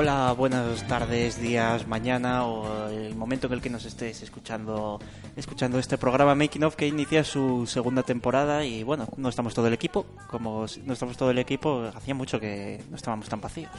Hola, 0.00 0.32
buenas 0.32 0.86
tardes, 0.86 1.42
días, 1.42 1.88
mañana 1.88 2.46
o 2.46 2.88
el 2.88 3.16
momento 3.16 3.48
en 3.48 3.54
el 3.54 3.60
que 3.60 3.68
nos 3.68 3.84
estés 3.84 4.22
escuchando 4.22 5.00
escuchando 5.34 5.76
este 5.80 5.98
programa 5.98 6.36
Making 6.36 6.62
of 6.62 6.76
que 6.76 6.86
inicia 6.86 7.24
su 7.24 7.66
segunda 7.66 8.04
temporada 8.04 8.64
y 8.64 8.84
bueno, 8.84 9.08
no 9.16 9.28
estamos 9.28 9.54
todo 9.54 9.66
el 9.66 9.72
equipo, 9.72 10.06
como 10.28 10.66
no 10.84 10.92
estamos 10.92 11.16
todo 11.16 11.32
el 11.32 11.38
equipo, 11.40 11.90
hacía 11.92 12.14
mucho 12.14 12.38
que 12.38 12.80
no 12.88 12.94
estábamos 12.94 13.28
tan 13.28 13.40
vacíos. 13.40 13.72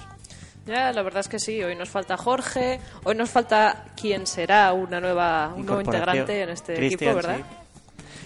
Ya, 0.66 0.92
la 0.92 1.04
verdad 1.04 1.22
es 1.22 1.30
que 1.30 1.40
sí, 1.40 1.64
hoy 1.64 1.78
nos 1.78 1.88
falta 1.88 2.18
Jorge, 2.18 2.82
hoy 3.06 3.16
nos 3.16 3.30
falta 3.30 3.86
quién 3.96 4.28
será 4.28 4.74
una 4.74 5.00
nueva 5.00 5.54
un 5.56 5.66
nuevo 5.66 5.80
integrante 5.80 6.42
en 6.42 6.50
este 6.50 6.86
equipo, 6.86 7.16
¿verdad? 7.16 7.38
Sí. 7.38 7.59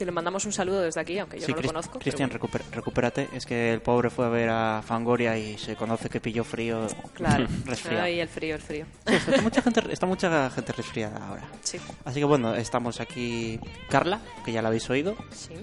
Que 0.03 0.07
le 0.07 0.11
mandamos 0.11 0.43
un 0.43 0.51
saludo 0.51 0.81
desde 0.81 0.99
aquí, 0.99 1.17
aunque 1.17 1.39
yo 1.39 1.47
no 1.47 1.55
lo 1.55 1.61
conozco. 1.61 1.97
Cristian, 1.97 2.29
recupérate. 2.29 3.29
Es 3.31 3.45
que 3.45 3.71
el 3.71 3.79
pobre 3.79 4.09
fue 4.09 4.25
a 4.25 4.27
ver 4.27 4.49
a 4.49 4.83
Fangoria 4.85 5.37
y 5.37 5.57
se 5.57 5.77
conoce 5.77 6.09
que 6.09 6.19
pilló 6.19 6.43
frío. 6.43 6.87
Claro, 7.13 7.47
resfriado. 7.65 8.05
El 8.07 8.27
frío, 8.27 8.55
el 8.55 8.61
frío. 8.61 8.85
está, 9.05 9.41
mucha 9.41 9.61
gente, 9.61 9.81
está 9.89 10.05
mucha 10.05 10.49
gente 10.49 10.73
resfriada 10.73 11.25
ahora. 11.25 11.43
Sí. 11.61 11.77
Así 12.03 12.19
que 12.19 12.25
bueno, 12.25 12.53
estamos 12.53 12.99
aquí 12.99 13.61
Carla, 13.87 14.19
que 14.43 14.51
ya 14.51 14.61
la 14.61 14.67
habéis 14.67 14.89
oído. 14.89 15.15
Sí. 15.31 15.53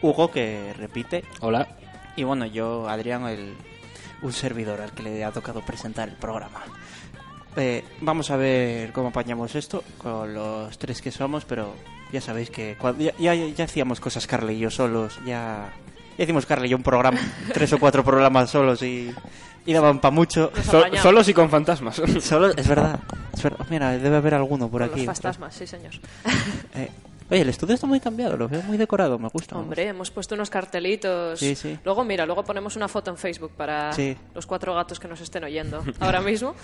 Hugo, 0.00 0.30
que 0.30 0.72
repite. 0.78 1.24
Hola. 1.40 1.66
Y 2.14 2.22
bueno, 2.22 2.46
yo, 2.46 2.88
Adrián, 2.88 3.26
el, 3.26 3.52
un 4.22 4.32
servidor 4.32 4.80
al 4.80 4.92
que 4.92 5.02
le 5.02 5.24
ha 5.24 5.32
tocado 5.32 5.60
presentar 5.62 6.08
el 6.08 6.14
programa. 6.14 6.62
Eh, 7.56 7.82
vamos 8.00 8.30
a 8.30 8.36
ver 8.36 8.92
cómo 8.92 9.08
apañamos 9.08 9.56
esto 9.56 9.82
con 9.98 10.34
los 10.34 10.78
tres 10.78 11.02
que 11.02 11.10
somos, 11.10 11.44
pero 11.44 11.74
ya 12.12 12.20
sabéis 12.20 12.50
que 12.50 12.76
ya, 13.18 13.34
ya, 13.34 13.64
hacíamos 13.64 14.00
cosas 14.00 14.26
Carly 14.26 14.54
y 14.54 14.58
yo 14.58 14.70
solos, 14.70 15.18
ya, 15.24 15.72
ya 16.18 16.24
hicimos 16.24 16.46
Carly 16.46 16.66
y 16.66 16.70
yo 16.70 16.76
un 16.76 16.82
programa, 16.82 17.18
tres 17.52 17.72
o 17.72 17.78
cuatro 17.78 18.04
programas 18.04 18.50
solos 18.50 18.82
y, 18.82 19.12
y 19.64 19.72
daban 19.72 20.00
para 20.00 20.12
mucho. 20.12 20.52
solos 21.02 21.28
y 21.28 21.34
con 21.34 21.50
fantasmas. 21.50 21.98
Es 22.56 22.68
verdad, 22.68 23.00
Mira, 23.70 23.92
debe 23.98 24.16
haber 24.16 24.34
alguno 24.34 24.68
por 24.68 24.82
aquí. 24.82 25.06
Los 25.06 25.16
fantasmas, 25.16 25.54
sí 25.54 25.66
señor. 25.66 25.92
Eh, 26.74 26.88
Oye, 27.30 27.40
el 27.40 27.48
estudio 27.48 27.74
está 27.74 27.86
muy 27.86 27.98
cambiado, 27.98 28.36
lo 28.36 28.46
veo 28.46 28.62
muy 28.64 28.76
decorado, 28.76 29.18
me 29.18 29.28
gusta. 29.28 29.56
Hombre, 29.56 29.88
hemos 29.88 30.10
puesto 30.10 30.34
unos 30.34 30.50
cartelitos. 30.50 31.40
Sí, 31.40 31.54
sí. 31.54 31.78
Luego, 31.82 32.04
mira, 32.04 32.26
luego 32.26 32.44
ponemos 32.44 32.76
una 32.76 32.88
foto 32.88 33.10
en 33.10 33.16
Facebook 33.16 33.52
para 33.56 33.90
los 34.34 34.44
cuatro 34.44 34.74
gatos 34.74 35.00
que 35.00 35.08
nos 35.08 35.18
estén 35.18 35.42
oyendo 35.44 35.82
ahora 36.00 36.20
mismo. 36.20 36.54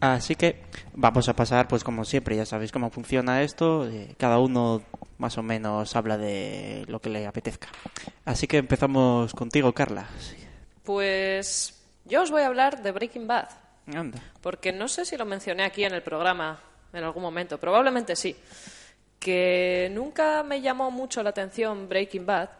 Así 0.00 0.34
que 0.34 0.62
vamos 0.94 1.28
a 1.28 1.34
pasar, 1.34 1.68
pues 1.68 1.84
como 1.84 2.04
siempre, 2.04 2.36
ya 2.36 2.46
sabéis 2.46 2.72
cómo 2.72 2.90
funciona 2.90 3.42
esto. 3.42 3.88
Eh, 3.88 4.14
cada 4.18 4.38
uno 4.38 4.82
más 5.18 5.38
o 5.38 5.42
menos 5.42 5.94
habla 5.96 6.18
de 6.18 6.84
lo 6.88 7.00
que 7.00 7.10
le 7.10 7.26
apetezca. 7.26 7.68
Así 8.24 8.46
que 8.46 8.58
empezamos 8.58 9.32
contigo, 9.34 9.72
Carla. 9.72 10.06
Pues 10.82 11.80
yo 12.04 12.22
os 12.22 12.30
voy 12.30 12.42
a 12.42 12.46
hablar 12.46 12.82
de 12.82 12.92
Breaking 12.92 13.26
Bad. 13.26 13.48
Anda. 13.94 14.20
Porque 14.40 14.72
no 14.72 14.88
sé 14.88 15.04
si 15.04 15.16
lo 15.16 15.24
mencioné 15.24 15.64
aquí 15.64 15.84
en 15.84 15.94
el 15.94 16.02
programa 16.02 16.60
en 16.92 17.04
algún 17.04 17.22
momento, 17.22 17.58
probablemente 17.58 18.16
sí 18.16 18.36
que 19.24 19.88
nunca 19.90 20.42
me 20.42 20.60
llamó 20.60 20.90
mucho 20.90 21.22
la 21.22 21.30
atención 21.30 21.88
Breaking 21.88 22.26
Bad 22.26 22.50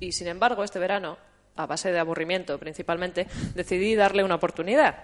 y 0.00 0.12
sin 0.12 0.26
embargo 0.26 0.64
este 0.64 0.78
verano, 0.78 1.18
a 1.54 1.66
base 1.66 1.92
de 1.92 1.98
aburrimiento 1.98 2.58
principalmente, 2.58 3.26
decidí 3.54 3.94
darle 3.94 4.24
una 4.24 4.36
oportunidad. 4.36 4.96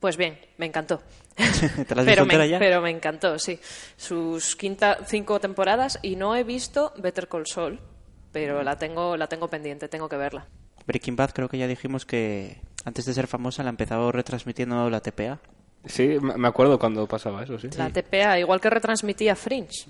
Pues 0.00 0.16
bien, 0.16 0.38
me 0.58 0.66
encantó. 0.66 1.02
pero, 1.88 2.26
me, 2.26 2.48
ya? 2.48 2.58
pero 2.58 2.80
me 2.80 2.90
encantó, 2.90 3.38
sí. 3.38 3.58
Sus 3.96 4.56
quinta, 4.56 4.98
cinco 5.06 5.40
temporadas 5.40 5.98
y 6.02 6.16
no 6.16 6.34
he 6.36 6.44
visto 6.44 6.92
Better 6.98 7.28
Call 7.28 7.46
Saul, 7.46 7.80
pero 8.32 8.62
la 8.62 8.76
tengo, 8.76 9.16
la 9.16 9.26
tengo 9.26 9.48
pendiente, 9.48 9.88
tengo 9.88 10.08
que 10.08 10.16
verla. 10.16 10.46
Breaking 10.86 11.16
Bad 11.16 11.30
creo 11.32 11.48
que 11.48 11.58
ya 11.58 11.66
dijimos 11.66 12.06
que 12.06 12.60
antes 12.84 13.04
de 13.04 13.14
ser 13.14 13.26
famosa 13.26 13.62
la 13.62 13.70
empezaba 13.70 14.10
retransmitiendo 14.12 14.88
la 14.88 15.00
TPA. 15.00 15.40
Sí, 15.86 16.18
me 16.20 16.48
acuerdo 16.48 16.78
cuando 16.78 17.06
pasaba 17.06 17.42
eso, 17.42 17.58
sí. 17.58 17.68
La 17.76 17.90
TPA, 17.90 18.38
igual 18.38 18.60
que 18.60 18.70
retransmitía 18.70 19.36
Fringe 19.36 19.86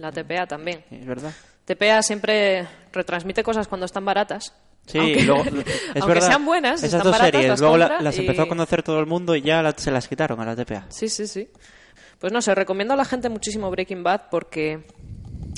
la 0.00 0.10
TPA 0.10 0.46
también. 0.46 0.82
Es 0.90 1.06
verdad. 1.06 1.32
TPA 1.64 2.02
siempre 2.02 2.66
retransmite 2.92 3.42
cosas 3.42 3.68
cuando 3.68 3.86
están 3.86 4.04
baratas. 4.04 4.54
Sí, 4.86 4.98
aunque, 4.98 5.22
luego, 5.22 5.44
es 5.94 6.06
verdad, 6.06 6.26
sean 6.26 6.44
buenas, 6.44 6.82
esas 6.82 7.04
dos 7.04 7.16
series, 7.16 7.60
luego 7.60 7.76
las 7.76 8.18
empezó 8.18 8.42
a 8.42 8.48
conocer 8.48 8.82
todo 8.82 8.98
el 8.98 9.06
mundo 9.06 9.36
y 9.36 9.42
ya 9.42 9.72
se 9.76 9.90
las 9.90 10.08
quitaron 10.08 10.40
a 10.40 10.44
la 10.44 10.56
TPA. 10.56 10.86
Sí, 10.88 11.08
sí, 11.08 11.26
sí. 11.26 11.48
Pues 12.18 12.32
no 12.32 12.42
sé, 12.42 12.54
recomiendo 12.54 12.94
a 12.94 12.96
la 12.96 13.04
gente 13.04 13.28
muchísimo 13.28 13.70
Breaking 13.70 14.02
Bad 14.02 14.22
porque 14.30 14.84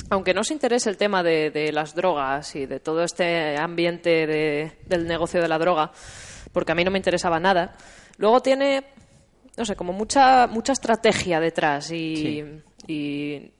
aunque 0.09 0.33
no 0.33 0.41
os 0.41 0.51
interese 0.51 0.89
el 0.89 0.97
tema 0.97 1.23
de, 1.23 1.71
las 1.73 1.95
drogas 1.95 2.55
y 2.55 2.65
de 2.65 2.79
todo 2.79 3.03
este 3.03 3.57
ambiente 3.57 4.71
del 4.85 5.07
negocio 5.07 5.41
de 5.41 5.47
la 5.47 5.57
droga, 5.57 5.91
porque 6.51 6.71
a 6.71 6.75
mí 6.75 6.83
no 6.83 6.91
me 6.91 6.99
interesaba 6.99 7.39
nada, 7.39 7.75
luego 8.17 8.41
tiene, 8.41 8.85
no 9.57 9.65
sé, 9.65 9.75
como 9.75 9.91
mucha 9.91 10.47
mucha 10.47 10.73
estrategia 10.73 11.39
detrás 11.39 11.91
y, 11.91 12.43
y 12.87 13.51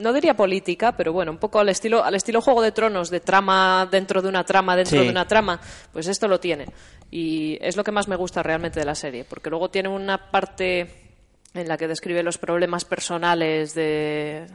no 0.00 0.12
diría 0.12 0.34
política, 0.34 0.92
pero 0.96 1.12
bueno, 1.12 1.30
un 1.30 1.38
poco 1.38 1.58
al 1.58 1.68
estilo, 1.68 2.02
al 2.02 2.14
estilo 2.14 2.40
Juego 2.40 2.62
de 2.62 2.72
Tronos, 2.72 3.10
de 3.10 3.20
trama 3.20 3.86
dentro 3.90 4.22
de 4.22 4.28
una 4.28 4.44
trama 4.44 4.74
dentro 4.74 5.02
de 5.02 5.10
una 5.10 5.26
trama, 5.26 5.60
pues 5.92 6.08
esto 6.08 6.26
lo 6.26 6.40
tiene. 6.40 6.66
Y 7.10 7.58
es 7.60 7.76
lo 7.76 7.84
que 7.84 7.92
más 7.92 8.08
me 8.08 8.16
gusta 8.16 8.42
realmente 8.42 8.80
de 8.80 8.86
la 8.86 8.94
serie, 8.94 9.24
porque 9.24 9.50
luego 9.50 9.70
tiene 9.70 9.88
una 9.88 10.30
parte 10.30 11.10
en 11.54 11.68
la 11.68 11.76
que 11.76 11.88
describe 11.88 12.22
los 12.22 12.38
problemas 12.38 12.84
personales 12.84 13.74
de, 13.74 14.46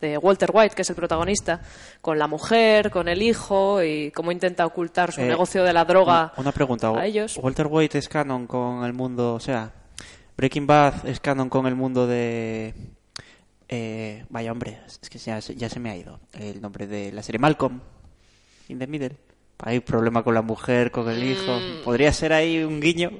de 0.00 0.18
Walter 0.18 0.50
White, 0.52 0.74
que 0.74 0.82
es 0.82 0.90
el 0.90 0.96
protagonista, 0.96 1.60
con 2.00 2.18
la 2.18 2.26
mujer, 2.26 2.90
con 2.90 3.08
el 3.08 3.22
hijo 3.22 3.82
y 3.82 4.10
cómo 4.10 4.32
intenta 4.32 4.66
ocultar 4.66 5.12
su 5.12 5.20
eh, 5.20 5.26
negocio 5.26 5.62
de 5.62 5.72
la 5.72 5.84
droga. 5.84 6.32
Una 6.36 6.52
pregunta, 6.52 6.90
a 6.90 7.06
ellos. 7.06 7.38
Walter 7.40 7.66
White 7.68 7.98
es 7.98 8.08
canon 8.08 8.46
con 8.46 8.84
el 8.84 8.94
mundo, 8.94 9.34
o 9.34 9.40
sea, 9.40 9.72
Breaking 10.36 10.66
Bad 10.66 11.06
es 11.06 11.20
canon 11.20 11.48
con 11.48 11.66
el 11.66 11.74
mundo 11.74 12.06
de 12.06 12.74
eh, 13.68 14.24
vaya 14.30 14.50
hombre, 14.50 14.80
es 14.86 15.10
que 15.10 15.18
ya, 15.18 15.38
ya, 15.38 15.68
se 15.68 15.78
me 15.78 15.90
ha 15.90 15.96
ido 15.96 16.20
el 16.32 16.60
nombre 16.60 16.86
de 16.86 17.12
la 17.12 17.22
serie 17.22 17.38
Malcolm 17.38 17.80
in 18.68 18.78
the 18.78 18.86
Middle. 18.86 19.16
Hay 19.58 19.80
problema 19.80 20.22
con 20.22 20.34
la 20.34 20.42
mujer, 20.42 20.90
con 20.90 21.08
el 21.10 21.22
hijo. 21.22 21.58
Mm. 21.58 21.84
¿Podría 21.84 22.12
ser 22.12 22.32
ahí 22.32 22.62
un 22.62 22.80
guiño? 22.80 23.10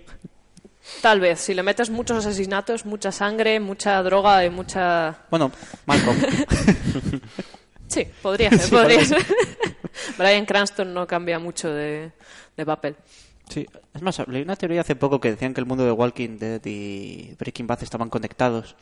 Tal 1.02 1.20
vez, 1.20 1.40
si 1.40 1.52
le 1.52 1.62
metes 1.62 1.90
muchos 1.90 2.24
asesinatos, 2.24 2.86
mucha 2.86 3.12
sangre, 3.12 3.60
mucha 3.60 4.02
droga 4.02 4.44
y 4.44 4.50
mucha... 4.50 5.18
Bueno, 5.30 5.52
Malcolm. 5.84 6.16
sí, 7.88 8.06
podría 8.22 8.50
ser, 8.58 8.70
podría 8.70 9.04
ser. 9.04 9.26
Brian 10.18 10.46
Cranston 10.46 10.94
no 10.94 11.06
cambia 11.06 11.38
mucho 11.38 11.72
de, 11.72 12.12
de 12.56 12.66
papel. 12.66 12.96
Sí, 13.48 13.66
es 13.94 14.02
más, 14.02 14.26
leí 14.28 14.42
una 14.42 14.56
teoría 14.56 14.80
hace 14.80 14.96
poco 14.96 15.20
que 15.20 15.30
decían 15.30 15.54
que 15.54 15.60
el 15.60 15.66
mundo 15.66 15.84
de 15.84 15.92
Walking 15.92 16.38
Dead 16.38 16.60
y 16.64 17.34
Breaking 17.38 17.66
Bad 17.66 17.82
estaban 17.82 18.10
conectados 18.10 18.76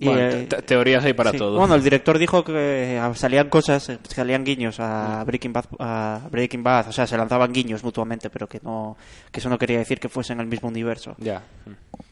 eh, 0.00 0.48
teorías 0.66 1.04
hay 1.04 1.12
para 1.12 1.32
todo. 1.32 1.58
Bueno, 1.58 1.74
el 1.74 1.82
director 1.82 2.18
dijo 2.18 2.44
que 2.44 2.96
eh, 2.96 3.14
salían 3.14 3.48
cosas, 3.48 3.88
eh, 3.88 3.98
salían 4.08 4.44
guiños 4.44 4.80
a. 4.80 5.22
Breaking 5.24 5.52
Bad, 5.52 5.66
a 5.78 6.28
Breaking 6.30 6.62
Bad, 6.62 6.88
o 6.88 6.92
sea, 6.92 7.06
se 7.06 7.16
lanzaban 7.16 7.52
guiños 7.52 7.84
mutuamente, 7.84 8.30
pero 8.30 8.48
que 8.48 8.60
no, 8.62 8.96
que 9.30 9.40
eso 9.40 9.48
no 9.48 9.58
quería 9.58 9.78
decir 9.78 10.00
que 10.00 10.08
fuesen 10.08 10.40
el 10.40 10.46
mismo 10.46 10.68
universo. 10.68 11.14
Ya. 11.18 11.42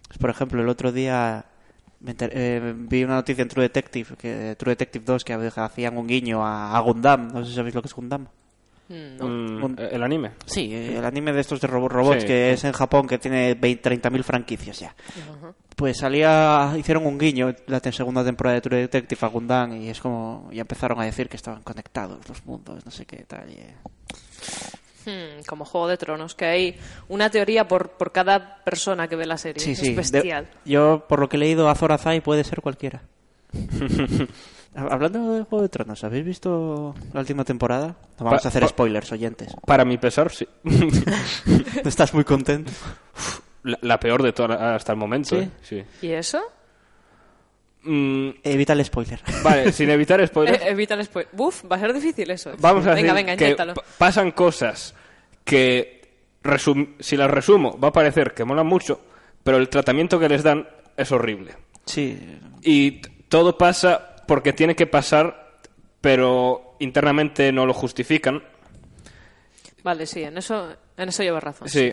Pues, 0.07 0.19
por 0.19 0.31
ejemplo, 0.31 0.63
el 0.63 0.69
otro 0.69 0.93
día 0.93 1.45
vi 2.01 3.05
una 3.05 3.15
noticia 3.15 3.43
en 3.43 3.49
True 3.49 3.65
Detective, 3.65 4.17
que 4.17 4.57
True 4.57 4.73
Detective 4.73 5.05
2, 5.05 5.25
que 5.25 5.33
hacían 5.33 5.97
un 5.97 6.07
guiño 6.07 6.47
a, 6.47 6.79
Gundam. 6.81 7.33
No 7.33 7.45
sé 7.45 7.51
si 7.51 7.57
sabéis 7.57 7.75
lo 7.75 7.83
que 7.83 7.89
es 7.89 7.95
Gundam. 7.95 8.27
Mm, 8.89 9.25
mm, 9.25 9.77
¿El 9.79 10.03
anime? 10.03 10.33
Sí, 10.45 10.75
el 10.75 11.05
anime 11.05 11.33
de 11.33 11.41
estos 11.41 11.61
de 11.61 11.67
robots 11.67 12.25
que 12.25 12.53
es 12.53 12.65
en 12.65 12.73
Japón, 12.73 13.07
que 13.07 13.19
tiene 13.19 13.59
30.000 13.59 14.23
franquicias 14.23 14.79
ya. 14.79 14.95
Pues 15.77 15.99
salía, 15.99 16.73
hicieron 16.77 17.07
un 17.07 17.19
guiño 17.19 17.55
la 17.67 17.81
segunda 17.81 18.25
temporada 18.25 18.55
de 18.55 18.61
True 18.61 18.79
Detective 18.79 19.27
a 19.27 19.29
Gundam 19.29 19.81
y 19.81 19.89
es 19.89 20.01
como, 20.01 20.49
ya 20.53 20.61
empezaron 20.61 21.01
a 21.01 21.05
decir 21.05 21.29
que 21.29 21.37
estaban 21.37 21.63
conectados 21.63 22.29
los 22.29 22.45
mundos, 22.45 22.85
no 22.85 22.91
sé 22.91 23.07
qué 23.07 23.25
tal. 23.25 23.49
Hmm, 25.05 25.43
como 25.47 25.65
Juego 25.65 25.89
de 25.89 25.97
Tronos, 25.97 26.35
que 26.35 26.45
hay 26.45 26.77
una 27.09 27.31
teoría 27.31 27.67
por, 27.67 27.91
por 27.91 28.13
cada 28.13 28.63
persona 28.65 29.09
que 29.09 29.17
ve 29.17 29.27
la 29.27 29.39
serie. 29.39 29.63
Sí, 29.63 29.73
es 29.73 29.97
bestial. 29.97 30.49
yo, 30.65 31.05
por 31.09 31.19
lo 31.19 31.29
que 31.29 31.37
he 31.37 31.41
leído, 31.41 31.69
Azor 31.69 31.93
Azai 31.93 32.21
puede 32.21 32.45
ser 32.45 32.61
cualquiera. 32.61 33.03
Hablando 34.75 35.35
de 35.35 35.43
Juego 35.43 35.63
de 35.63 35.69
Tronos, 35.69 36.03
¿habéis 36.03 36.25
visto 36.25 36.95
la 37.13 37.21
última 37.21 37.45
temporada? 37.45 37.97
No 38.19 38.25
vamos 38.25 38.45
a 38.45 38.49
hacer 38.49 38.67
spoilers, 38.67 39.13
oyentes. 39.13 39.55
Para 39.67 39.85
mi 39.85 39.99
pesar, 39.99 40.31
sí. 40.33 40.49
¿Estás 41.85 42.15
muy 42.15 42.25
contento? 42.25 42.73
La, 43.63 44.01
peor 44.01 44.23
de 44.23 44.33
todas 44.33 44.61
hasta 44.61 44.93
el 44.93 44.99
momento. 44.99 45.41
¿Sí? 45.63 45.77
¿eh? 45.77 45.87
¿Y 46.03 46.11
eso? 46.11 46.43
Mm, 47.85 48.31
evita 48.45 48.73
el 48.73 48.85
spoiler. 48.85 49.21
Vale, 49.43 49.73
sin 49.73 49.91
evitar 49.91 50.25
spoiler. 50.27 50.55
Eh, 50.55 50.61
evita 50.71 50.95
el 50.95 51.05
spoiler. 51.05 51.31
Uf, 51.37 51.65
va 51.71 51.77
a 51.77 51.79
ser 51.81 51.93
difícil 51.93 52.31
eso. 52.31 52.53
Vamos 52.59 52.87
a 52.87 52.95
venga, 52.95 53.13
venga, 53.13 53.37
que 53.37 53.57
pasan 53.99 54.31
cosas 54.33 54.95
que, 55.45 56.01
si 57.01 57.17
las 57.17 57.31
resumo, 57.31 57.79
va 57.79 57.89
a 57.89 57.93
parecer 57.93 58.35
que 58.35 58.45
molan 58.45 58.67
mucho, 58.67 59.01
pero 59.43 59.57
el 59.59 59.69
tratamiento 59.69 60.19
que 60.19 60.29
les 60.29 60.43
dan 60.43 60.69
es 60.97 61.11
horrible. 61.11 61.55
Sí. 61.85 62.19
Y 62.63 63.01
todo 63.29 63.59
pasa 63.59 64.17
porque 64.29 64.53
tiene 64.53 64.77
que 64.77 64.87
pasar, 64.87 65.59
pero 66.01 66.77
internamente 66.79 67.51
no 67.51 67.67
lo 67.67 67.75
justifican. 67.75 68.43
Vale, 69.83 70.07
sí, 70.07 70.23
en 70.23 70.39
eso, 70.39 70.77
en 70.97 71.09
eso 71.09 71.23
lleva 71.25 71.41
razón. 71.41 71.69
Sí. 71.69 71.93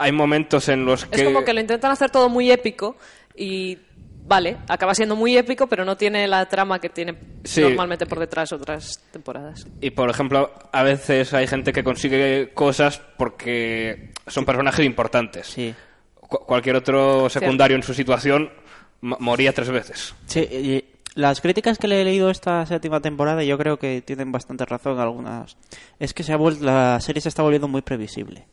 Hay 0.00 0.12
momentos 0.12 0.68
en 0.68 0.84
los 0.84 1.04
que... 1.04 1.20
Es 1.20 1.24
como 1.24 1.44
que 1.44 1.52
lo 1.52 1.60
intentan 1.60 1.90
hacer 1.90 2.10
todo 2.10 2.28
muy 2.28 2.50
épico 2.50 2.96
y 3.36 3.78
vale, 4.26 4.56
acaba 4.68 4.94
siendo 4.94 5.14
muy 5.14 5.36
épico, 5.36 5.66
pero 5.66 5.84
no 5.84 5.96
tiene 5.96 6.26
la 6.26 6.46
trama 6.46 6.78
que 6.78 6.88
tiene 6.88 7.16
normalmente 7.56 8.06
por 8.06 8.18
detrás 8.18 8.52
otras 8.52 9.02
temporadas. 9.12 9.66
Y 9.80 9.90
por 9.90 10.08
ejemplo, 10.08 10.52
a 10.72 10.82
veces 10.82 11.34
hay 11.34 11.46
gente 11.46 11.72
que 11.72 11.84
consigue 11.84 12.50
cosas 12.54 13.00
porque 13.18 14.12
son 14.26 14.44
personajes 14.44 14.86
importantes. 14.86 15.48
Sí. 15.48 15.74
cualquier 16.20 16.76
otro 16.76 17.28
secundario 17.28 17.76
en 17.76 17.82
su 17.82 17.92
situación 17.92 18.50
moría 19.02 19.52
tres 19.52 19.70
veces. 19.70 20.14
Sí, 20.26 20.40
y 20.40 20.84
las 21.14 21.40
críticas 21.40 21.76
que 21.76 21.88
le 21.88 22.00
he 22.00 22.04
leído 22.04 22.30
esta 22.30 22.64
séptima 22.66 23.00
temporada, 23.00 23.42
yo 23.42 23.58
creo 23.58 23.78
que 23.78 24.00
tienen 24.00 24.32
bastante 24.32 24.64
razón 24.64 24.98
algunas. 24.98 25.56
Es 25.98 26.14
que 26.14 26.22
se 26.22 26.32
ha 26.32 26.36
vuelto, 26.36 26.64
la 26.64 27.00
serie 27.00 27.20
se 27.20 27.28
está 27.28 27.42
volviendo 27.42 27.68
muy 27.68 27.82
previsible. 27.82 28.46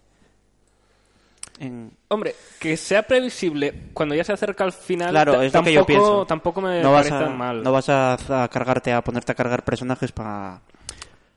Hombre, 2.09 2.35
que 2.59 2.77
sea 2.77 3.03
previsible 3.03 3.73
cuando 3.93 4.15
ya 4.15 4.23
se 4.23 4.33
acerca 4.33 4.63
al 4.63 4.73
final. 4.73 5.09
Claro, 5.09 5.41
es 5.41 5.51
tampoco, 5.51 5.69
que 5.69 5.73
yo 5.73 5.85
pienso. 5.85 6.25
Tampoco 6.25 6.61
me 6.61 6.81
no 6.81 6.91
parece 6.91 7.11
vas 7.11 7.23
a, 7.23 7.29
mal. 7.29 7.63
No 7.63 7.71
vas 7.71 7.89
a, 7.89 8.47
cargarte, 8.51 8.93
a 8.93 9.01
ponerte 9.03 9.31
a 9.31 9.35
cargar 9.35 9.63
personajes 9.63 10.11
para 10.11 10.61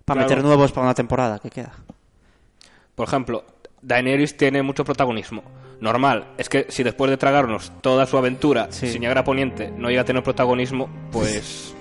para 0.04 0.22
meter 0.22 0.42
nuevos 0.42 0.72
para 0.72 0.86
una 0.86 0.94
temporada 0.94 1.38
que 1.38 1.50
queda. 1.50 1.72
Por 2.94 3.08
ejemplo, 3.08 3.44
Daenerys 3.82 4.36
tiene 4.36 4.62
mucho 4.62 4.84
protagonismo. 4.84 5.42
Normal, 5.80 6.32
es 6.36 6.48
que 6.48 6.66
si 6.68 6.82
después 6.82 7.10
de 7.10 7.16
tragarnos 7.16 7.72
toda 7.80 8.04
su 8.06 8.18
aventura 8.18 8.70
sin 8.70 9.00
llegar 9.00 9.16
a 9.16 9.24
Poniente 9.24 9.70
no 9.70 9.88
llega 9.88 10.02
a 10.02 10.04
tener 10.04 10.22
protagonismo, 10.22 10.90
pues... 11.10 11.74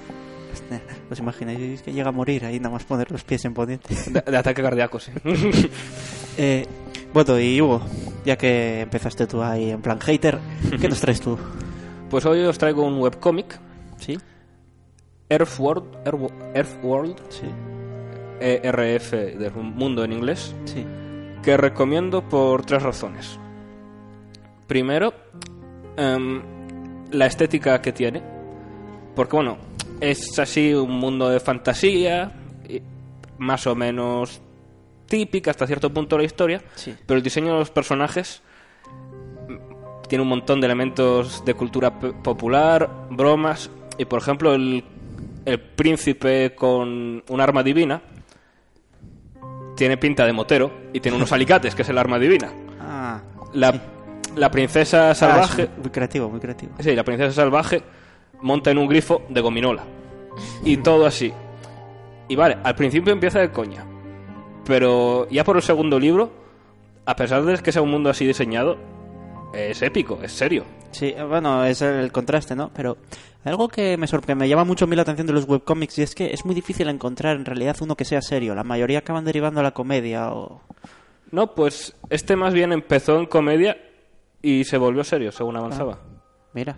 ¿Os 1.11 1.19
imagináis 1.19 1.81
que 1.81 1.91
llega 1.91 2.09
a 2.09 2.11
morir 2.11 2.45
ahí 2.45 2.59
nada 2.59 2.73
más 2.73 2.83
poner 2.83 3.11
los 3.11 3.23
pies 3.23 3.43
en 3.45 3.53
Poniente? 3.53 3.93
De, 4.09 4.37
ataque 4.37 4.61
cardíaco, 4.61 4.99
sí. 4.99 5.11
eh, 6.37 6.65
bueno, 7.13 7.39
y 7.39 7.61
Hugo, 7.61 7.81
ya 8.25 8.37
que 8.37 8.81
empezaste 8.81 9.27
tú 9.27 9.41
ahí 9.41 9.71
en 9.71 9.81
plan 9.81 9.99
hater, 9.99 10.39
¿qué 10.79 10.87
nos 10.89 10.99
traes 10.99 11.21
tú? 11.21 11.37
Pues 12.09 12.25
hoy 12.25 12.39
os 12.41 12.57
traigo 12.57 12.83
un 12.83 12.99
webcómic. 12.99 13.59
¿Sí? 13.97 14.17
Earthworld. 15.29 15.85
Earthworld. 16.55 17.17
Sí. 17.29 17.45
ERF 18.39 19.11
de 19.11 19.49
mundo 19.51 20.03
en 20.03 20.13
inglés. 20.13 20.55
Sí. 20.65 20.85
Que 21.43 21.57
recomiendo 21.57 22.27
por 22.27 22.65
tres 22.65 22.81
razones. 22.81 23.39
Primero, 24.67 25.13
em, 25.97 26.41
la 27.11 27.25
estética 27.27 27.81
que 27.81 27.91
tiene. 27.91 28.23
Porque, 29.15 29.35
bueno, 29.35 29.57
es 29.99 30.39
así 30.39 30.73
un 30.73 30.91
mundo 30.91 31.29
de 31.29 31.39
fantasía, 31.39 32.31
más 33.37 33.67
o 33.67 33.75
menos 33.75 34.41
típica 35.09 35.51
hasta 35.51 35.67
cierto 35.67 35.91
punto 35.91 36.15
de 36.15 36.21
la 36.21 36.25
historia, 36.25 36.61
pero 37.05 37.17
el 37.17 37.23
diseño 37.23 37.53
de 37.53 37.59
los 37.59 37.71
personajes 37.71 38.41
tiene 40.07 40.21
un 40.21 40.29
montón 40.29 40.61
de 40.61 40.65
elementos 40.65 41.43
de 41.43 41.53
cultura 41.53 41.99
popular, 41.99 42.89
bromas, 43.09 43.69
y 43.97 44.05
por 44.05 44.21
ejemplo 44.21 44.53
el, 44.53 44.83
el 45.45 45.59
príncipe 45.59 46.55
con 46.55 47.23
un 47.27 47.41
arma 47.41 47.63
divina 47.63 48.01
tiene 49.75 49.97
pinta 49.97 50.25
de 50.25 50.33
motero 50.33 50.71
y 50.93 50.99
tiene 50.99 51.17
unos 51.17 51.31
alicates, 51.33 51.75
que 51.75 51.81
es 51.81 51.89
el 51.89 51.97
arma 51.97 52.19
divina. 52.19 52.51
Ah, 52.79 53.21
la, 53.53 53.73
la 54.35 54.51
princesa 54.51 55.11
ah, 55.11 55.15
salvaje... 55.15 55.69
muy 55.77 55.89
creativo, 55.89 56.29
muy 56.29 56.39
creativo. 56.39 56.73
Sí, 56.79 56.95
la 56.95 57.03
princesa 57.03 57.31
salvaje 57.31 57.81
monta 58.41 58.71
en 58.71 58.77
un 58.77 58.87
grifo 58.87 59.23
de 59.29 59.41
gominola. 59.41 59.83
Y 60.63 60.77
todo 60.77 61.05
así. 61.05 61.33
Y 62.27 62.35
vale, 62.35 62.57
al 62.63 62.75
principio 62.75 63.11
empieza 63.11 63.39
de 63.39 63.51
coña. 63.51 63.85
Pero 64.69 65.27
ya 65.29 65.43
por 65.43 65.55
el 65.55 65.63
segundo 65.63 65.99
libro, 65.99 66.29
a 67.03 67.15
pesar 67.15 67.43
de 67.43 67.57
que 67.57 67.71
sea 67.71 67.81
un 67.81 67.89
mundo 67.89 68.11
así 68.11 68.27
diseñado, 68.27 68.77
es 69.51 69.81
épico, 69.81 70.19
es 70.21 70.31
serio. 70.31 70.63
Sí, 70.91 71.15
bueno, 71.27 71.65
es 71.65 71.81
el 71.81 72.11
contraste, 72.11 72.55
¿no? 72.55 72.69
Pero 72.75 72.97
algo 73.43 73.67
que 73.67 73.97
me 73.97 74.05
sorprende, 74.05 74.43
me 74.43 74.47
llama 74.47 74.65
mucho 74.65 74.85
a 74.85 74.87
mí 74.87 74.95
la 74.95 75.01
atención 75.01 75.25
de 75.25 75.33
los 75.33 75.49
webcomics 75.49 75.97
y 75.97 76.03
es 76.03 76.13
que 76.13 76.33
es 76.35 76.45
muy 76.45 76.53
difícil 76.53 76.87
encontrar 76.87 77.35
en 77.35 77.45
realidad 77.45 77.77
uno 77.81 77.95
que 77.95 78.05
sea 78.05 78.21
serio. 78.21 78.53
La 78.53 78.63
mayoría 78.63 78.99
acaban 78.99 79.25
derivando 79.25 79.59
a 79.59 79.63
la 79.63 79.71
comedia 79.71 80.31
o... 80.33 80.61
No, 81.31 81.55
pues 81.55 81.95
este 82.11 82.35
más 82.35 82.53
bien 82.53 82.71
empezó 82.71 83.17
en 83.17 83.25
comedia 83.25 83.75
y 84.43 84.65
se 84.65 84.77
volvió 84.77 85.03
serio 85.03 85.31
según 85.31 85.57
avanzaba. 85.57 85.97
Ah, 85.99 86.19
mira. 86.53 86.77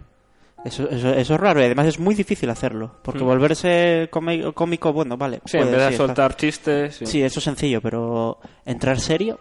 Eso, 0.64 0.88
eso, 0.90 1.14
es 1.14 1.30
raro 1.30 1.60
y 1.60 1.64
además 1.64 1.88
es 1.88 2.00
muy 2.00 2.14
difícil 2.14 2.50
hacerlo. 2.50 2.96
Porque 3.02 3.24
mm. 3.24 3.28
volverse 3.28 4.10
cómico, 4.54 4.94
bueno, 4.94 5.18
vale. 5.18 5.42
Sí, 5.46 5.58
en 5.58 5.72
vez 5.72 5.90
de 5.90 5.98
soltar 5.98 6.36
chistes. 6.36 7.00
Sí. 7.04 7.24
eso 7.24 7.40
es 7.40 7.44
sencillo, 7.44 7.82
pero 7.82 8.40
entrar 8.66 9.00
serio, 9.00 9.40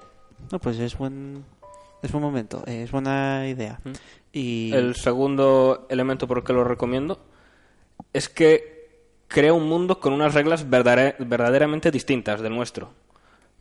no, 0.51 0.59
pues 0.59 0.79
es 0.79 0.97
buen, 0.97 1.45
es 2.03 2.11
buen 2.11 2.23
momento, 2.23 2.65
es 2.67 2.91
buena 2.91 3.47
idea. 3.49 3.81
Mm. 3.85 3.91
Y... 4.33 4.73
El 4.73 4.95
segundo 4.95 5.87
elemento 5.91 6.27
por 6.27 6.39
el 6.39 6.45
que 6.45 6.53
lo 6.53 6.65
recomiendo 6.65 7.21
es 8.13 8.29
que 8.29 8.81
crea 9.29 9.53
un 9.53 9.69
mundo 9.69 10.01
con 10.01 10.13
unas 10.13 10.35
reglas 10.35 10.69
verdaderamente 10.69 11.91
distintas 11.91 12.41
del 12.41 12.55
nuestro. 12.55 12.93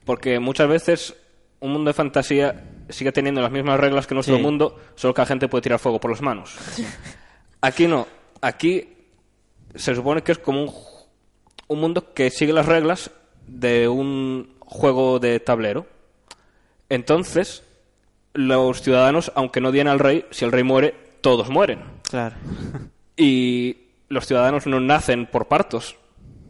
Porque 0.05 0.39
muchas 0.39 0.67
veces 0.67 1.15
un 1.59 1.73
mundo 1.73 1.89
de 1.89 1.93
fantasía 1.93 2.63
sigue 2.89 3.11
teniendo 3.11 3.41
las 3.41 3.51
mismas 3.51 3.79
reglas 3.79 4.07
que 4.07 4.15
nuestro 4.15 4.39
mundo, 4.39 4.79
solo 4.95 5.13
que 5.13 5.21
la 5.21 5.25
gente 5.27 5.47
puede 5.47 5.61
tirar 5.61 5.79
fuego 5.79 5.99
por 5.99 6.11
las 6.11 6.21
manos. 6.21 6.55
Aquí 7.61 7.87
no. 7.87 8.07
Aquí 8.41 8.87
se 9.75 9.95
supone 9.95 10.21
que 10.21 10.31
es 10.31 10.39
como 10.39 10.63
un, 10.63 10.73
un 11.67 11.79
mundo 11.79 12.13
que 12.13 12.29
sigue 12.29 12.53
las 12.53 12.65
reglas 12.65 13.11
de 13.47 13.87
un 13.87 14.55
juego 14.59 15.19
de 15.19 15.39
tablero. 15.39 15.85
Entonces, 16.89 17.63
los 18.33 18.81
ciudadanos, 18.81 19.31
aunque 19.35 19.61
no 19.61 19.71
digan 19.71 19.87
al 19.87 19.99
rey, 19.99 20.25
si 20.31 20.45
el 20.45 20.51
rey 20.51 20.63
muere, 20.63 20.95
todos 21.21 21.49
mueren. 21.49 21.79
Claro. 22.03 22.35
Y 23.21 23.89
los 24.07 24.25
ciudadanos 24.25 24.65
no 24.65 24.79
nacen 24.79 25.25
por 25.25 25.49
partos, 25.49 25.97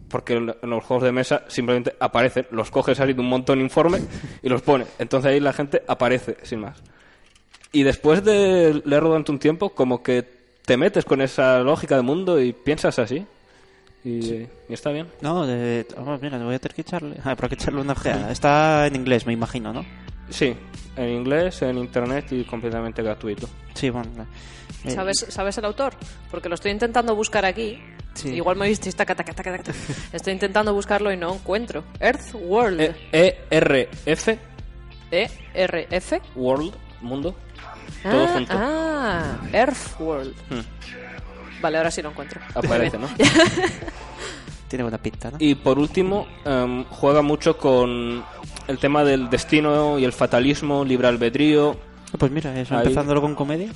porque 0.07 0.33
en 0.33 0.69
los 0.69 0.83
juegos 0.83 1.03
de 1.03 1.11
mesa 1.11 1.43
simplemente 1.47 1.95
aparecen, 1.99 2.45
los 2.51 2.69
coges 2.69 2.99
ahí 2.99 3.13
de 3.13 3.21
un 3.21 3.27
montón 3.27 3.59
informe 3.59 3.99
y 4.43 4.49
los 4.49 4.61
pone. 4.61 4.85
Entonces 4.99 5.31
ahí 5.31 5.39
la 5.39 5.51
gente 5.51 5.81
aparece, 5.87 6.37
sin 6.43 6.59
más. 6.59 6.83
Y 7.71 7.81
después 7.81 8.23
de 8.23 8.83
leer 8.85 9.01
durante 9.01 9.31
un 9.31 9.39
tiempo, 9.39 9.71
como 9.71 10.03
que 10.03 10.38
te 10.69 10.77
metes 10.77 11.03
con 11.03 11.19
esa 11.19 11.61
lógica 11.61 11.95
de 11.95 12.03
mundo 12.03 12.39
y 12.39 12.53
piensas 12.53 12.99
así. 12.99 13.25
Y, 14.05 14.45
está 14.69 14.91
bien. 14.91 15.07
No, 15.19 15.47
de, 15.47 15.87
oh, 15.97 16.19
mira, 16.21 16.37
voy 16.37 16.53
a 16.53 16.59
tener 16.59 16.75
que 16.75 16.81
echarle, 16.81 17.15
ah, 17.23 17.35
que 17.35 17.55
echarle 17.55 17.81
una 17.81 17.93
ojeada. 17.93 18.31
Está 18.31 18.85
en 18.85 18.95
inglés, 18.95 19.25
me 19.25 19.33
imagino, 19.33 19.73
¿no? 19.73 19.83
Sí, 20.29 20.55
en 20.95 21.09
inglés, 21.09 21.63
en 21.63 21.79
internet 21.79 22.27
y 22.29 22.43
completamente 22.43 23.01
gratuito. 23.01 23.49
Sí, 23.73 23.89
bueno. 23.89 24.11
Eh, 24.85 24.91
¿Sabes, 24.91 25.25
¿Sabes 25.29 25.57
el 25.57 25.65
autor? 25.65 25.93
Porque 26.29 26.49
lo 26.49 26.53
estoy 26.53 26.69
intentando 26.69 27.15
buscar 27.15 27.45
aquí. 27.45 27.81
Igual 28.23 28.55
me 28.55 28.67
viste 28.67 28.89
esta 28.89 29.07
Estoy 30.13 30.33
intentando 30.33 30.71
buscarlo 30.71 31.11
y 31.11 31.17
no 31.17 31.33
encuentro. 31.33 31.83
Earth 31.99 32.35
World. 32.35 32.95
E-R-F. 33.11 34.39
E-R-F. 35.09 36.21
World, 36.35 36.75
mundo. 37.01 37.35
Todo 38.03 38.23
ah, 38.23 38.31
junto. 38.33 38.53
Ah, 38.55 39.37
Earthworld. 39.51 40.35
Hmm. 40.49 41.61
Vale, 41.61 41.77
ahora 41.77 41.91
sí 41.91 42.01
lo 42.01 42.09
encuentro. 42.09 42.39
Aparece, 42.55 42.97
¿no? 42.97 43.07
Tiene 44.67 44.83
buena 44.83 44.97
pinta, 44.99 45.31
¿no? 45.31 45.37
Y 45.39 45.55
por 45.55 45.79
último, 45.79 46.27
em, 46.45 46.85
juega 46.85 47.21
mucho 47.21 47.57
con 47.57 48.23
el 48.67 48.77
tema 48.77 49.03
del 49.03 49.29
destino 49.29 49.97
y 49.97 50.05
el 50.05 50.13
fatalismo, 50.13 50.85
libre 50.85 51.07
albedrío. 51.07 51.75
Pues 52.17 52.31
mira, 52.31 52.57
eso 52.59 52.75
empezándolo 52.75 53.21
con 53.21 53.35
comedia. 53.35 53.71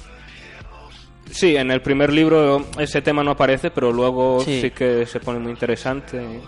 Sí, 1.31 1.55
en 1.55 1.71
el 1.71 1.81
primer 1.81 2.13
libro 2.13 2.67
ese 2.77 3.01
tema 3.01 3.23
no 3.23 3.31
aparece, 3.31 3.71
pero 3.71 3.91
luego 3.91 4.41
sí, 4.41 4.69
que 4.69 5.05
se 5.07 5.19
pone 5.19 5.39
muy 5.39 5.51
interesante. 5.51 6.41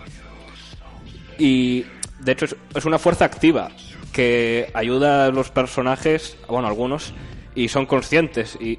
Y 1.38 1.84
de 2.20 2.32
hecho 2.32 2.46
es 2.72 2.84
una 2.84 2.98
fuerza 2.98 3.24
activa 3.24 3.70
que 4.12 4.70
ayuda 4.74 5.26
a 5.26 5.30
los 5.30 5.50
personajes, 5.50 6.38
bueno, 6.48 6.68
algunos, 6.68 7.12
y 7.56 7.68
son 7.68 7.86
conscientes 7.86 8.56
y 8.60 8.78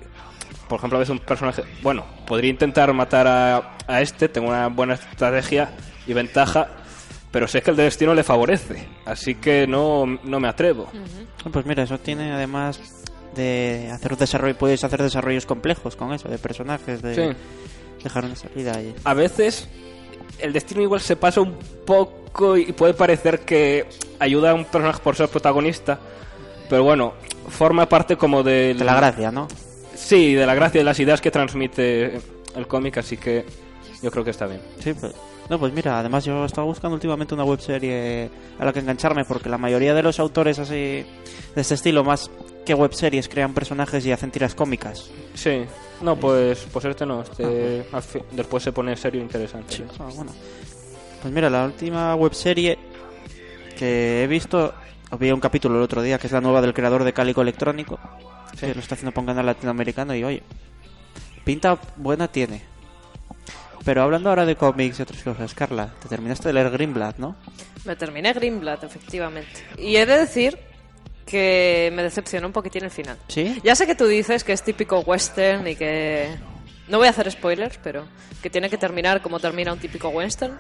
por 0.70 0.78
ejemplo 0.78 0.98
a 0.98 1.00
veces 1.00 1.12
un 1.12 1.20
personaje 1.20 1.64
bueno 1.82 2.06
podría 2.26 2.50
intentar 2.52 2.94
matar 2.94 3.28
a, 3.28 3.78
a 3.88 4.02
este 4.02 4.30
tengo 4.30 4.48
una 4.48 4.68
buena 4.68 4.94
estrategia 4.94 5.72
y 6.06 6.14
ventaja 6.14 6.70
pero 7.32 7.48
sé 7.48 7.62
que 7.62 7.72
el 7.72 7.78
destino 7.78 8.14
le 8.14 8.24
favorece 8.24 8.88
así 9.06 9.36
que 9.36 9.68
no, 9.68 10.06
no 10.24 10.40
me 10.40 10.48
atrevo. 10.48 10.90
Pues 11.52 11.66
mira 11.66 11.84
eso 11.84 11.98
tiene 12.00 12.32
además 12.32 12.80
de 13.36 13.90
hacer 13.92 14.14
un 14.14 14.20
desarrollo 14.20 14.58
puedes 14.58 14.84
hacer 14.84 15.02
desarrollos 15.02 15.46
complejos 15.46 15.96
con 15.96 16.14
eso 16.14 16.30
de 16.30 16.38
personajes 16.38 17.02
de 17.02 17.36
dejar 18.04 18.26
una 18.26 18.36
salida 18.36 18.78
ahí. 18.78 18.96
a 19.04 19.14
veces 19.14 19.68
el 20.40 20.54
destino 20.54 20.82
igual 20.82 21.02
se 21.02 21.16
pasa 21.16 21.42
un 21.42 21.58
poco 21.86 22.58
y 22.58 22.72
puede 22.72 22.94
parecer 22.94 23.40
que 23.42 23.88
ayuda 24.20 24.52
a 24.52 24.54
un 24.54 24.66
personaje 24.66 25.00
por 25.04 25.16
ser 25.16 25.28
protagonista 25.30 26.00
pero 26.70 26.84
bueno 26.84 27.14
forma 27.48 27.88
parte 27.88 28.16
como 28.18 28.44
de... 28.44 28.74
De 28.74 28.84
la 28.86 28.96
gracia, 28.96 29.32
¿no? 29.32 29.48
Sí, 29.96 30.34
de 30.36 30.46
la 30.46 30.54
gracia 30.56 30.80
de 30.82 30.86
las 30.86 31.00
ideas 31.00 31.22
que 31.22 31.32
transmite 31.32 32.20
el 32.56 32.68
cómic, 32.68 32.98
así 32.98 33.18
que 33.18 33.46
yo 34.02 34.12
creo 34.12 34.24
que 34.24 34.32
está 34.32 34.46
bien. 34.48 34.62
Sí, 34.80 34.94
pues... 34.94 35.14
No, 35.50 35.58
pues 35.58 35.72
mira, 35.72 35.98
además 36.00 36.26
yo 36.26 36.44
estaba 36.44 36.68
buscando 36.68 36.96
últimamente 36.96 37.34
una 37.34 37.46
webserie 37.46 38.30
a 38.60 38.66
la 38.66 38.74
que 38.74 38.80
engancharme 38.80 39.24
porque 39.24 39.48
la 39.48 39.58
mayoría 39.58 39.94
de 39.94 40.04
los 40.04 40.20
autores 40.20 40.60
así 40.60 40.74
de 40.76 41.06
este 41.56 41.76
estilo 41.76 42.04
más 42.04 42.30
qué 42.66 42.74
webseries 42.74 43.30
crean 43.30 43.54
personajes 43.54 44.06
y 44.06 44.12
hacen 44.12 44.30
tiras 44.30 44.54
cómicas. 44.54 45.10
Sí. 45.36 45.62
No, 46.02 46.18
pues, 46.18 46.68
pues 46.74 46.84
este 46.84 47.06
no. 47.06 47.22
Este 47.22 47.86
al 47.94 48.04
fi- 48.04 48.20
después 48.34 48.62
se 48.62 48.74
pone 48.74 48.98
serio 48.98 49.22
e 49.22 49.24
interesante. 49.24 49.86
Ah, 49.98 50.10
bueno. 50.14 50.34
Pues 51.22 51.34
mira, 51.34 51.50
la 51.50 51.64
última 51.64 52.14
webserie 52.16 52.78
que 53.78 54.24
he 54.24 54.28
visto, 54.28 54.74
vi 55.20 55.32
un 55.32 55.40
capítulo 55.40 55.78
el 55.78 55.84
otro 55.84 56.02
día, 56.02 56.18
que 56.18 56.28
es 56.28 56.34
la 56.34 56.42
nueva 56.42 56.62
del 56.62 56.74
creador 56.74 57.04
de 57.04 57.14
Cálico 57.14 57.42
Electrónico, 57.42 58.00
que 58.60 58.74
lo 58.74 58.80
está 58.80 58.96
haciendo 58.96 59.14
por 59.14 59.22
un 59.22 59.28
canal 59.28 59.46
latinoamericano 59.46 60.14
y 60.16 60.24
oye, 60.24 60.44
pinta 61.46 61.78
buena 61.96 62.28
tiene. 62.28 62.62
Pero 63.86 64.04
hablando 64.04 64.30
ahora 64.30 64.46
de 64.46 64.58
cómics 64.58 65.00
y 65.00 65.04
otras 65.04 65.24
cosas, 65.24 65.54
Carla, 65.54 65.94
te 66.02 66.10
terminaste 66.10 66.50
de 66.50 66.54
leer 66.54 66.70
Greenblatt, 66.72 67.20
¿no? 67.20 67.38
Me 67.86 67.96
terminé 67.96 68.34
Greenblatt, 68.34 68.84
efectivamente. 68.84 69.64
Y 69.78 69.96
he 69.96 70.06
de 70.06 70.18
decir 70.18 70.60
que 71.26 71.90
me 71.94 72.04
decepcionó 72.04 72.48
un 72.48 72.54
poquitín 72.54 72.84
el 72.84 72.92
final. 72.92 73.18
¿Sí? 73.30 73.62
Ya 73.64 73.76
sé 73.76 73.88
que 73.88 73.96
tú 73.96 74.06
dices 74.06 74.44
que 74.44 74.52
es 74.52 74.62
típico 74.62 75.00
western 75.00 75.66
y 75.68 75.76
que... 75.76 76.36
No 76.90 76.98
voy 76.98 77.08
a 77.08 77.12
hacer 77.12 77.32
spoilers, 77.32 77.80
pero 77.82 78.06
que 78.42 78.50
tiene 78.50 78.70
que 78.70 78.78
terminar 78.78 79.22
como 79.22 79.40
termina 79.40 79.72
un 79.72 79.80
típico 79.80 80.10
western. 80.10 80.58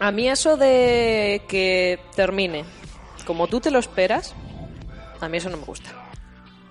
A 0.00 0.10
mí 0.10 0.28
eso 0.28 0.56
de 0.56 1.42
que 1.48 1.98
termine 2.14 2.64
como 3.30 3.46
tú 3.46 3.60
te 3.60 3.70
lo 3.70 3.78
esperas, 3.78 4.34
a 5.20 5.28
mí 5.28 5.36
eso 5.36 5.50
no 5.50 5.56
me 5.56 5.62
gusta. 5.62 5.90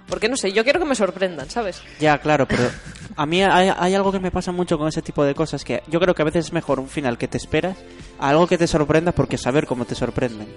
Porque 0.09 0.27
no 0.27 0.35
sé, 0.35 0.51
yo 0.51 0.65
quiero 0.65 0.77
que 0.77 0.85
me 0.85 0.93
sorprendan, 0.93 1.49
¿sabes? 1.49 1.81
Ya, 2.01 2.17
claro, 2.17 2.45
pero 2.49 2.69
a 3.15 3.25
mí 3.25 3.41
hay, 3.41 3.71
hay 3.73 3.95
algo 3.95 4.11
que 4.11 4.19
me 4.19 4.29
pasa 4.29 4.51
mucho 4.51 4.77
con 4.77 4.89
ese 4.89 5.01
tipo 5.01 5.23
de 5.23 5.33
cosas, 5.33 5.63
que 5.63 5.83
yo 5.87 6.01
creo 6.01 6.13
que 6.13 6.21
a 6.21 6.25
veces 6.25 6.47
es 6.47 6.51
mejor 6.51 6.81
un 6.81 6.89
final 6.89 7.17
que 7.17 7.29
te 7.29 7.37
esperas 7.37 7.77
a 8.19 8.27
algo 8.27 8.45
que 8.45 8.57
te 8.57 8.67
sorprenda 8.67 9.13
porque 9.13 9.37
saber 9.37 9.65
cómo 9.67 9.85
te 9.85 9.95
sorprenden. 9.95 10.53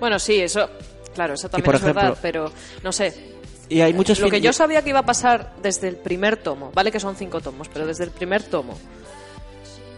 Bueno, 0.00 0.18
sí, 0.18 0.40
eso, 0.40 0.66
claro, 1.14 1.34
eso 1.34 1.50
también 1.50 1.66
por 1.66 1.74
es 1.74 1.82
verdad, 1.82 2.16
pero 2.22 2.50
no 2.82 2.90
sé. 2.90 3.34
Y 3.68 3.82
hay 3.82 3.92
muchos 3.92 4.18
Lo 4.20 4.30
que 4.30 4.40
yo 4.40 4.54
sabía 4.54 4.80
que 4.80 4.88
iba 4.88 5.00
a 5.00 5.04
pasar 5.04 5.56
desde 5.62 5.88
el 5.88 5.96
primer 5.96 6.38
tomo, 6.38 6.72
vale 6.72 6.90
que 6.90 7.00
son 7.00 7.16
cinco 7.16 7.42
tomos, 7.42 7.68
pero 7.68 7.86
desde 7.86 8.04
el 8.04 8.12
primer 8.12 8.44
tomo, 8.44 8.78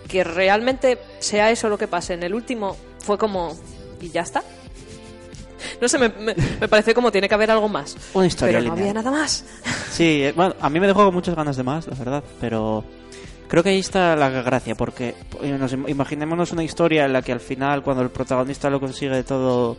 que 0.09 0.25
realmente 0.25 0.99
sea 1.21 1.53
eso 1.53 1.69
lo 1.69 1.79
que 1.79 1.87
pase 1.87 2.15
en 2.15 2.25
el 2.25 2.35
último, 2.35 2.77
fue 2.99 3.17
como, 3.17 3.57
¿y 4.01 4.11
ya 4.11 4.23
está? 4.23 4.43
No 5.81 5.89
sé, 5.89 5.99
me, 5.99 6.09
me, 6.09 6.35
me 6.61 6.69
pareció 6.69 6.95
como 6.95 7.11
tiene 7.13 7.29
que 7.29 7.35
haber 7.35 7.51
algo 7.51 7.69
más. 7.69 7.97
Una 8.15 8.27
historia 8.27 8.59
pero 8.59 8.69
no 8.71 8.75
lineal. 8.77 8.91
había 8.91 9.03
nada 9.03 9.11
más. 9.11 9.45
Sí, 9.91 10.23
eh, 10.25 10.33
bueno, 10.37 10.55
a 10.61 10.69
mí 10.69 10.79
me 10.81 10.87
dejó 10.87 11.05
con 11.07 11.15
muchas 11.15 11.35
ganas 11.35 11.57
de 11.57 11.63
más, 11.63 11.87
la 11.87 11.95
verdad, 11.97 12.23
pero 12.41 12.85
creo 13.49 13.63
que 13.63 13.71
ahí 13.71 13.79
está 13.79 14.15
la 14.17 14.29
gracia, 14.29 14.75
porque 14.75 15.15
eh, 15.43 15.57
nos 15.59 15.73
im- 15.75 15.89
imaginémonos 15.89 16.53
una 16.53 16.63
historia 16.65 17.07
en 17.07 17.13
la 17.15 17.23
que 17.23 17.33
al 17.33 17.41
final, 17.41 17.83
cuando 17.83 18.03
el 18.03 18.11
protagonista 18.11 18.69
lo 18.69 18.79
consigue 18.81 19.23
todo, 19.23 19.77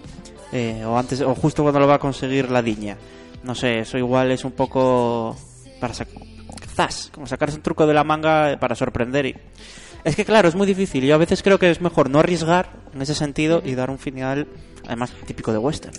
eh, 0.51 0.83
o 0.85 0.97
antes, 0.97 1.21
o 1.21 1.35
justo 1.35 1.61
cuando 1.61 1.79
lo 1.79 1.87
va 1.87 1.95
a 1.95 1.99
conseguir 1.99 2.49
la 2.49 2.61
diña, 2.63 2.97
no 3.43 3.53
sé, 3.53 3.79
eso 3.79 3.97
igual 3.99 4.31
es 4.31 4.43
un 4.43 4.53
poco 4.53 5.35
para 5.79 5.93
sac- 5.93 6.07
zas, 6.75 7.11
como 7.13 7.27
sacarse 7.27 7.57
un 7.57 7.61
truco 7.61 7.85
de 7.85 7.93
la 7.93 8.03
manga 8.03 8.51
eh, 8.53 8.57
para 8.57 8.73
sorprender 8.75 9.25
y 9.27 9.35
es 10.03 10.15
que 10.15 10.23
claro, 10.25 10.47
es 10.47 10.55
muy 10.55 10.65
difícil. 10.65 11.03
Yo 11.03 11.15
a 11.15 11.17
veces 11.17 11.43
creo 11.43 11.59
que 11.59 11.69
es 11.69 11.81
mejor 11.81 12.09
no 12.09 12.19
arriesgar 12.19 12.69
en 12.93 13.01
ese 13.01 13.13
sentido 13.13 13.61
y 13.63 13.75
dar 13.75 13.89
un 13.89 13.99
final, 13.99 14.47
además 14.87 15.13
típico 15.25 15.51
de 15.51 15.59
western. 15.59 15.93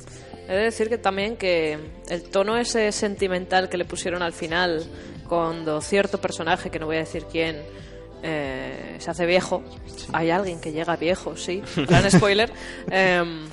He 0.48 0.52
de 0.52 0.62
decir 0.64 0.88
que 0.88 0.98
también 0.98 1.36
que 1.36 1.78
el 2.08 2.22
tono 2.30 2.56
ese 2.56 2.90
sentimental 2.90 3.68
que 3.68 3.76
le 3.76 3.84
pusieron 3.84 4.22
al 4.22 4.32
final, 4.32 4.84
cuando 5.28 5.80
cierto 5.80 6.20
personaje, 6.20 6.70
que 6.70 6.78
no 6.78 6.86
voy 6.86 6.96
a 6.96 7.00
decir 7.00 7.26
quién, 7.30 7.62
eh, 8.22 8.96
se 8.98 9.10
hace 9.10 9.26
viejo, 9.26 9.62
hay 10.12 10.30
alguien 10.30 10.60
que 10.60 10.72
llega 10.72 10.96
viejo, 10.96 11.36
sí, 11.36 11.62
gran 11.76 12.10
spoiler, 12.10 12.50
em, 12.90 13.46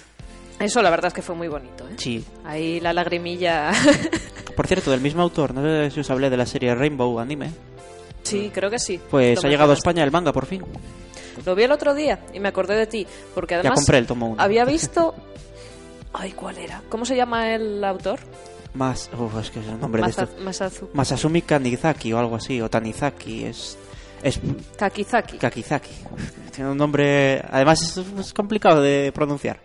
eso 0.60 0.82
la 0.82 0.90
verdad 0.90 1.08
es 1.08 1.14
que 1.14 1.22
fue 1.22 1.36
muy 1.36 1.50
bonito. 1.50 1.86
¿eh? 1.86 1.96
Sí. 1.98 2.24
Ahí 2.46 2.80
la 2.80 2.94
lagrimilla, 2.94 3.72
Por 4.56 4.68
cierto, 4.68 4.90
del 4.90 5.02
mismo 5.02 5.22
autor, 5.22 5.54
no 5.54 5.62
sé 5.62 5.92
si 5.92 6.00
os 6.00 6.10
hablé 6.10 6.30
de 6.30 6.38
la 6.38 6.46
serie 6.46 6.74
Rainbow 6.74 7.20
Anime. 7.20 7.52
sí, 8.24 8.50
creo 8.54 8.70
que 8.70 8.80
sí. 8.80 9.02
Pues 9.12 9.44
ha 9.44 9.50
llegado 9.50 9.72
a. 9.72 9.74
España 9.74 10.02
el 10.02 10.12
manga 10.12 10.32
por 10.32 10.46
fin. 10.46 10.64
Lo 11.46 11.56
vi 11.56 11.64
el 11.64 11.72
otro 11.72 11.94
día 11.94 12.20
y 12.34 12.40
me 12.40 12.50
acordé 12.50 12.76
de 12.76 12.88
ti, 12.88 13.06
porque 13.34 13.56
además 13.56 13.76
compré 13.80 13.98
el 14.00 14.08
tomo 14.08 14.28
uno. 14.30 14.42
había 14.42 14.66
visto... 14.66 15.14
Ay, 16.14 16.32
¿cuál 16.32 16.58
era? 16.58 16.82
¿Cómo 16.90 17.04
se 17.06 17.16
llama 17.16 17.54
el 17.54 17.84
autor? 17.84 18.20
Más, 18.74 19.10
uf, 19.18 19.38
es 19.40 19.52
que 19.52 19.60
es 19.60 19.68
el 19.68 19.80
nombre 19.80 20.02
de 20.02 20.10
esto. 20.10 20.28
Masazu- 20.44 20.88
Masasumi 20.94 21.42
Kanizaki 21.42 22.12
o 22.14 22.20
algo 22.20 22.36
así, 22.38 22.60
o 22.62 22.70
Tanizaki, 22.70 23.46
es 23.46 23.78
es 24.24 24.40
Kakizaki. 24.78 25.38
Kakizaki. 25.38 25.92
Tiene 26.56 26.72
un 26.72 26.78
nombre, 26.78 27.42
además 27.52 27.98
es, 28.20 28.34
complicado 28.34 28.82
de 28.82 29.12
pronunciar. 29.14 29.60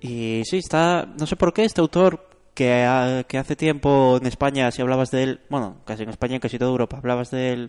Y 0.00 0.42
sí, 0.44 0.58
está, 0.58 1.06
no 1.18 1.26
sé 1.26 1.36
por 1.36 1.52
qué 1.52 1.64
este 1.64 1.80
autor 1.80 2.28
que, 2.54 3.24
que 3.26 3.38
hace 3.38 3.56
tiempo 3.56 4.18
en 4.20 4.26
España, 4.26 4.70
si 4.70 4.82
hablabas 4.82 5.10
de 5.10 5.22
él, 5.22 5.40
bueno, 5.50 5.76
casi 5.84 6.02
en 6.02 6.10
España 6.10 6.36
y 6.36 6.40
casi 6.40 6.58
toda 6.58 6.70
Europa, 6.70 6.98
hablabas 6.98 7.30
de 7.30 7.52
él, 7.52 7.68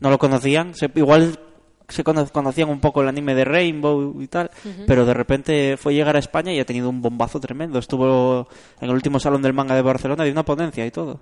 no 0.00 0.10
lo 0.10 0.18
conocían, 0.18 0.74
se- 0.74 0.90
igual 0.94 1.38
se 1.88 2.04
cono- 2.04 2.28
conocían 2.30 2.68
un 2.68 2.80
poco 2.80 3.00
el 3.02 3.08
anime 3.08 3.34
de 3.34 3.44
Rainbow 3.44 4.20
y 4.20 4.26
tal, 4.28 4.50
pero 4.86 5.04
de 5.06 5.14
repente 5.14 5.76
fue 5.78 5.94
llegar 5.94 6.16
a 6.16 6.18
España 6.18 6.52
y 6.52 6.60
ha 6.60 6.64
tenido 6.66 6.88
un 6.90 7.00
bombazo 7.02 7.40
tremendo. 7.40 7.78
Estuvo 7.78 8.48
en 8.80 8.88
el 8.88 8.94
último 8.94 9.18
salón 9.20 9.42
del 9.42 9.54
manga 9.54 9.74
de 9.74 9.82
Barcelona 9.82 10.26
y 10.26 10.30
una 10.30 10.44
ponencia 10.44 10.84
y 10.84 10.90
todo. 10.90 11.20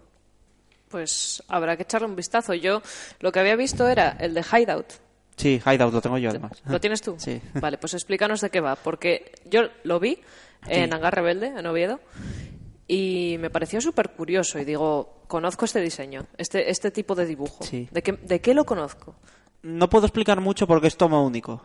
Pues 0.89 1.43
habrá 1.49 1.77
que 1.77 1.83
echarle 1.83 2.07
un 2.07 2.17
vistazo. 2.17 2.55
Yo 2.55 2.81
lo 3.21 3.33
que 3.33 3.41
había 3.41 3.57
visto 3.57 3.89
era 3.89 4.11
el 4.21 4.35
de 4.35 4.43
Hideout. 4.43 4.87
Sí, 5.37 5.61
Hideout 5.65 5.93
lo 5.93 6.01
tengo 6.01 6.19
yo 6.19 6.31
además. 6.31 6.53
¿Lo 6.67 6.81
tienes 6.81 7.03
tú? 7.03 7.17
Sí. 7.19 7.41
Vale, 7.55 7.77
pues 7.79 7.95
explícanos 7.95 8.41
de 8.41 8.51
qué 8.51 8.61
va, 8.61 8.77
porque 8.77 9.33
yo 9.45 9.63
lo 9.85 10.01
vi 10.01 10.19
en 10.69 10.93
Hangar 10.95 11.15
Rebelde, 11.15 11.49
en 11.49 11.67
Oviedo, 11.67 12.01
y 12.89 13.37
me 13.41 13.51
pareció 13.51 13.81
súper 13.81 14.11
curioso. 14.11 14.59
Y 14.59 14.65
digo, 14.65 15.23
conozco 15.27 15.65
este 15.65 15.81
diseño, 15.81 16.27
este, 16.39 16.71
este 16.71 16.91
tipo 16.91 17.15
de 17.15 17.27
dibujo. 17.27 17.65
Sí. 17.65 17.89
¿De, 17.91 18.03
qué, 18.03 18.13
¿De 18.13 18.41
qué 18.41 18.55
lo 18.55 18.65
conozco? 18.65 19.17
No 19.67 19.89
puedo 19.91 20.07
explicar 20.07 20.41
mucho 20.41 20.67
porque 20.67 20.87
es 20.87 20.97
tomo 20.97 21.25
único, 21.25 21.63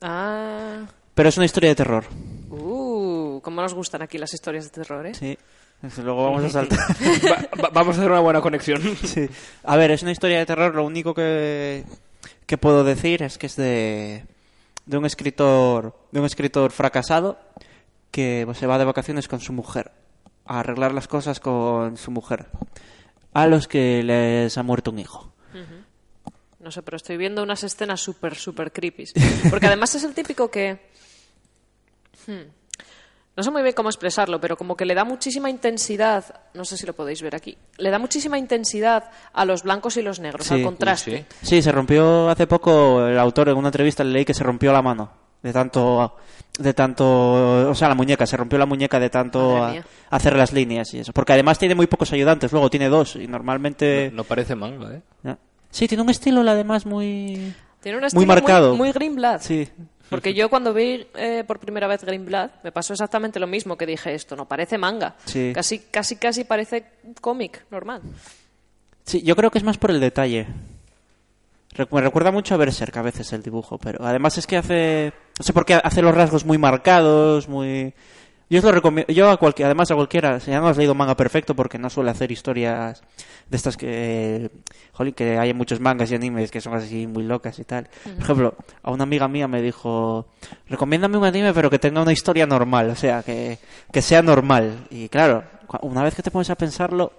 Ah. 0.00 0.84
pero 1.14 1.28
es 1.28 1.36
una 1.36 1.46
historia 1.46 1.70
de 1.70 1.74
terror. 1.76 2.04
Uh, 2.50 3.40
cómo 3.42 3.60
nos 3.62 3.74
gustan 3.74 4.02
aquí 4.02 4.18
las 4.18 4.32
historias 4.34 4.64
de 4.64 4.70
terror, 4.70 5.06
¿eh? 5.06 5.14
Sí. 5.14 5.36
Desde 5.82 6.02
Luego 6.02 6.24
vamos 6.24 6.44
a 6.44 6.48
saltar. 6.50 6.78
Va- 7.30 7.64
va- 7.64 7.70
vamos 7.72 7.96
a 7.96 8.00
hacer 8.00 8.10
una 8.10 8.20
buena 8.20 8.40
conexión. 8.40 8.80
Sí. 9.04 9.28
A 9.64 9.76
ver, 9.76 9.90
es 9.90 10.02
una 10.02 10.12
historia 10.12 10.38
de 10.38 10.46
terror. 10.46 10.74
Lo 10.74 10.84
único 10.84 11.12
que, 11.14 11.84
que 12.46 12.56
puedo 12.58 12.82
decir 12.84 13.22
es 13.22 13.36
que 13.38 13.46
es 13.46 13.56
de, 13.56 14.24
de 14.86 14.96
un 14.96 15.04
escritor 15.04 15.94
de 16.12 16.20
un 16.20 16.26
escritor 16.26 16.70
fracasado 16.72 17.38
que 18.10 18.42
pues, 18.46 18.56
se 18.58 18.66
va 18.66 18.78
de 18.78 18.84
vacaciones 18.86 19.28
con 19.28 19.40
su 19.40 19.52
mujer 19.52 19.90
a 20.46 20.60
arreglar 20.60 20.94
las 20.94 21.08
cosas 21.08 21.40
con 21.40 21.96
su 21.98 22.10
mujer 22.10 22.46
a 23.34 23.46
los 23.46 23.68
que 23.68 24.02
les 24.02 24.56
ha 24.56 24.62
muerto 24.62 24.90
un 24.92 24.98
hijo. 25.00 25.32
No 26.66 26.72
sé, 26.72 26.82
pero 26.82 26.96
estoy 26.96 27.16
viendo 27.16 27.44
unas 27.44 27.62
escenas 27.62 28.00
súper, 28.00 28.34
súper 28.34 28.72
creepy. 28.72 29.04
Porque 29.48 29.66
además 29.68 29.94
es 29.94 30.02
el 30.02 30.14
típico 30.14 30.50
que... 30.50 30.80
Hmm. 32.26 32.40
No 33.36 33.42
sé 33.44 33.52
muy 33.52 33.62
bien 33.62 33.72
cómo 33.72 33.88
expresarlo, 33.88 34.40
pero 34.40 34.56
como 34.56 34.76
que 34.76 34.84
le 34.84 34.92
da 34.96 35.04
muchísima 35.04 35.48
intensidad, 35.48 36.24
no 36.54 36.64
sé 36.64 36.76
si 36.76 36.84
lo 36.84 36.92
podéis 36.92 37.22
ver 37.22 37.36
aquí, 37.36 37.56
le 37.78 37.90
da 37.90 38.00
muchísima 38.00 38.36
intensidad 38.36 39.12
a 39.32 39.44
los 39.44 39.62
blancos 39.62 39.96
y 39.96 40.02
los 40.02 40.18
negros, 40.18 40.46
Sí, 40.48 40.54
al 40.54 40.62
contraste. 40.62 41.26
sí. 41.40 41.46
Sí, 41.46 41.62
se 41.62 41.70
rompió 41.70 42.28
hace 42.30 42.48
poco 42.48 43.06
el 43.06 43.16
autor 43.18 43.50
en 43.50 43.58
una 43.58 43.68
entrevista 43.68 44.02
le 44.02 44.10
leí 44.10 44.24
que 44.24 44.34
se 44.34 44.42
rompió 44.42 44.72
la 44.72 44.82
mano 44.82 45.12
de 45.44 45.52
tanto 45.52 46.16
de 46.58 46.74
tanto, 46.74 47.70
o 47.70 47.74
sea, 47.76 47.88
la 47.90 47.94
muñeca, 47.94 48.26
se 48.26 48.36
rompió 48.38 48.58
la 48.58 48.66
muñeca 48.66 48.98
de 48.98 49.10
tanto 49.10 49.62
a- 49.62 49.76
hacer 50.10 50.34
las 50.34 50.52
líneas 50.52 50.92
y 50.94 50.98
eso, 51.00 51.12
porque 51.12 51.34
además 51.34 51.58
tiene 51.60 51.76
muy 51.76 51.86
pocos 51.86 52.12
ayudantes, 52.12 52.50
luego 52.50 52.70
tiene 52.70 52.88
dos 52.88 53.14
y 53.14 53.28
normalmente 53.28 54.10
No 54.12 54.24
parece 54.24 54.56
manga, 54.56 54.94
¿eh? 55.24 55.36
Sí, 55.70 55.88
tiene 55.88 56.02
un 56.02 56.10
estilo 56.10 56.40
además 56.48 56.86
muy 56.86 57.54
Tiene 57.80 57.98
un 57.98 58.04
estilo 58.04 58.20
muy 58.20 58.26
marcado. 58.26 58.76
muy, 58.76 58.92
Greenblatt. 58.92 59.42
Sí. 59.42 59.68
Porque 60.08 60.34
yo 60.34 60.48
cuando 60.48 60.72
vi 60.72 61.06
eh, 61.16 61.42
por 61.46 61.58
primera 61.58 61.86
vez 61.88 62.04
Greenblatt 62.04 62.62
me 62.62 62.70
pasó 62.72 62.92
exactamente 62.92 63.40
lo 63.40 63.46
mismo, 63.46 63.76
que 63.76 63.86
dije, 63.86 64.14
esto 64.14 64.36
no 64.36 64.46
parece 64.46 64.78
manga. 64.78 65.16
Sí. 65.24 65.52
Casi, 65.54 65.80
casi, 65.80 66.16
casi 66.16 66.44
parece 66.44 66.86
cómic 67.20 67.64
normal. 67.70 68.02
Sí, 69.04 69.22
yo 69.22 69.34
creo 69.36 69.50
que 69.50 69.58
es 69.58 69.64
más 69.64 69.78
por 69.78 69.90
el 69.90 70.00
detalle. 70.00 70.46
Me 71.90 72.00
recuerda 72.00 72.30
mucho 72.30 72.54
a 72.54 72.56
Berserk 72.56 72.96
a 72.96 73.02
veces 73.02 73.32
el 73.32 73.42
dibujo, 73.42 73.78
pero 73.78 74.04
además 74.04 74.38
es 74.38 74.46
que 74.46 74.56
hace 74.56 75.12
no 75.38 75.44
sé 75.44 75.52
por 75.52 75.66
qué 75.66 75.74
hace 75.74 76.00
los 76.00 76.14
rasgos 76.14 76.44
muy 76.46 76.56
marcados, 76.56 77.48
muy 77.48 77.92
yo 78.48 78.58
os 78.58 78.64
lo 78.64 78.72
recomiendo, 78.72 79.12
yo 79.12 79.28
a 79.28 79.36
cualquier, 79.36 79.66
además 79.66 79.90
a 79.90 79.96
cualquiera, 79.96 80.38
si 80.38 80.50
ya 80.50 80.60
no 80.60 80.68
has 80.68 80.76
leído 80.76 80.94
manga 80.94 81.16
perfecto 81.16 81.56
porque 81.56 81.78
no 81.78 81.90
suele 81.90 82.10
hacer 82.10 82.30
historias 82.30 83.02
de 83.50 83.56
estas 83.56 83.76
que, 83.76 84.50
jolín, 84.92 85.14
que 85.14 85.38
hay 85.38 85.52
muchos 85.52 85.80
mangas 85.80 86.10
y 86.12 86.14
animes 86.14 86.50
que 86.50 86.60
son 86.60 86.74
así 86.74 87.06
muy 87.06 87.24
locas 87.24 87.58
y 87.58 87.64
tal. 87.64 87.88
Por 88.04 88.22
ejemplo, 88.22 88.54
a 88.82 88.90
una 88.92 89.02
amiga 89.02 89.26
mía 89.26 89.48
me 89.48 89.60
dijo, 89.60 90.28
recomiéndame 90.68 91.18
un 91.18 91.24
anime 91.24 91.52
pero 91.52 91.70
que 91.70 91.78
tenga 91.78 92.02
una 92.02 92.12
historia 92.12 92.46
normal, 92.46 92.90
o 92.90 92.96
sea, 92.96 93.22
que, 93.22 93.58
que 93.92 94.02
sea 94.02 94.22
normal. 94.22 94.86
Y 94.90 95.08
claro, 95.08 95.42
una 95.82 96.04
vez 96.04 96.14
que 96.14 96.22
te 96.22 96.30
pones 96.30 96.50
a 96.50 96.54
pensarlo, 96.54 97.12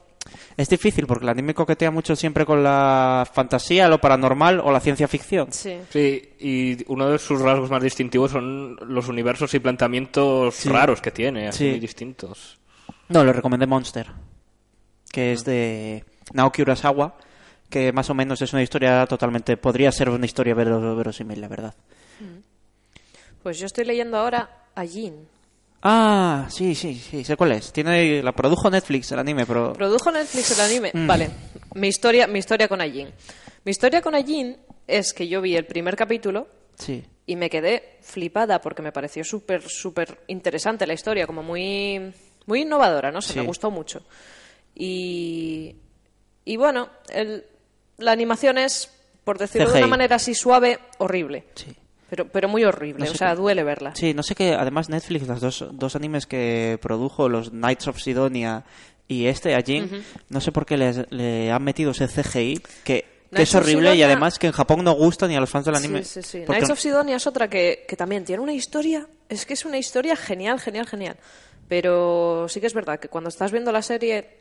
es 0.55 0.69
difícil 0.69 1.05
porque 1.07 1.25
el 1.25 1.29
anime 1.29 1.53
coquetea 1.53 1.91
mucho 1.91 2.15
siempre 2.15 2.45
con 2.45 2.63
la 2.63 3.27
fantasía, 3.31 3.87
lo 3.87 3.99
paranormal 3.99 4.59
o 4.59 4.71
la 4.71 4.79
ciencia 4.79 5.07
ficción. 5.07 5.51
Sí. 5.51 5.77
Sí, 5.89 6.29
y 6.39 6.91
uno 6.91 7.09
de 7.09 7.19
sus 7.19 7.41
rasgos 7.41 7.69
más 7.69 7.81
distintivos 7.83 8.31
son 8.31 8.75
los 8.87 9.07
universos 9.07 9.53
y 9.53 9.59
planteamientos 9.59 10.65
raros 10.65 11.01
que 11.01 11.11
tiene, 11.11 11.47
así 11.49 11.65
Sí. 11.65 11.69
muy 11.71 11.79
distintos. 11.79 12.57
No, 13.09 13.23
le 13.23 13.33
recomendé 13.33 13.65
Monster, 13.67 14.07
que 15.11 15.31
es 15.33 15.43
de 15.45 16.03
Naoki 16.33 16.61
Urasawa, 16.61 17.15
que 17.69 17.91
más 17.91 18.09
o 18.09 18.13
menos 18.13 18.41
es 18.41 18.53
una 18.53 18.63
historia 18.63 19.05
totalmente... 19.07 19.57
Podría 19.57 19.91
ser 19.91 20.09
una 20.09 20.25
historia 20.25 20.53
vero- 20.53 20.95
verosímil, 20.95 21.41
la 21.41 21.47
verdad. 21.49 21.75
Pues 23.43 23.59
yo 23.59 23.65
estoy 23.65 23.85
leyendo 23.85 24.17
ahora 24.17 24.65
a 24.75 24.85
Jin. 24.85 25.27
Ah, 25.81 26.47
sí, 26.49 26.73
sí, 26.75 26.95
sí, 26.95 27.23
sé 27.23 27.37
cuál 27.37 27.51
es. 27.53 27.71
Tiene, 27.71 28.21
la 28.23 28.31
produjo 28.33 28.69
Netflix 28.69 29.11
el 29.11 29.19
anime, 29.19 29.45
pero... 29.45 29.73
¿Produjo 29.73 30.11
Netflix 30.11 30.51
el 30.51 30.61
anime? 30.65 30.91
Mm. 30.93 31.07
Vale. 31.07 31.29
Mi 31.75 31.87
historia, 31.87 32.27
mi 32.27 32.39
historia 32.39 32.67
con 32.67 32.81
Ajin. 32.81 33.09
Mi 33.63 33.71
historia 33.71 34.01
con 34.01 34.15
Ajin 34.15 34.57
es 34.87 35.13
que 35.13 35.27
yo 35.27 35.41
vi 35.41 35.55
el 35.55 35.65
primer 35.65 35.95
capítulo 35.95 36.47
Sí. 36.75 37.03
y 37.25 37.35
me 37.35 37.49
quedé 37.49 37.97
flipada 38.01 38.59
porque 38.61 38.81
me 38.81 38.91
pareció 38.91 39.23
súper, 39.23 39.61
súper 39.67 40.19
interesante 40.27 40.87
la 40.87 40.93
historia, 40.93 41.27
como 41.27 41.43
muy, 41.43 42.13
muy 42.47 42.61
innovadora, 42.61 43.11
no 43.11 43.21
Sí. 43.21 43.37
me 43.39 43.45
gustó 43.45 43.69
mucho. 43.71 44.03
Y, 44.75 45.75
y 46.45 46.57
bueno, 46.57 46.89
el- 47.13 47.45
la 47.97 48.11
animación 48.11 48.57
es, 48.57 48.91
por 49.23 49.37
decirlo 49.37 49.71
de 49.71 49.79
una 49.79 49.87
manera 49.87 50.15
así 50.17 50.33
suave, 50.35 50.79
horrible. 50.99 51.45
Sí. 51.55 51.75
Pero, 52.09 52.27
pero 52.27 52.47
muy 52.47 52.63
horrible, 52.63 52.99
No 53.01 53.05
sé 53.07 53.11
o 53.11 53.15
sea, 53.17 53.29
qué- 53.31 53.35
duele 53.35 53.63
verla. 53.63 53.93
Sí, 53.95 54.13
no 54.13 54.23
sé 54.23 54.33
qué, 54.35 54.53
además 54.53 54.89
Netflix, 54.89 55.27
los 55.27 55.41
dos, 55.41 55.65
dos 55.73 55.95
animes 55.95 56.25
que 56.25 56.79
produjo, 56.81 57.27
los 57.29 57.49
Knights 57.51 57.87
of 57.87 57.99
Sidonia 58.01 58.63
y 59.07 59.25
este, 59.27 59.55
Ajin, 59.55 60.03
no 60.29 60.39
sé 60.41 60.51
por 60.51 60.65
qué 60.65 60.77
les- 60.77 61.09
le 61.11 61.51
han 61.51 61.63
metido 61.63 61.91
ese 61.91 62.07
CGI, 62.07 62.61
que, 62.83 63.05
es 63.31 63.55
horrible 63.55 63.93
y 63.95 64.03
además 64.03 64.39
que 64.39 64.47
en 64.47 64.53
Japón 64.53 64.83
no 64.85 64.93
gusta 64.93 65.27
ni 65.27 65.35
a 65.35 65.39
los 65.41 65.49
fans 65.49 65.65
del 65.65 65.75
anime. 65.75 66.03
Sí, 66.03 66.21
sí, 66.21 66.23
sí. 66.23 66.37
porque- 66.45 66.59
Knights 66.59 66.71
of 66.71 66.79
Sidonia 66.79 67.17
es 67.17 67.27
otra 67.27 67.49
que, 67.49 67.85
que 67.87 67.95
también 67.97 68.23
tiene 68.23 68.41
una 68.41 68.53
historia. 68.53 69.05
Es 69.27 69.45
que 69.45 69.53
es 69.53 69.65
una 69.65 69.77
historia 69.77 70.15
genial, 70.15 70.59
genial, 70.61 70.87
genial. 70.87 71.17
Pero 71.67 72.47
sí 72.47 72.61
que 72.61 72.67
es 72.67 72.73
verdad 72.73 72.99
que 72.99 73.09
cuando 73.09 73.27
estás 73.27 73.51
viendo 73.51 73.71
la 73.73 73.81
serie 73.81 74.36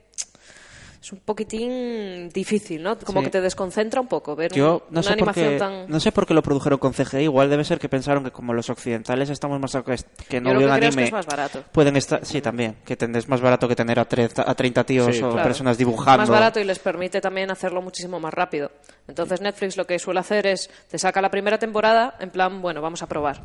es 1.00 1.12
un 1.12 1.21
poquitín 1.21 2.29
difícil, 2.31 2.83
¿no? 2.83 2.99
Como 2.99 3.21
Sí. 3.21 3.26
que 3.26 3.31
te 3.31 3.41
desconcentra 3.41 4.00
un 4.00 4.09
poco 4.09 4.35
ver 4.35 4.53
un- 4.53 4.59
Yo 4.59 4.87
no 4.91 5.00
una 5.00 5.03
sé, 5.03 5.12
animación 5.12 5.49
qué, 5.50 5.59
tan. 5.59 5.88
no 5.88 6.00
sé 6.00 6.12
por 6.12 6.26
qué 6.26 6.35
lo 6.35 6.43
produjeron 6.43 6.79
con 6.79 6.93
CGI. 6.93 7.25
Igual 7.25 7.50
debe 7.50 7.65
ser 7.65 7.79
que 7.79 7.88
pensaron 7.88 8.25
que 8.25 8.31
como 8.31 8.53
los 8.55 8.69
occidentales 8.71 9.31
estamos 9.31 9.61
más 9.61 9.75
acos- 9.75 10.05
que 10.29 10.41
no 10.41 10.50
veo 10.50 10.59
que 10.61 10.65
un 10.67 10.71
creo 10.73 10.75
es 10.75 10.81
que 10.81 10.87
anime. 10.87 11.05
es 11.05 11.12
más 11.12 11.26
barato. 11.26 11.62
Pueden 11.73 11.97
estar, 11.97 12.25
sí, 12.25 12.41
también. 12.41 12.76
Que 12.85 12.97
es 13.00 13.29
más 13.29 13.41
barato 13.41 13.69
que 13.69 13.76
tener 13.76 13.99
a, 13.99 14.05
30 14.05 14.49
a 14.50 14.55
30 14.55 14.85
tíos 14.85 15.15
Sí, 15.15 15.23
o 15.23 15.31
claro. 15.31 15.43
personas 15.47 15.79
dibujando. 15.79 16.19
Más 16.23 16.31
barato 16.31 16.61
y 16.61 16.65
les 16.65 16.79
permite 16.79 17.21
también 17.21 17.50
hacerlo 17.50 17.83
muchísimo 17.83 18.19
más 18.21 18.35
rápido. 18.35 18.71
Entonces 19.09 19.41
Netflix 19.41 19.76
lo 19.76 19.87
que 19.87 19.99
suele 19.99 20.21
hacer 20.21 20.47
es 20.47 20.69
te 20.91 20.99
saca 20.99 21.21
la 21.21 21.31
primera 21.31 21.59
temporada 21.59 22.17
en 22.21 22.31
plan, 22.31 22.61
bueno, 22.62 22.81
vamos 22.83 23.03
a 23.03 23.07
probar. 23.07 23.43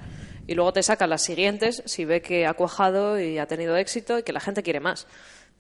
Y 0.48 0.56
luego 0.56 0.74
te 0.74 0.82
saca 0.84 1.06
las 1.08 1.22
siguientes 1.22 1.84
si 1.86 2.04
ve 2.04 2.22
que 2.22 2.48
ha 2.48 2.54
cuajado 2.54 3.20
y 3.20 3.38
ha 3.38 3.46
tenido 3.46 3.78
éxito 3.78 4.18
y 4.18 4.24
que 4.24 4.34
la 4.34 4.40
gente 4.40 4.64
quiere 4.64 4.80
más. 4.80 5.06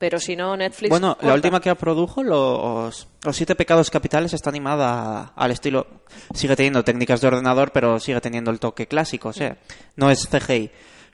Pero 0.02 0.20
si 0.20 0.36
no, 0.36 0.58
Netflix. 0.58 0.90
Bueno, 0.90 1.16
la 1.22 1.36
última 1.36 1.62
que 1.62 1.76
produjo, 1.76 2.24
los, 2.24 3.08
los 3.24 3.36
siete 3.38 3.54
pecados 3.56 3.92
capitales, 3.92 4.34
está 4.34 4.50
animada 4.50 5.32
al 5.36 5.52
estilo. 5.52 5.86
Sigue 6.34 6.56
teniendo 6.56 6.84
técnicas 6.84 7.22
de 7.22 7.28
ordenador, 7.28 7.72
pero 7.72 8.00
sigue 8.00 8.20
teniendo 8.20 8.50
el 8.50 8.60
toque 8.60 8.88
clásico, 8.88 9.30
o 9.30 9.34
sea, 9.34 9.58
no 9.98 10.10
es 10.10 10.28
CGI. 10.28 10.72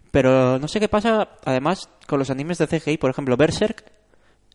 Pero 0.10 0.58
no 0.58 0.70
sé 0.70 0.80
qué 0.80 0.88
pasa, 0.88 1.28
además, 1.44 1.90
con 2.08 2.18
los 2.18 2.30
animes 2.30 2.60
de 2.60 2.68
CGI, 2.68 2.98
por 2.98 3.12
ejemplo, 3.12 3.36
Berserk, 3.36 3.84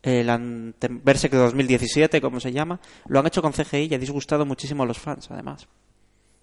el 0.03 0.31
ante- 0.31 0.89
Berserk 0.91 1.35
de 1.35 1.39
2017, 1.41 2.23
como 2.23 2.41
se 2.41 2.53
llama, 2.53 2.81
lo 3.07 3.21
han 3.21 3.27
hecho 3.27 3.43
con 3.43 3.53
CGI 3.53 3.89
y 3.91 3.95
ha 3.95 3.99
disgustado 3.99 4.47
muchísimo 4.47 4.83
a 4.83 4.87
los 4.87 4.99
fans, 4.99 5.31
además. 5.31 5.69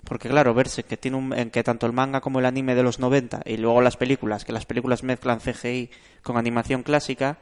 Porque 0.09 0.27
claro, 0.27 0.55
Berserk, 0.55 0.87
que 0.87 0.97
tiene 0.97 1.17
un, 1.17 1.33
en 1.33 1.51
que 1.51 1.63
tanto 1.63 1.85
el 1.85 1.93
manga 1.93 2.19
como 2.19 2.39
el 2.39 2.45
anime 2.47 2.73
de 2.73 2.81
los 2.81 2.97
90 2.97 3.41
y 3.45 3.57
luego 3.57 3.79
las 3.79 3.95
películas, 3.95 4.43
que 4.43 4.51
las 4.51 4.65
películas 4.65 5.03
mezclan 5.03 5.39
CGI 5.39 5.91
con 6.23 6.35
animación 6.35 6.81
clásica, 6.81 7.37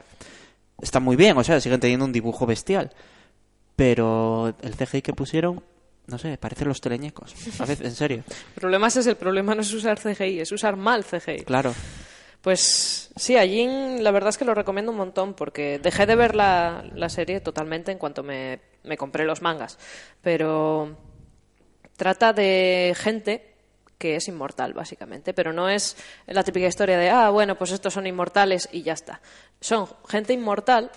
está 0.81 0.99
muy 0.99 1.15
bien, 1.15 1.37
o 1.37 1.43
sea, 1.45 1.61
siguen 1.61 1.79
teniendo 1.79 2.03
un 2.03 2.11
dibujo 2.11 2.45
bestial. 2.45 2.91
Pero 3.77 4.53
el 4.61 4.75
CGI 4.75 5.01
que 5.01 5.13
pusieron, 5.13 5.63
no 6.07 6.17
sé, 6.17 6.37
parecen 6.37 6.67
los 6.67 6.81
teleñecos. 6.81 7.33
A 7.59 7.65
veces, 7.65 7.87
en 7.87 7.95
serio. 7.95 8.23
El 8.55 8.59
problema 8.59 8.87
es 8.87 9.07
el 9.07 9.15
problema 9.15 9.55
no 9.55 9.61
es 9.61 9.73
usar 9.73 9.97
CGI, 9.97 10.41
es 10.41 10.51
usar 10.51 10.75
mal 10.75 11.05
CGI. 11.05 11.45
Claro. 11.45 11.73
Pues 12.41 13.11
sí, 13.15 13.37
a 13.37 13.47
Jin 13.47 14.03
la 14.03 14.11
verdad 14.11 14.29
es 14.29 14.37
que 14.37 14.45
lo 14.45 14.53
recomiendo 14.53 14.91
un 14.91 14.97
montón 14.97 15.35
porque 15.35 15.79
dejé 15.79 16.05
de 16.05 16.15
ver 16.15 16.35
la, 16.35 16.83
la 16.93 17.07
serie 17.07 17.39
totalmente 17.39 17.93
en 17.93 17.97
cuanto 17.97 18.23
me, 18.23 18.59
me 18.83 18.97
compré 18.97 19.23
los 19.23 19.41
mangas. 19.41 19.79
Pero 20.21 20.97
trata 21.97 22.31
de 22.31 22.95
gente 22.95 23.53
que 23.97 24.15
es 24.15 24.27
inmortal, 24.27 24.73
básicamente. 24.73 25.33
Pero 25.33 25.51
no 25.51 25.67
es 25.69 25.97
la 26.27 26.43
típica 26.43 26.67
historia 26.67 26.97
de, 26.97 27.09
ah, 27.09 27.29
bueno, 27.29 27.57
pues 27.57 27.71
estos 27.71 27.93
son 27.93 28.07
inmortales 28.07 28.69
y 28.71 28.83
ya 28.83 28.93
está. 28.93 29.21
Son 29.59 29.87
gente 30.07 30.33
inmortal 30.33 30.91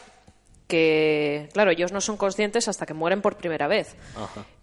que, 0.69 1.49
claro, 1.53 1.73
ellos 1.73 1.93
no 1.93 2.01
son 2.01 2.17
conscientes 2.17 2.69
hasta 2.69 2.87
que 2.87 2.95
mueren 2.95 3.23
por 3.23 3.37
primera 3.37 3.67
vez. 3.67 3.97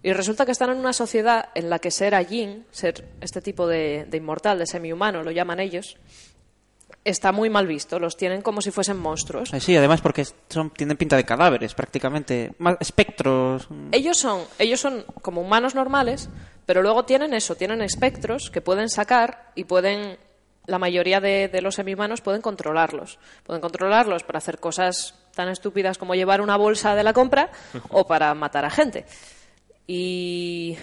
Y 0.02 0.12
resulta 0.12 0.46
que 0.46 0.52
están 0.52 0.70
en 0.70 0.78
una 0.78 0.94
sociedad 0.94 1.50
en 1.54 1.68
la 1.68 1.80
que 1.80 1.90
ser 1.90 2.14
Ajin, 2.14 2.64
ser 2.70 3.04
este 3.20 3.42
tipo 3.42 3.66
de, 3.66 4.06
de 4.08 4.16
inmortal, 4.16 4.58
de 4.58 4.66
semi-humano, 4.66 5.22
lo 5.22 5.30
llaman 5.30 5.60
ellos, 5.60 5.96
está 7.04 7.32
muy 7.32 7.50
mal 7.50 7.66
visto. 7.66 7.98
Los 7.98 8.16
tienen 8.16 8.42
como 8.42 8.60
si 8.60 8.70
fuesen 8.70 8.98
monstruos. 8.98 9.52
Eh, 9.52 9.60
Sí, 9.60 9.76
además 9.76 10.00
porque 10.00 10.24
son, 10.48 10.70
tienen 10.70 10.96
pinta 10.96 11.16
de 11.16 11.24
cadáveres, 11.24 11.74
prácticamente. 11.74 12.52
Espectros. 12.80 13.68
Ellos 13.92 14.18
son, 14.18 14.42
ellos 14.58 14.80
son 14.80 15.04
como 15.22 15.40
humanos 15.40 15.74
normales, 15.74 16.28
pero 16.66 16.82
luego 16.82 17.04
tienen 17.04 17.34
eso, 17.34 17.54
tienen 17.56 17.82
espectros 17.82 18.50
que 18.50 18.60
pueden 18.60 18.88
sacar 18.88 19.52
y 19.54 19.64
pueden, 19.64 20.18
la 20.66 20.78
mayoría 20.78 21.20
de, 21.20 21.48
de 21.48 21.62
los 21.62 21.76
semi-humanos 21.76 22.20
pueden 22.20 22.42
controlarlos. 22.42 23.18
Pueden 23.44 23.62
controlarlos 23.62 24.22
para 24.22 24.38
hacer 24.38 24.58
cosas 24.58 25.14
tan 25.34 25.48
estúpidas 25.48 25.98
como 25.98 26.14
llevar 26.14 26.40
una 26.40 26.56
bolsa 26.56 26.94
de 26.94 27.04
la 27.04 27.12
compra 27.12 27.50
o 27.90 28.06
para 28.06 28.34
matar 28.34 28.64
a 28.64 28.70
gente. 28.70 29.06
Y, 29.86 30.76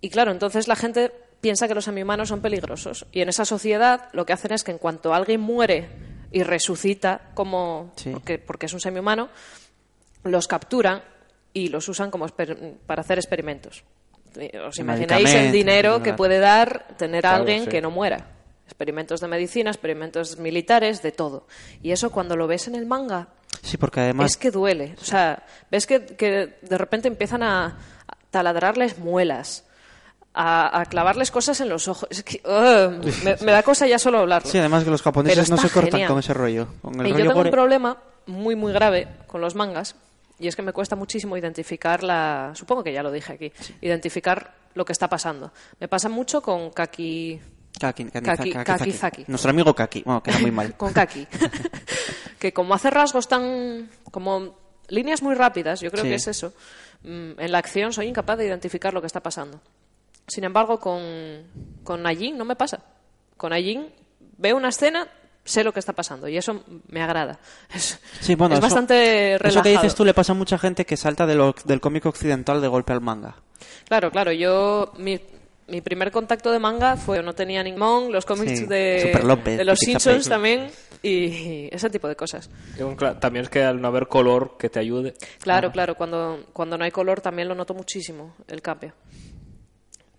y 0.00 0.10
claro, 0.10 0.30
entonces 0.30 0.68
la 0.68 0.76
gente 0.76 1.12
piensa 1.40 1.68
que 1.68 1.74
los 1.74 1.84
semi-humanos 1.84 2.28
son 2.28 2.40
peligrosos. 2.40 3.06
Y 3.12 3.20
en 3.20 3.28
esa 3.28 3.44
sociedad 3.44 4.08
lo 4.12 4.26
que 4.26 4.32
hacen 4.32 4.52
es 4.52 4.64
que 4.64 4.72
en 4.72 4.78
cuanto 4.78 5.14
alguien 5.14 5.40
muere 5.40 5.88
y 6.32 6.42
resucita 6.42 7.30
como 7.34 7.92
Sí. 7.96 8.10
porque, 8.10 8.38
porque 8.38 8.66
es 8.66 8.72
un 8.72 8.80
semi-humano, 8.80 9.28
los 10.24 10.48
capturan 10.48 11.02
y 11.52 11.68
los 11.68 11.88
usan 11.88 12.10
como 12.10 12.26
esper- 12.26 12.76
para 12.86 13.00
hacer 13.02 13.18
experimentos. 13.18 13.84
¿Os 14.66 14.78
imagináis 14.78 15.32
el 15.32 15.50
dinero 15.52 16.02
que 16.02 16.12
puede 16.12 16.38
dar 16.38 16.88
tener 16.98 17.24
a 17.26 17.30
Claro, 17.30 17.36
alguien 17.44 17.64
sí. 17.64 17.70
que 17.70 17.80
no 17.80 17.90
muera? 17.90 18.32
Experimentos 18.66 19.20
de 19.20 19.28
medicina, 19.28 19.70
experimentos 19.70 20.38
militares, 20.38 21.00
de 21.02 21.12
todo. 21.12 21.46
Y 21.82 21.92
eso 21.92 22.10
cuando 22.10 22.36
lo 22.36 22.46
ves 22.46 22.66
en 22.68 22.74
el 22.74 22.84
manga 22.84 23.28
Sí, 23.62 23.76
porque 23.78 24.00
además. 24.00 24.32
es 24.32 24.36
que 24.36 24.50
duele. 24.50 24.94
O 25.00 25.04
sea, 25.04 25.46
ves 25.70 25.86
que, 25.86 26.04
que 26.04 26.58
de 26.60 26.76
repente 26.78 27.08
empiezan 27.08 27.42
a 27.44 27.78
taladrarles 28.30 28.98
muelas, 28.98 29.64
a, 30.38 30.80
a 30.80 30.84
clavarles 30.86 31.30
cosas 31.30 31.60
en 31.62 31.68
los 31.70 31.88
ojos. 31.88 32.06
Es 32.10 32.22
que, 32.22 32.40
me, 33.24 33.36
me 33.44 33.52
da 33.52 33.62
cosa 33.62 33.86
ya 33.86 33.98
solo 33.98 34.18
hablarlo. 34.18 34.48
Sí, 34.50 34.58
además 34.58 34.84
que 34.84 34.90
los 34.90 35.00
japoneses 35.02 35.48
no 35.50 35.56
se 35.56 35.70
cortan 35.70 35.92
genial. 35.92 36.08
con 36.10 36.18
ese 36.18 36.34
rollo. 36.34 36.68
Con 36.82 37.00
el 37.00 37.06
Y 37.06 37.10
yo 37.10 37.16
tengo 37.16 37.32
gore. 37.34 37.48
un 37.48 37.52
problema 37.52 37.96
muy, 38.26 38.54
muy 38.54 38.72
grave 38.72 39.08
con 39.26 39.40
los 39.40 39.54
mangas. 39.54 39.96
Y 40.38 40.48
es 40.48 40.54
que 40.54 40.60
me 40.60 40.74
cuesta 40.74 40.94
muchísimo 40.96 41.36
identificar 41.38 42.02
la. 42.02 42.52
Supongo 42.54 42.84
que 42.84 42.92
ya 42.92 43.02
lo 43.02 43.10
dije 43.10 43.32
aquí. 43.32 43.52
Identificar 43.80 44.52
lo 44.74 44.84
que 44.84 44.92
está 44.92 45.08
pasando. 45.08 45.50
Me 45.80 45.88
pasa 45.88 46.10
mucho 46.10 46.42
con 46.42 46.68
Kaki. 46.70 47.40
Kaki, 47.80 48.04
Kaki, 48.06 48.52
Kaki-. 48.52 49.24
Nuestro 49.28 49.50
amigo 49.50 49.74
Kaki. 49.74 50.02
Bueno, 50.04 50.22
queda 50.22 50.38
muy 50.40 50.50
mal. 50.50 50.74
con 50.76 50.92
Kaki. 50.92 51.26
que 52.38 52.52
como 52.52 52.74
hace 52.74 52.90
rasgos 52.90 53.28
tan. 53.28 53.88
como 54.10 54.58
líneas 54.88 55.22
muy 55.22 55.34
rápidas, 55.34 55.80
yo 55.80 55.90
creo 55.90 56.04
Sí. 56.04 56.10
que 56.10 56.14
es 56.16 56.26
eso. 56.28 56.52
mm, 57.02 57.32
En 57.40 57.52
la 57.52 57.58
acción 57.58 57.92
soy 57.94 58.06
incapaz 58.06 58.36
de 58.38 58.46
identificar 58.46 58.92
lo 58.92 59.00
que 59.00 59.06
está 59.06 59.22
pasando. 59.22 59.60
Sin 60.28 60.44
embargo, 60.44 60.78
con, 60.80 61.02
con 61.84 62.02
Najin 62.02 62.36
no 62.36 62.44
me 62.44 62.56
pasa. 62.56 62.80
Con 63.36 63.50
Najin 63.50 63.86
veo 64.38 64.56
una 64.56 64.68
escena, 64.70 65.08
sé 65.44 65.62
lo 65.62 65.72
que 65.72 65.78
está 65.80 65.92
pasando 65.92 66.26
y 66.28 66.36
eso 66.36 66.62
me 66.88 67.02
agrada. 67.02 67.38
Es, 67.72 68.00
Sí, 68.20 68.34
bueno, 68.34 68.54
es 68.54 68.58
eso- 68.58 68.66
bastante 68.66 69.38
relajado. 69.38 69.48
Eso 69.48 69.62
que 69.62 69.70
dices 69.70 69.94
tú 69.94 70.04
le 70.04 70.14
pasa 70.14 70.32
a 70.32 70.34
mucha 70.34 70.58
gente 70.58 70.84
que 70.84 70.96
salta 70.96 71.26
de 71.26 71.34
lo- 71.36 71.54
del 71.64 71.80
cómic 71.80 72.06
occidental 72.06 72.60
de 72.60 72.68
golpe 72.68 72.92
al 72.92 73.00
manga. 73.00 73.36
Claro, 73.86 74.10
claro. 74.10 74.32
Yo, 74.32 74.92
mi, 74.98 75.20
mi 75.68 75.80
primer 75.80 76.10
contacto 76.10 76.50
de 76.50 76.58
manga 76.58 76.96
fue, 76.96 77.22
no 77.22 77.32
tenía 77.34 77.62
ningún, 77.62 78.10
los 78.12 78.26
cómics 78.26 78.58
Sí, 78.60 78.66
de, 78.66 79.20
López, 79.22 79.56
de 79.58 79.64
los 79.64 79.78
Simpsons 79.78 80.28
también 80.28 80.70
y 81.02 81.68
ese 81.72 81.88
tipo 81.88 82.08
de 82.08 82.16
cosas. 82.16 82.50
También 83.20 83.44
es 83.44 83.48
que 83.50 83.62
al 83.62 83.80
no 83.80 83.86
haber 83.88 84.08
color 84.08 84.56
que 84.58 84.68
te 84.70 84.80
ayude. 84.80 85.14
Claro, 85.40 85.70
claro. 85.70 85.94
Cuando, 85.94 86.46
cuando 86.52 86.76
no 86.76 86.84
hay 86.84 86.90
color 86.90 87.20
también 87.20 87.46
lo 87.48 87.54
noto 87.54 87.74
muchísimo, 87.74 88.34
el 88.48 88.60
cambio. 88.60 88.92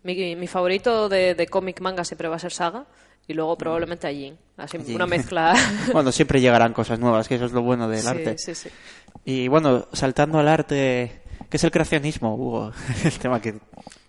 Mi, 0.08 0.38
mi 0.38 0.48
favorito 0.48 1.10
de, 1.10 1.36
de 1.36 1.48
cómic 1.48 1.82
manga 1.82 2.06
siempre 2.06 2.30
va 2.30 2.38
a 2.38 2.40
ser 2.40 2.54
Saga 2.54 2.86
y 3.28 3.34
luego 3.34 3.58
probablemente 3.58 4.08
Ajin. 4.08 4.38
Así, 4.56 4.78
una 4.96 5.06
mezcla. 5.06 5.54
Bueno, 5.92 6.14
siempre 6.14 6.40
llegarán 6.40 6.72
cosas 6.72 6.98
nuevas, 6.98 7.28
que 7.28 7.36
eso 7.36 7.44
es 7.44 7.52
lo 7.52 7.62
bueno 7.62 7.90
del 7.90 8.00
sí, 8.00 8.08
arte. 8.08 8.38
sí, 8.38 8.56
sí. 8.56 8.70
Y 9.26 9.50
bueno, 9.50 9.90
saltando 9.92 10.40
al 10.40 10.48
arte, 10.48 11.24
¿qué 11.50 11.58
es 11.58 11.64
el 11.66 11.72
creacionismo, 11.72 12.36
Hugo? 12.36 12.72
el 13.04 13.20
tema 13.20 13.42
que 13.42 13.56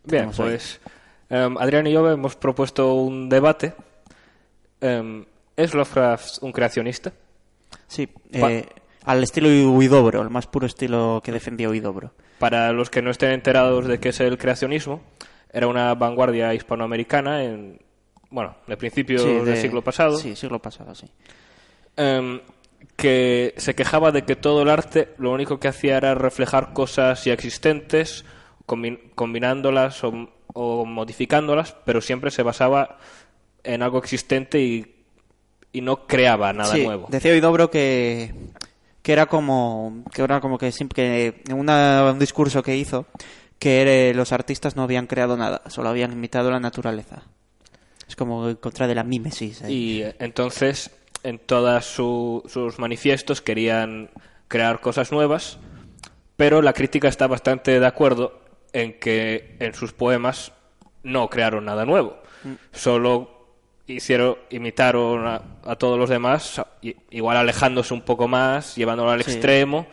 Bien, 0.04 0.30
pues 0.30 0.80
em, 1.28 1.58
Adrián 1.58 1.88
y 1.88 1.92
yo 1.92 2.08
hemos 2.08 2.37
propuesto 2.37 2.94
un 2.94 3.28
debate. 3.28 3.74
Em, 4.80 5.26
¿Es 5.56 5.74
Lovecraft 5.74 6.44
un 6.44 6.52
creacionista? 6.52 7.12
Sí, 7.88 8.08
eh, 8.30 8.66
al 9.04 9.24
estilo 9.24 9.48
Huidobro, 9.72 10.22
el 10.22 10.30
más 10.30 10.46
puro 10.46 10.68
estilo 10.68 11.20
que 11.24 11.32
defendía 11.32 11.68
Huidobro. 11.68 12.12
Para 12.38 12.70
los 12.70 12.88
que 12.88 13.02
no 13.02 13.11
estén 13.11 13.32
enterados 13.32 13.88
de 13.88 13.98
qué 13.98 14.11
es 14.11 14.20
el 14.20 14.38
creacionismo, 14.38 15.02
era 15.52 15.66
una 15.66 15.94
vanguardia 15.94 16.54
hispanoamericana 16.54 17.44
en, 17.44 17.80
bueno, 18.30 18.56
de 18.66 18.76
principios 18.76 19.22
Sí, 19.22 19.28
del 19.28 19.44
de- 19.44 19.56
siglo 19.61 19.82
pasado, 19.82 20.16
Sí, 20.18 20.37
siglo 20.37 20.61
pasado, 20.61 20.94
sí. 20.94 21.06
em, 21.96 22.40
que 22.96 23.54
se 23.56 23.74
quejaba 23.74 24.11
de 24.12 24.22
que 24.24 24.37
todo 24.37 24.62
el 24.62 24.68
arte 24.68 25.14
lo 25.18 25.32
único 25.32 25.58
que 25.61 25.68
hacía 25.68 25.96
era 25.96 26.14
reflejar 26.14 26.72
cosas 26.72 27.24
ya 27.24 27.32
existentes, 27.32 28.24
combi- 28.66 29.11
combinándolas 29.14 30.02
o, 30.04 30.28
o 30.52 30.84
modificándolas, 30.84 31.76
pero 31.84 32.00
siempre 32.00 32.30
se 32.30 32.42
basaba 32.42 32.98
en 33.64 33.82
algo 33.82 33.98
existente 33.98 34.61
y, 34.61 34.94
y 35.72 35.80
no 35.80 36.06
creaba 36.06 36.52
nada 36.52 36.74
Sí, 36.74 36.84
nuevo. 36.84 37.06
Decía 37.11 37.32
Huidobro 37.32 37.70
que, 37.70 38.34
que 39.02 39.12
era 39.12 39.26
como 39.26 40.04
que 40.12 40.22
era 40.22 40.40
como 40.40 40.58
que 40.58 40.70
que 40.94 41.42
en 41.48 41.56
una- 41.56 42.11
un 42.12 42.18
discurso 42.18 42.62
que 42.62 42.76
hizo 42.76 43.06
que 43.58 44.12
los 44.14 44.32
artistas 44.32 44.76
no 44.76 44.82
habían 44.82 45.06
creado 45.06 45.36
nada, 45.36 45.62
solo 45.68 45.88
habían 45.88 46.12
imitado 46.12 46.50
la 46.50 46.60
naturaleza. 46.60 47.22
Es 48.08 48.16
como 48.16 48.48
en 48.48 48.56
contra 48.56 48.86
de 48.86 48.94
la 48.94 49.04
mímesis. 49.04 49.62
ahí. 49.62 49.74
Y 49.98 50.02
eh, 50.02 50.16
entonces, 50.20 50.90
en 51.24 51.38
todos 51.38 51.84
sus 51.86 52.78
manifiestos 52.78 53.40
querían 53.40 54.10
crear 54.46 54.80
cosas 54.80 55.12
nuevas, 55.12 55.58
pero 56.36 56.62
la 56.62 56.72
crítica 56.72 57.08
está 57.08 57.26
bastante 57.26 57.80
de 57.80 57.86
acuerdo 57.86 58.40
en 58.72 58.98
que 58.98 59.56
en 59.60 59.74
sus 59.74 59.92
poemas 59.92 60.52
no 61.02 61.28
crearon 61.28 61.64
nada 61.64 61.84
nuevo. 61.84 62.16
Solo 62.72 63.36
hicieron, 63.86 64.36
imitaron 64.50 65.26
a, 65.26 65.42
a 65.64 65.76
todos 65.76 65.98
los 65.98 66.08
demás, 66.08 66.62
igual 67.10 67.36
alejándose 67.36 67.92
un 67.92 68.02
poco 68.02 68.28
más, 68.28 68.76
llevándolo 68.76 69.10
al 69.10 69.24
Sí. 69.24 69.32
extremo, 69.32 69.86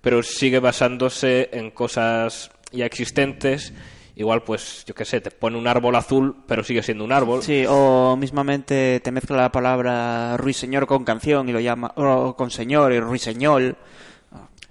pero 0.00 0.22
sigue 0.22 0.58
basándose 0.60 1.50
en 1.52 1.70
cosas 1.70 2.50
ya 2.72 2.86
existentes. 2.86 3.72
Igual, 4.16 4.42
pues, 4.42 4.84
yo 4.86 4.94
qué 4.94 5.04
sé, 5.04 5.20
te 5.20 5.30
pone 5.30 5.56
un 5.56 5.66
árbol 5.66 5.96
azul, 5.96 6.36
pero 6.46 6.62
sigue 6.62 6.82
siendo 6.82 7.04
un 7.04 7.12
árbol. 7.12 7.42
Sí, 7.42 7.64
o 7.68 8.16
mismamente 8.16 9.00
te 9.00 9.12
mezcla 9.12 9.36
la 9.36 9.52
palabra 9.52 10.36
ruiseñor 10.36 10.86
con 10.86 11.04
canción 11.04 11.48
y 11.48 11.52
lo 11.52 11.60
llama 11.60 11.92
o 11.96 12.36
con 12.36 12.50
señor 12.50 12.92
y 12.92 13.00
ruiseñol. 13.00 13.76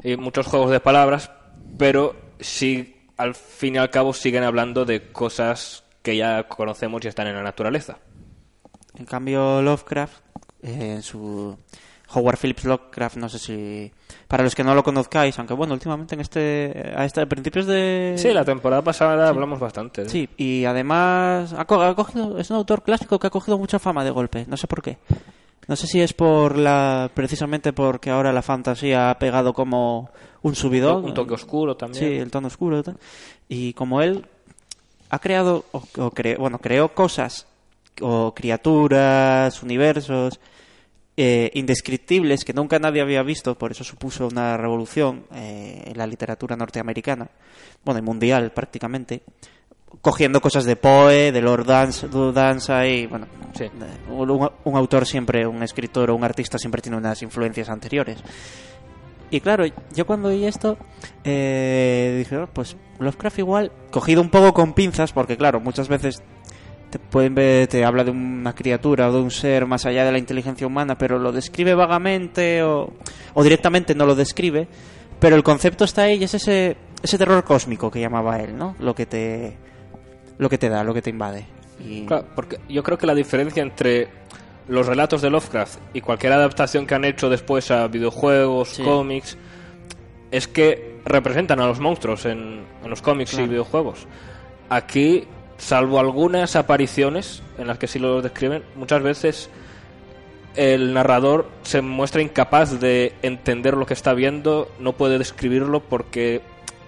y 0.04 0.16
muchos 0.18 0.46
juegos 0.46 0.72
de 0.72 0.80
palabras, 0.80 1.32
pero 1.78 2.16
sí, 2.40 2.96
al 3.18 3.36
fin 3.36 3.76
y 3.76 3.78
al 3.80 3.90
cabo 3.90 4.14
siguen 4.14 4.44
hablando 4.44 4.86
de 4.86 5.12
cosas 5.12 5.84
que 6.02 6.16
ya 6.16 6.48
conocemos 6.48 7.04
y 7.04 7.08
están 7.08 7.28
en 7.28 7.36
la 7.36 7.44
naturaleza. 7.44 7.98
En 8.98 9.06
cambio, 9.06 9.62
Lovecraft, 9.62 10.22
eh, 10.62 10.94
en 10.96 11.04
su 11.04 11.58
Howard 12.14 12.38
Phillips 12.38 12.66
Lovecraft, 12.66 13.18
no 13.18 13.30
sé 13.30 13.38
si 13.40 13.92
para 14.28 14.44
los 14.44 14.56
que 14.56 14.64
no 14.64 14.74
lo 14.74 14.84
conozcáis, 14.84 15.38
aunque 15.38 15.54
bueno, 15.54 15.74
últimamente 15.74 16.16
en 16.16 16.22
este 16.22 16.94
a, 16.96 17.06
este, 17.06 17.22
a 17.22 17.26
principios 17.28 17.66
de 17.68 18.16
Sí, 18.18 18.30
la 18.34 18.44
temporada 18.44 18.82
pasada 18.82 19.30
hablamos 19.30 19.60
bastante. 19.60 20.04
de- 20.04 20.10
Sí, 20.10 20.30
y 20.38 20.66
además 20.66 21.54
ha, 21.54 21.66
co- 21.66 21.82
ha 21.82 21.96
cogido, 21.96 22.38
es 22.40 22.50
un 22.50 22.58
autor 22.58 22.84
clásico 22.84 23.20
que 23.20 23.28
ha 23.28 23.30
cogido 23.30 23.58
mucha 23.58 23.78
fama 23.80 24.04
de 24.04 24.10
golpe, 24.12 24.46
no 24.48 24.58
sé 24.58 24.68
por 24.68 24.82
qué. 24.82 24.98
No 25.68 25.76
sé 25.76 25.86
si 25.86 26.02
es 26.02 26.14
por 26.14 26.58
la 26.58 27.12
precisamente 27.14 27.74
porque 27.74 28.10
ahora 28.10 28.34
la 28.34 28.42
fantasía 28.42 29.12
ha 29.12 29.20
pegado 29.20 29.54
como 29.54 30.10
un 30.42 30.56
subidón. 30.56 31.06
Un 31.06 31.14
toque 31.14 31.36
oscuro 31.36 31.78
también. 31.78 32.04
Sí, 32.04 32.16
el 32.18 32.32
tono 32.32 32.48
oscuro. 32.48 32.82
Y 33.48 33.74
como 33.74 34.02
él 34.02 34.26
ha 35.12 35.20
creado, 35.20 35.66
o, 35.72 35.78
o 35.78 36.12
cre- 36.12 36.38
bueno, 36.40 36.58
creó 36.58 36.90
cosas, 36.96 37.46
o 38.02 38.34
criaturas, 38.34 39.62
universos, 39.62 40.40
eh, 41.22 41.52
indescriptibles 41.54 42.46
que 42.46 42.54
nunca 42.54 42.80
nadie 42.80 43.02
había 43.02 43.22
visto, 43.24 43.58
por 43.58 43.72
eso 43.72 43.84
supuso 43.84 44.26
una 44.28 44.56
revolución 44.56 45.26
eh, 45.34 45.84
en 45.88 45.98
la 45.98 46.08
literatura 46.08 46.56
norteamericana, 46.56 47.30
bueno, 47.84 48.00
y 48.00 48.04
mundial 48.04 48.52
prácticamente, 48.54 49.22
cogiendo 50.02 50.40
cosas 50.40 50.64
de 50.64 50.78
Poe, 50.78 51.34
de 51.34 51.42
Lord 51.42 51.66
Dance, 51.66 52.08
Danza 52.34 52.88
y, 52.88 53.06
bueno, 53.06 53.28
Sí. 53.54 53.66
un, 54.10 54.50
un 54.64 54.78
autor 54.78 55.06
siempre, 55.06 55.46
un 55.46 55.62
escritor 55.62 56.10
o 56.10 56.16
un 56.16 56.24
artista 56.24 56.58
siempre 56.58 56.82
tiene 56.82 56.96
unas 56.96 57.22
influencias 57.22 57.68
anteriores. 57.70 58.20
Y 59.30 59.42
claro, 59.42 59.66
yo 59.94 60.06
cuando 60.06 60.30
oí 60.30 60.46
esto, 60.46 60.78
eh, 61.26 62.16
dije, 62.18 62.38
"Oh, 62.38 62.48
pues 62.48 62.78
Lovecraft 62.98 63.40
igual, 63.40 63.72
cogido 63.92 64.22
un 64.22 64.30
poco 64.30 64.54
con 64.54 64.74
pinzas, 64.74 65.12
porque 65.12 65.36
claro, 65.38 65.60
muchas 65.60 65.88
veces 65.90 66.24
te, 66.90 67.00
pueden 67.00 67.36
ver- 67.36 67.68
te 67.68 67.84
habla 67.86 68.04
de 68.04 68.12
una 68.12 68.54
criatura 68.54 69.10
o 69.10 69.14
de 69.14 69.20
un 69.22 69.32
ser 69.32 69.66
más 69.66 69.86
allá 69.86 70.06
de 70.06 70.12
la 70.12 70.18
inteligencia 70.18 70.66
humana, 70.68 70.98
pero 70.98 71.20
lo 71.20 71.32
describe 71.32 71.74
vagamente 71.76 72.64
o, 72.64 72.92
o 73.34 73.44
directamente 73.44 73.94
no 73.96 74.06
lo 74.06 74.16
describe, 74.16 74.68
pero 75.20 75.36
el 75.36 75.44
concepto 75.44 75.84
está 75.86 76.04
ahí 76.04 76.18
y 76.20 76.24
es 76.24 76.34
ese, 76.34 76.78
ese 77.04 77.18
terror 77.18 77.44
cósmico 77.44 77.92
que 77.92 78.00
llamaba 78.00 78.40
él, 78.40 78.58
¿no? 78.58 78.76
Lo 78.80 78.96
que 78.96 79.06
te, 79.06 79.58
lo 80.38 80.50
que 80.50 80.58
te 80.58 80.70
da, 80.70 80.84
lo 80.84 80.94
que 80.94 81.02
te 81.02 81.10
invade. 81.10 81.46
Y, 81.80 82.06
Claro, 82.06 82.26
porque 82.36 82.60
yo 82.68 82.84
creo 82.84 82.98
que 82.98 83.06
la 83.08 83.16
diferencia 83.16 83.62
entre 83.64 84.08
los 84.68 84.86
relatos 84.86 85.22
de 85.22 85.30
Lovecraft 85.30 85.80
y 85.94 86.02
cualquier 86.02 86.34
adaptación 86.34 86.86
que 86.86 86.94
han 86.96 87.06
hecho 87.06 87.30
después 87.30 87.72
a 87.72 87.88
videojuegos, 87.88 88.70
Sí. 88.76 88.84
cómics, 88.84 89.38
es 90.32 90.48
que 90.48 91.00
representan 91.06 91.60
a 91.60 91.66
los 91.66 91.80
monstruos 91.80 92.26
en, 92.26 92.64
en 92.84 92.90
los 92.90 93.02
cómics 93.02 93.34
y 93.34 93.36
Claro. 93.38 93.50
videojuegos. 93.52 94.08
Aquí, 94.70 95.24
salvo 95.60 96.00
algunas 96.00 96.56
apariciones 96.56 97.44
en 97.60 97.68
las 97.68 97.78
que 97.78 97.86
sí 97.88 98.00
lo 98.00 98.22
describen, 98.24 98.64
muchas 98.76 99.04
veces 99.04 99.50
el 100.56 100.94
narrador 100.94 101.48
se 101.62 101.82
muestra 101.82 102.22
incapaz 102.24 102.80
de 102.80 103.14
entender 103.22 103.76
lo 103.78 103.86
que 103.86 103.94
está 103.94 104.14
viendo, 104.14 104.68
no 104.80 104.94
puede 104.94 105.18
describirlo 105.20 105.80
porque 105.82 106.42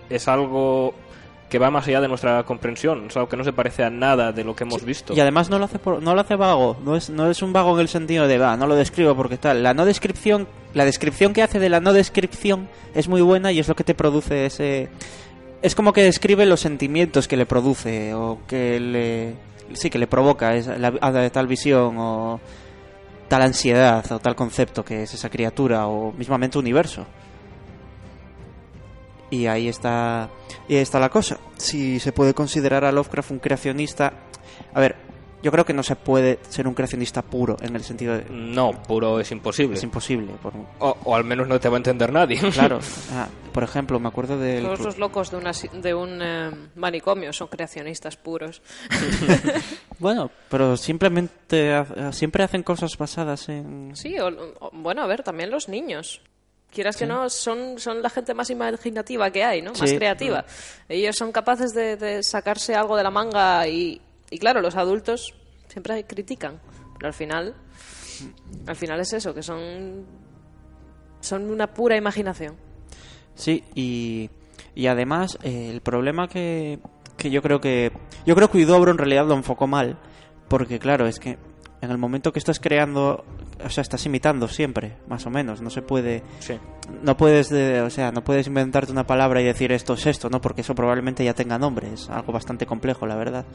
es 0.09 0.27
algo 0.27 0.93
que 1.49 1.59
va 1.59 1.69
más 1.69 1.85
allá 1.87 1.99
de 2.01 2.07
nuestra 2.07 2.43
comprensión, 2.43 3.07
es 3.09 3.15
algo 3.17 3.27
que 3.29 3.35
no 3.37 3.43
se 3.43 3.51
parece 3.53 3.83
a 3.83 3.89
nada 3.89 4.31
de 4.31 4.43
lo 4.45 4.55
que 4.55 4.63
hemos 4.63 4.83
visto. 4.85 5.13
Y 5.13 5.19
además 5.19 5.49
no 5.49 5.59
lo 5.59 5.65
hace 5.65 5.79
por- 5.79 6.01
no 6.01 6.15
lo 6.15 6.21
hace 6.21 6.37
vago, 6.37 6.77
no 6.83 6.95
es 6.95 7.09
no 7.09 7.29
es 7.29 7.41
un 7.41 7.51
vago 7.51 7.73
en 7.75 7.81
el 7.81 7.87
sentido 7.89 8.25
de 8.27 8.37
va, 8.37 8.55
no 8.55 8.67
lo 8.67 8.75
describo 8.75 9.15
porque 9.15 9.37
tal. 9.37 9.61
La 9.61 9.73
no 9.73 9.83
descripción, 9.85 10.47
la 10.73 10.85
descripción 10.85 11.33
que 11.33 11.43
hace 11.43 11.59
de 11.59 11.67
la 11.69 11.81
no 11.81 11.91
descripción 11.91 12.69
es 12.95 13.09
muy 13.09 13.21
buena 13.21 13.51
y 13.51 13.59
es 13.59 13.67
lo 13.67 13.75
que 13.75 13.83
te 13.83 13.93
produce 13.93 14.45
ese 14.45 14.87
es 15.61 15.75
como 15.75 15.93
que 15.93 16.03
describe 16.03 16.45
los 16.45 16.59
sentimientos 16.59 17.27
que 17.27 17.37
le 17.37 17.45
produce 17.45 18.13
o 18.13 18.39
que 18.47 18.79
le 18.79 19.35
sí 19.75 19.89
que 19.89 19.99
le 19.99 20.07
provoca 20.07 20.55
esa- 20.55 20.75
tal 21.31 21.47
visión 21.47 21.95
o 21.97 22.39
tal 23.29 23.41
ansiedad 23.43 24.09
o 24.11 24.19
tal 24.19 24.35
concepto 24.35 24.83
que 24.83 25.03
es 25.03 25.13
esa 25.13 25.29
criatura 25.29 25.87
o 25.87 26.11
mismamente 26.13 26.57
universo. 26.57 27.05
Y 29.29 29.45
ahí 29.47 29.69
está, 29.69 30.29
y 30.67 30.75
ahí 30.75 30.81
está 30.81 30.99
la 30.99 31.07
cosa. 31.09 31.37
Si 31.55 31.99
se 32.01 32.11
puede 32.11 32.33
considerar 32.33 32.83
a 32.83 32.91
Lovecraft 32.91 33.31
un 33.31 33.39
creacionista, 33.39 34.11
a 34.73 34.79
ver, 34.81 34.97
yo 35.43 35.51
creo 35.51 35.65
que 35.65 35.73
no 35.73 35.83
se 35.83 35.95
puede 35.95 36.39
ser 36.49 36.67
un 36.67 36.73
creacionista 36.73 37.21
puro 37.21 37.57
en 37.61 37.75
el 37.75 37.83
sentido 37.83 38.15
de 38.17 38.25
No, 38.29 38.71
puro 38.83 39.19
es 39.19 39.31
imposible. 39.31 39.75
es 39.77 39.83
imposible. 39.83 40.33
Por, 40.41 40.53
O, 40.79 40.97
o 41.05 41.15
al 41.15 41.23
menos 41.23 41.47
no 41.47 41.59
te 41.59 41.67
va 41.69 41.75
a 41.75 41.79
entender 41.79 42.11
nadie. 42.11 42.39
claro, 42.53 42.79
ah, 43.13 43.27
por 43.53 43.63
ejemplo, 43.63 43.99
me 43.99 44.07
acuerdo 44.07 44.37
del 44.37 44.63
Todos 44.63 44.79
los 44.81 44.97
locos 44.97 45.31
de, 45.31 45.37
una, 45.37 45.53
si- 45.53 45.67
de 45.69 45.93
un 45.93 46.19
eh, 46.21 46.51
manicomio 46.75 47.33
son 47.33 47.47
creacionistas 47.47 48.15
puros. 48.17 48.61
bueno, 49.99 50.31
pero 50.49 50.77
simplemente 50.77 51.83
siempre 52.11 52.43
hacen 52.43 52.63
cosas 52.63 52.97
basadas 52.97 53.49
en 53.49 53.91
Sí, 53.95 54.17
o, 54.19 54.27
o- 54.59 54.71
bueno, 54.73 55.01
a 55.03 55.07
ver, 55.07 55.23
también 55.23 55.49
los 55.51 55.67
niños. 55.69 56.21
Quieras 56.71 56.95
que 56.95 57.05
no, 57.05 57.29
son, 57.29 57.79
son 57.79 58.01
la 58.01 58.09
gente 58.09 58.33
más 58.33 58.49
imaginativa 58.49 59.29
que 59.29 59.43
hay, 59.43 59.61
¿no? 59.61 59.73
Más 59.73 59.89
Sí. 59.89 59.97
creativa. 59.97 60.45
Ellos 60.87 61.17
son 61.17 61.33
capaces 61.33 61.73
de, 61.73 61.97
de 61.97 62.23
sacarse 62.23 62.75
algo 62.75 62.95
de 62.95 63.03
la 63.03 63.11
manga 63.11 63.67
y, 63.67 63.99
y 64.31 64.39
claro, 64.39 64.61
los 64.61 64.75
adultos 64.75 65.35
siempre 65.67 66.03
critican. 66.05 66.59
Pero 66.97 67.07
al 67.07 67.13
final, 67.13 67.55
al 68.67 68.75
final 68.75 68.99
es 68.99 69.13
eso, 69.13 69.33
que 69.33 69.43
son, 69.43 70.05
son 71.19 71.49
una 71.51 71.67
pura 71.67 71.95
imaginación. 71.97 72.55
Sí, 73.35 73.63
y, 73.75 74.29
y 74.75 74.87
además 74.87 75.37
eh, 75.43 75.69
el 75.71 75.81
problema 75.81 76.27
que, 76.27 76.79
que 77.17 77.29
yo 77.31 77.41
creo 77.41 77.59
que 77.61 77.91
yo 78.25 78.35
creo 78.35 78.49
que 78.51 78.57
Huidobro 78.57 78.91
en 78.91 78.97
realidad 78.97 79.25
lo 79.27 79.35
enfocó 79.35 79.67
mal, 79.67 79.97
porque 80.47 80.79
claro, 80.79 81.07
es 81.07 81.19
que 81.19 81.37
en 81.81 81.89
el 81.89 81.97
momento 81.97 82.31
que 82.31 82.37
estás 82.39 82.59
creando, 82.59 83.25
o 83.65 83.69
sea, 83.69 83.81
estás 83.81 84.05
imitando 84.05 84.47
siempre, 84.47 84.97
más 85.07 85.25
o 85.25 85.31
menos, 85.31 85.61
no 85.61 85.71
se 85.71 85.81
puede 85.81 86.21
Sí. 86.39 86.59
no 87.01 87.17
puedes 87.17 87.49
de- 87.49 87.81
o 87.81 87.89
sea, 87.89 88.11
no 88.11 88.23
puedes 88.23 88.45
inventarte 88.45 88.91
una 88.91 89.07
palabra 89.07 89.41
y 89.41 89.45
decir 89.45 89.71
esto 89.71 89.93
es 89.95 90.05
esto, 90.05 90.29
¿no? 90.29 90.39
Porque 90.41 90.61
eso 90.61 90.75
probablemente 90.75 91.23
ya 91.25 91.33
tenga 91.33 91.57
nombre, 91.57 91.91
es 91.93 92.07
algo 92.09 92.31
bastante 92.33 92.67
complejo, 92.67 93.07
la 93.07 93.15
verdad. 93.15 93.45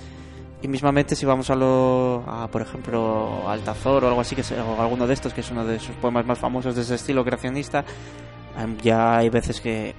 Y 0.62 0.68
mismamente 0.68 1.14
si 1.14 1.26
vamos 1.26 1.50
a 1.50 1.54
lo 1.54 2.24
a, 2.26 2.48
por 2.48 2.62
ejemplo, 2.62 3.48
Altazor 3.48 4.04
o 4.04 4.08
algo 4.08 4.20
así 4.20 4.34
que 4.34 4.42
se- 4.42 4.58
o 4.58 4.80
alguno 4.80 5.06
de 5.06 5.14
estos 5.14 5.34
que 5.34 5.42
es 5.42 5.50
uno 5.50 5.64
de 5.64 5.78
sus 5.78 5.94
poemas 5.96 6.24
más 6.26 6.38
famosos 6.38 6.74
de 6.74 6.82
ese 6.82 6.94
estilo 6.94 7.24
creacionista, 7.24 7.84
em, 8.58 8.76
ya 8.78 9.18
hay 9.18 9.28
veces 9.28 9.60
que, 9.60 9.94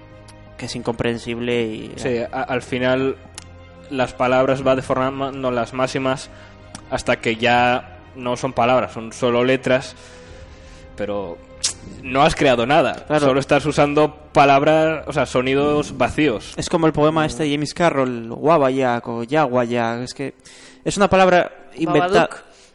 que 0.58 0.66
es 0.66 0.76
incomprensible 0.76 1.62
y 1.64 1.94
Sí, 1.98 2.18
al 2.32 2.62
final 2.64 3.16
las 3.92 4.14
palabras 4.14 4.66
va 4.66 4.76
deformando 4.76 5.52
las 5.52 5.74
máximas 5.74 6.30
hasta 6.90 7.18
que 7.18 7.36
ya 7.36 8.00
no 8.16 8.36
son 8.36 8.52
palabras, 8.54 8.92
son 8.94 9.14
solo 9.14 9.44
letras, 9.44 9.96
pero 10.96 11.38
no 12.04 12.24
has 12.24 12.36
creado 12.36 12.66
nada. 12.66 13.06
Claro. 13.06 13.28
Solo 13.28 13.40
estás 13.40 13.66
usando 13.66 14.16
palabras, 14.32 15.06
o 15.08 15.14
sea, 15.14 15.26
sonidos 15.26 15.98
vacíos. 15.98 16.54
Es 16.58 16.70
como 16.70 16.88
el 16.88 16.94
poema 16.94 17.26
este 17.26 17.44
de 17.44 17.52
James 17.52 17.74
Carroll, 17.74 18.32
Wawayak 18.32 19.08
o 19.08 19.24
Yaguayak. 19.24 20.02
Es 20.02 20.14
que 20.14 20.34
es 20.84 20.98
una 20.98 21.10
palabra 21.10 21.70
inventada. 21.76 22.30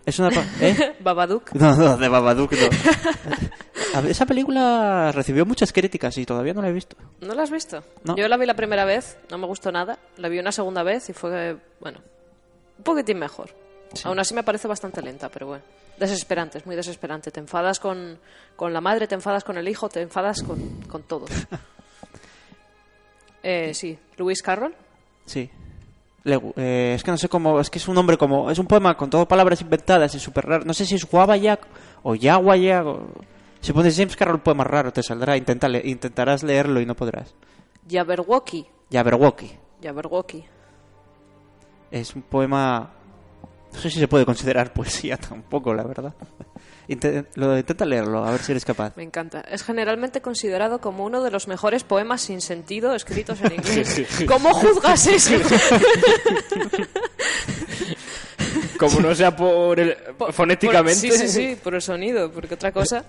Es 0.04 0.18
una 0.18 0.30
¿eh? 0.60 0.96
Babadook. 1.00 1.52
No, 1.54 1.76
no, 1.76 1.96
de 1.96 2.08
Babadook 2.08 2.52
no. 2.52 4.08
Esa 4.08 4.26
película 4.26 5.12
recibió 5.12 5.46
muchas 5.46 5.72
críticas 5.72 6.16
y 6.18 6.26
todavía 6.26 6.54
no 6.54 6.62
la 6.62 6.68
he 6.68 6.72
visto. 6.72 6.96
¿No 7.20 7.34
la 7.34 7.44
has 7.44 7.50
visto? 7.50 7.84
No. 8.02 8.16
Yo 8.16 8.26
la 8.26 8.36
vi 8.36 8.46
la 8.46 8.54
primera 8.54 8.84
vez, 8.84 9.18
no 9.30 9.38
me 9.38 9.46
gustó 9.46 9.70
nada. 9.70 9.98
La 10.16 10.28
vi 10.28 10.38
una 10.38 10.50
segunda 10.50 10.82
vez 10.82 11.08
y 11.10 11.12
fue, 11.12 11.56
bueno, 11.78 12.00
un 12.78 12.84
poquitín 12.84 13.18
mejor. 13.18 13.50
Aún 14.04 14.18
así 14.18 14.34
me 14.34 14.42
parece 14.42 14.66
bastante 14.66 15.02
lenta, 15.02 15.28
pero 15.28 15.46
bueno. 15.46 15.62
Desesperante, 16.02 16.58
es 16.58 16.66
muy 16.66 16.74
desesperante. 16.74 17.30
Te 17.30 17.38
enfadas 17.38 17.78
con, 17.78 18.18
con 18.56 18.72
la 18.72 18.80
madre, 18.80 19.06
te 19.06 19.14
enfadas 19.14 19.44
con 19.44 19.56
el 19.56 19.68
hijo, 19.68 19.88
te 19.88 20.02
enfadas 20.02 20.42
con, 20.42 20.58
con 20.88 21.04
todos. 21.04 21.30
eh, 23.42 23.72
sí, 23.72 23.96
Lewis 24.16 24.42
Carroll. 24.42 24.74
Sí. 25.26 25.48
Le 26.24 26.40
eh, 26.56 26.94
es 26.96 27.04
que 27.04 27.10
no 27.12 27.16
sé 27.16 27.28
cómo. 27.28 27.60
Es 27.60 27.70
que 27.70 27.78
es 27.78 27.86
un 27.86 27.94
nombre 27.94 28.16
como. 28.16 28.50
Es 28.50 28.58
un 28.58 28.66
poema 28.66 28.96
con 28.96 29.10
todo 29.10 29.28
palabras 29.28 29.60
inventadas 29.60 30.12
y 30.14 30.18
súper 30.18 30.46
raro. 30.46 30.64
No 30.64 30.74
sé 30.74 30.86
si 30.86 30.96
es 30.96 31.06
Wawayak 31.12 31.66
o 32.02 32.14
Yaguayak. 32.16 32.86
O... 32.86 33.06
Si 33.60 33.72
pones 33.72 33.96
James 33.96 34.16
Carroll 34.16 34.40
poema 34.40 34.64
raro, 34.64 34.92
te 34.92 35.02
saldrá. 35.04 35.36
Intenta 35.36 35.68
le- 35.68 35.86
intentarás 35.88 36.42
leerlo 36.42 36.80
y 36.80 36.86
no 36.86 36.96
podrás. 36.96 37.32
Jabberwocky. 37.88 38.66
Jabberwocky. 38.90 39.52
Jabberwocky. 39.82 40.44
Es 41.90 42.14
un 42.16 42.22
poema. 42.22 42.90
No 43.72 43.78
sé 43.80 43.90
si 43.90 43.98
se 43.98 44.08
puede 44.08 44.24
considerar 44.26 44.72
poesía 44.74 45.16
tampoco, 45.16 45.72
la 45.74 45.82
verdad. 45.84 46.14
Lo, 47.36 47.56
intenta 47.56 47.84
leerlo, 47.86 48.24
a 48.24 48.32
ver 48.32 48.42
si 48.42 48.52
eres 48.52 48.64
capaz. 48.64 48.94
Me 48.96 49.02
encanta. 49.02 49.40
Es 49.42 49.62
generalmente 49.62 50.20
considerado 50.20 50.80
como 50.80 51.04
uno 51.04 51.22
de 51.22 51.30
los 51.30 51.48
mejores 51.48 51.84
poemas 51.84 52.20
sin 52.20 52.40
sentido 52.40 52.94
escritos 52.94 53.40
en 53.40 53.52
inglés. 53.54 54.02
¿Cómo 54.26 54.52
juzgas 54.52 55.06
eso? 55.06 55.34
Como 58.78 59.00
no 59.00 59.14
sea 59.14 59.34
por 59.34 59.78
el, 59.78 59.94
Por- 60.18 60.32
fonéticamente. 60.32 61.08
por- 61.08 61.16
sí, 61.18 61.28
sí, 61.28 61.28
sí, 61.28 61.56
por 61.62 61.74
el 61.74 61.82
sonido, 61.82 62.30
porque 62.32 62.54
otra 62.54 62.72
cosa. 62.72 63.04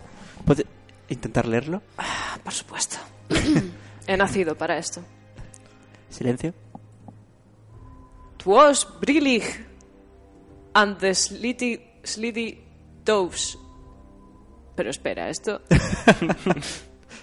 ¿Puede 0.46 0.66
intentar 1.10 1.48
leerlo? 1.48 1.82
Ah, 1.98 2.38
por 2.44 2.54
supuesto. 2.54 2.98
He 4.08 4.16
nacido 4.16 4.56
para 4.56 4.78
esto. 4.78 5.02
Silencio. 6.10 6.54
Twas 8.38 8.88
brillig 9.00 9.44
and 10.74 10.98
the 11.00 11.12
slitty, 11.14 11.80
slitty 12.04 12.60
doves. 13.06 13.58
Pero 14.76 14.90
espera, 14.90 15.30
esto. 15.30 15.62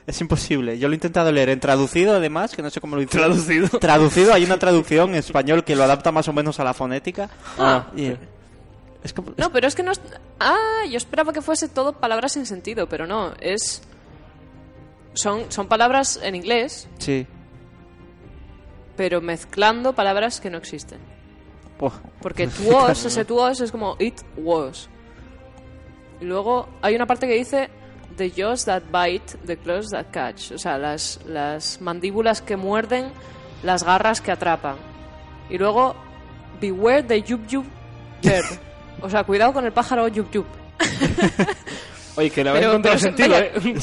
Es 0.07 0.21
imposible. 0.21 0.79
Yo 0.79 0.89
lo 0.89 0.95
he 0.95 0.97
intentado 0.97 1.31
leer 1.31 1.51
en 1.51 1.61
traducido, 1.61 2.17
además, 2.17 2.57
que 2.57 2.63
no 2.63 2.71
sé 2.71 2.81
cómo 2.81 2.97
lo 2.97 3.03
hice. 3.03 3.17
Traducido. 3.17 3.69
Traducido, 3.81 4.33
hay 4.35 4.45
una 4.45 4.59
traducción 4.59 5.11
en 5.11 5.17
español 5.17 5.63
que 5.63 5.77
lo 5.77 5.85
adapta 5.85 6.11
más 6.11 6.27
o 6.27 6.33
menos 6.33 6.59
a 6.59 6.65
la 6.65 6.75
fonética. 6.75 7.29
Ah. 7.59 7.87
Y- 7.95 8.15
es 9.05 9.13
como- 9.13 9.33
No, 9.37 9.53
pero 9.53 9.69
es 9.69 9.75
que 9.77 9.83
no. 9.85 9.93
es- 9.93 10.01
Ah, 10.41 10.85
yo 10.91 10.97
esperaba 10.97 11.33
que 11.33 11.43
fuese 11.43 11.69
todo 11.69 11.93
palabras 11.93 12.33
sin 12.33 12.45
sentido, 12.47 12.89
pero 12.89 13.07
no. 13.07 13.35
Es. 13.41 13.83
Son, 15.13 15.45
son 15.53 15.69
palabras 15.69 16.19
en 16.23 16.35
inglés, 16.35 16.89
Sí. 16.99 17.27
pero 18.97 19.21
mezclando 19.21 19.95
palabras 19.95 20.41
que 20.41 20.51
no 20.51 20.59
existen. 20.59 20.99
Porque 22.21 22.45
it 22.45 22.51
was, 22.65 23.05
ese 23.05 23.23
it 23.23 23.31
was 23.31 23.61
es 23.61 23.71
como 23.73 23.97
it 23.99 24.21
was. 24.37 24.89
Y 26.21 26.25
luego 26.27 26.69
hay 26.83 26.95
una 26.95 27.07
parte 27.07 27.27
que 27.27 27.35
dice 27.35 27.71
the 28.17 28.31
jaws 28.31 28.65
that 28.67 28.83
bite, 28.93 29.39
the 29.47 29.57
claws 29.57 29.89
that 29.91 30.07
catch. 30.13 30.53
O 30.53 30.59
sea, 30.59 30.77
las, 30.79 31.21
las 31.27 31.81
mandíbulas 31.81 32.43
que 32.43 32.57
muerden, 32.57 33.11
las 33.63 33.83
garras 33.85 34.21
que 34.21 34.31
atrapan. 34.33 34.77
Y 35.49 35.57
luego 35.59 35.95
beware 36.61 37.03
the 37.03 37.23
yub 37.23 37.47
yub 37.47 37.65
bird. 38.23 38.45
O 39.03 39.09
sea, 39.09 39.25
cuidado 39.25 39.55
con 39.55 39.65
el 39.65 39.73
pájaro 39.73 40.09
yub 40.09 40.31
yub. 40.31 40.45
Oye, 42.17 42.29
que 42.29 42.45
le 42.45 42.51
habéis 42.51 42.67
encontrado 42.67 42.99
sentido. 42.99 43.35
¿eh? 43.39 43.53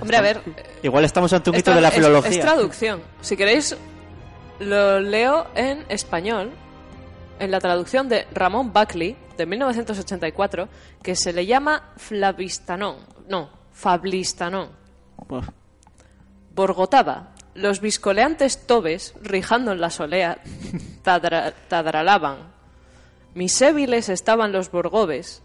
Hombre, 0.00 0.16
a 0.16 0.20
ver. 0.20 0.40
Igual 0.82 1.04
estamos 1.06 1.32
ante 1.32 1.48
un 1.48 1.56
es 1.56 1.60
hito 1.60 1.74
de 1.74 1.80
la 1.80 1.88
tra- 1.88 1.92
es- 1.92 1.96
filología. 1.96 2.30
Es, 2.32 2.40
traducción. 2.40 3.00
Si 3.22 3.34
queréis, 3.34 3.74
lo 4.58 5.00
leo 5.00 5.46
en 5.54 5.86
español, 5.88 6.50
en 7.38 7.50
la 7.50 7.60
traducción 7.60 8.08
de 8.08 8.26
Ramón 8.32 8.72
Buckley, 8.72 9.16
de 9.36 9.46
1984, 9.46 10.68
que 11.02 11.14
se 11.16 11.32
le 11.32 11.46
llama 11.46 11.90
Flavistanón. 11.96 12.96
No, 13.28 13.50
Fablistanón. 13.72 14.70
Borgotaba. 16.54 17.32
Los 17.54 17.80
viscoleantes 17.80 18.66
tobes, 18.66 19.14
rijando 19.22 19.72
en 19.72 19.80
la 19.80 19.90
solea, 19.90 20.38
tadra- 21.02 21.52
tadralaban. 21.68 22.38
Misébiles 23.34 24.08
estaban 24.08 24.52
los 24.52 24.70
borgobes, 24.70 25.42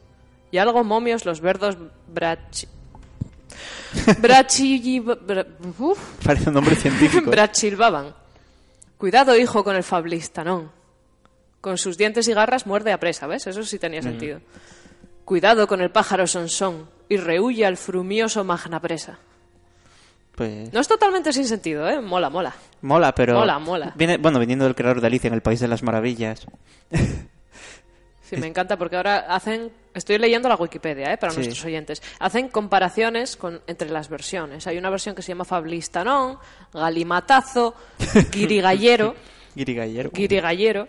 y 0.52 0.58
algo 0.58 0.84
momios 0.84 1.26
los 1.26 1.40
verdos 1.42 1.78
brachi... 2.08 2.68
Brachilli... 4.20 5.00
bra- 5.02 5.46
uf, 5.80 6.00
Parece 6.24 6.50
un 6.50 6.56
nombre 6.56 6.76
científico. 6.76 7.30
Brachilbaban. 7.32 8.14
Cuidado, 8.98 9.36
hijo, 9.38 9.64
con 9.64 9.76
el 9.76 9.84
fablistanón. 9.84 10.72
Con 11.62 11.78
sus 11.78 11.98
dientes 11.98 12.28
y 12.28 12.34
garras 12.34 12.66
muerde 12.66 12.92
a 12.92 13.00
presa, 13.00 13.28
¿ves? 13.28 13.46
Eso 13.48 13.64
sí 13.64 13.78
tenía 13.80 14.02
sentido. 14.02 14.42
Cuidado 15.26 15.68
con 15.68 15.80
el 15.82 15.92
pájaro 15.92 16.26
sonsón 16.28 16.90
y 17.08 17.18
rehuye 17.18 17.66
al 17.66 17.78
frumioso 17.78 18.44
magna 18.44 18.80
presa. 18.80 19.20
Pues, 20.36 20.74
No 20.74 20.80
es 20.80 20.88
totalmente 20.88 21.32
sin 21.34 21.46
sentido, 21.46 21.88
¿eh? 21.88 22.02
Mola, 22.02 22.30
mola. 22.30 22.54
mola, 22.82 23.14
pero. 23.14 23.36
Mola, 23.36 23.60
mola. 23.60 23.94
Viene, 23.96 24.18
bueno, 24.18 24.40
viniendo 24.40 24.66
del 24.66 24.76
creador 24.76 25.02
de 25.02 25.08
Alicia 25.08 25.28
en 25.28 25.34
el 25.36 25.42
País 25.42 25.60
de 25.60 25.68
las 25.68 25.84
Maravillas. 25.84 26.46
Sí, 28.24 28.38
me 28.38 28.48
encanta 28.48 28.78
porque 28.78 28.96
ahora 28.96 29.26
hacen... 29.28 29.74
Estoy 29.94 30.18
leyendo 30.18 30.48
la 30.48 30.56
Wikipedia, 30.56 31.12
¿eh? 31.12 31.18
Para 31.18 31.34
Sí. 31.34 31.40
nuestros 31.40 31.66
oyentes. 31.66 32.02
Hacen 32.18 32.48
comparaciones 32.48 33.36
con, 33.36 33.60
entre 33.68 33.90
las 33.90 34.08
versiones. 34.08 34.68
Hay 34.68 34.78
una 34.78 34.90
versión 34.90 35.16
que 35.16 35.22
se 35.22 35.34
llama 35.34 35.44
Fablistanón, 35.44 36.38
Galimatazo, 36.74 37.76
Guirigallero... 38.32 39.16
Guirigallero. 39.54 40.12
Guirigallero 40.14 40.88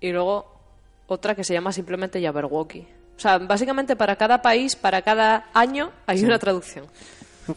y 0.00 0.10
luego 0.12 0.58
otra 1.06 1.34
que 1.34 1.44
se 1.44 1.52
llama 1.54 1.72
simplemente 1.72 2.22
Jabberwocky. 2.22 2.86
O 3.16 3.20
sea, 3.20 3.38
básicamente 3.38 3.96
para 3.96 4.16
cada 4.16 4.40
país, 4.40 4.76
para 4.76 5.02
cada 5.02 5.50
año 5.52 5.90
hay 6.06 6.24
una 6.24 6.38
traducción. 6.38 6.86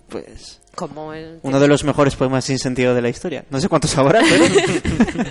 Pues. 0.10 0.60
Como 0.75 1.13
el... 1.13 1.39
Uno 1.43 1.60
de 1.60 1.67
los 1.67 1.84
mejores 1.84 2.15
poemas 2.15 2.45
sin 2.45 2.58
sentido 2.58 2.95
de 2.95 3.01
la 3.01 3.10
historia. 3.10 3.45
No 3.51 3.60
sé 3.60 3.69
cuántos 3.69 3.95
habrá, 3.97 4.21
pero. 4.27 5.29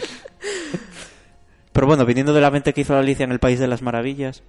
pero 1.72 1.86
bueno, 1.86 2.04
viniendo 2.04 2.32
de 2.32 2.40
la 2.40 2.50
mente 2.50 2.72
que 2.72 2.82
hizo 2.82 2.96
Alicia 2.96 3.24
en 3.24 3.32
el 3.32 3.40
País 3.40 3.58
de 3.58 3.66
las 3.66 3.82
Maravillas. 3.82 4.42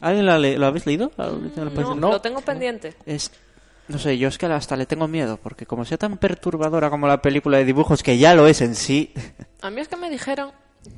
¿Alguien 0.00 0.26
la 0.26 0.38
le- 0.38 0.58
lo 0.58 0.66
habéis 0.66 0.84
leído? 0.86 1.12
Alicia 1.16 1.62
en 1.62 1.68
el 1.68 1.74
País 1.74 1.88
No, 1.88 1.94
de- 1.94 2.12
lo 2.14 2.20
tengo 2.20 2.40
pendiente. 2.42 2.94
Es. 3.06 3.30
No 3.88 3.98
sé, 4.00 4.18
yo 4.18 4.26
es 4.28 4.36
que 4.36 4.46
hasta 4.46 4.74
le 4.76 4.84
tengo 4.86 5.06
miedo, 5.06 5.38
porque 5.40 5.64
como 5.64 5.84
sea 5.84 5.96
tan 5.96 6.18
perturbadora 6.18 6.90
como 6.90 7.06
la 7.06 7.22
película 7.22 7.58
de 7.58 7.64
dibujos, 7.64 8.02
que 8.02 8.18
ya 8.18 8.34
lo 8.34 8.48
es 8.48 8.60
en 8.60 8.74
sí. 8.74 9.14
A 9.62 9.70
mí 9.70 9.80
es 9.80 9.86
que 9.88 9.96
me 9.96 10.10
dijeron 10.10 10.50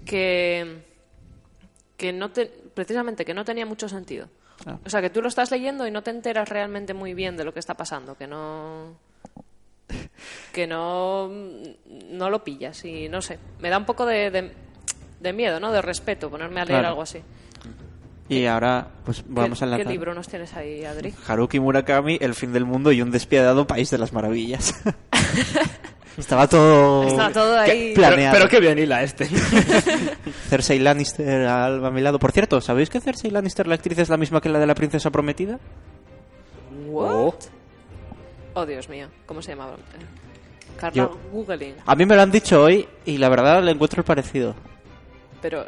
que 0.05 0.87
que 1.97 2.13
no 2.13 2.31
te, 2.31 2.47
precisamente 2.47 3.25
que 3.25 3.35
no 3.35 3.45
tenía 3.45 3.67
mucho 3.67 3.89
sentido. 3.89 4.29
Ah. 4.67 4.79
O 4.85 4.91
sea, 4.91 5.01
que 5.01 5.11
tú 5.11 5.21
lo 5.23 5.29
estás 5.29 5.51
leyendo 5.51 5.87
y 5.87 5.91
no 5.91 6.03
te 6.03 6.11
enteras 6.11 6.49
realmente 6.49 6.95
muy 6.95 7.15
bien 7.15 7.37
de 7.37 7.45
lo 7.45 7.53
que 7.53 7.61
está 7.61 7.75
pasando, 7.75 8.17
que 8.17 8.27
no 8.27 8.97
que 10.53 10.67
no 10.67 11.29
no 11.29 12.31
lo 12.31 12.45
pillas 12.45 12.85
y 12.85 13.09
no 13.09 13.21
sé, 13.23 13.39
me 13.61 13.69
da 13.71 13.79
un 13.79 13.85
poco 13.87 14.05
de, 14.07 14.31
de, 14.31 14.53
de 15.21 15.33
miedo, 15.33 15.59
¿no? 15.61 15.73
De 15.73 15.81
respeto 15.83 16.31
ponerme 16.31 16.61
a 16.61 16.65
leer 16.65 16.79
Claro. 16.81 16.89
algo 16.89 17.03
así. 17.03 17.21
Y 18.31 18.45
ahora, 18.45 18.87
pues 19.07 19.25
vamos 19.27 19.59
¿Qué, 19.59 19.65
a 19.65 19.69
¿Qué 19.69 19.71
lanzar. 19.71 19.91
libro 19.93 20.15
nos 20.15 20.29
tienes 20.29 20.53
ahí, 20.55 20.85
Adri? 20.85 21.15
Haruki 21.27 21.59
Murakami, 21.61 22.19
El 22.21 22.35
fin 22.35 22.53
del 22.53 22.67
mundo 22.67 22.93
y 22.93 23.01
un 23.01 23.11
despiadado 23.11 23.67
país 23.67 23.89
de 23.91 23.97
las 23.97 24.13
maravillas. 24.13 24.75
Estaba 26.19 26.49
todo. 26.49 27.59
Ahí. 27.59 27.95
Planeado. 27.95 28.37
pero 28.37 28.49
qué 28.49 28.59
bien 28.61 28.79
hila 28.79 29.03
este. 29.03 29.27
Cersei 30.49 30.79
Lannister 30.81 31.47
al- 31.47 31.85
a 31.85 31.91
mi 31.91 32.01
lado. 32.01 32.19
Por 32.19 32.33
cierto, 32.33 32.61
¿sabéis 32.61 32.91
que 32.91 33.01
Cersei 33.01 33.31
Lannister, 33.31 33.67
la 33.67 33.77
actriz, 33.77 33.99
es 33.99 34.09
la 34.09 34.17
misma 34.17 34.41
que 34.41 34.49
la 34.49 34.59
de 34.59 34.67
la 34.67 34.75
princesa 34.75 35.11
prometida? 35.11 35.59
What? 36.87 37.35
Oh, 38.55 38.67
Dios 38.67 38.89
mío, 38.89 39.07
¿cómo 39.27 39.41
se 39.43 39.53
llamaba? 39.53 39.77
Carla 40.79 41.05
Yo- 41.05 41.19
Googling. 41.33 41.75
A 41.87 41.95
mí 41.95 42.05
me 42.07 42.17
lo 42.17 42.23
han 42.23 42.31
dicho 42.33 42.63
hoy 42.63 42.89
y 43.05 43.19
la 43.19 43.29
verdad 43.29 43.63
le 43.63 43.71
encuentro 43.71 44.01
el 44.01 44.05
parecido. 44.05 44.55
Pero, 45.41 45.67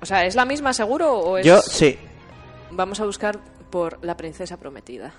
o 0.00 0.06
sea, 0.06 0.24
¿es 0.24 0.34
la 0.34 0.44
misma 0.46 0.72
seguro 0.72 1.12
o 1.18 1.36
es...? 1.38 1.44
Yo, 1.46 1.60
sí. 1.60 1.98
Vamos 2.70 3.00
a 3.00 3.04
buscar 3.04 3.38
por 3.70 3.98
la 4.02 4.16
princesa 4.16 4.56
prometida. 4.56 5.12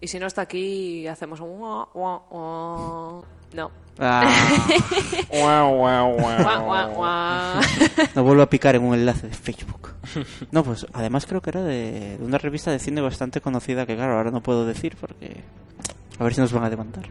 Y 0.00 0.08
si 0.08 0.18
no 0.18 0.26
está 0.26 0.42
aquí, 0.42 1.06
hacemos 1.06 1.40
un... 1.40 1.58
guau. 1.58 3.24
No. 3.54 3.70
Ah, 3.98 4.30
no 8.14 8.24
vuelvo 8.24 8.42
a 8.42 8.50
picar 8.50 8.76
en 8.76 8.84
un 8.84 8.94
enlace 8.94 9.28
de 9.28 9.34
Facebook. 9.34 9.94
No, 10.50 10.62
pues 10.62 10.86
además 10.92 11.24
creo 11.24 11.40
que 11.40 11.50
era 11.50 11.62
de, 11.62 12.18
de 12.18 12.24
una 12.24 12.36
revista 12.36 12.70
de 12.70 12.78
cine 12.78 13.00
bastante 13.00 13.40
conocida 13.40 13.86
que, 13.86 13.96
claro, 13.96 14.18
ahora 14.18 14.30
no 14.30 14.42
puedo 14.42 14.66
decir 14.66 14.96
porque. 15.00 15.42
A 16.18 16.24
ver 16.24 16.34
si 16.34 16.40
nos 16.40 16.52
van 16.52 16.64
a 16.64 16.70
demandar. 16.70 17.04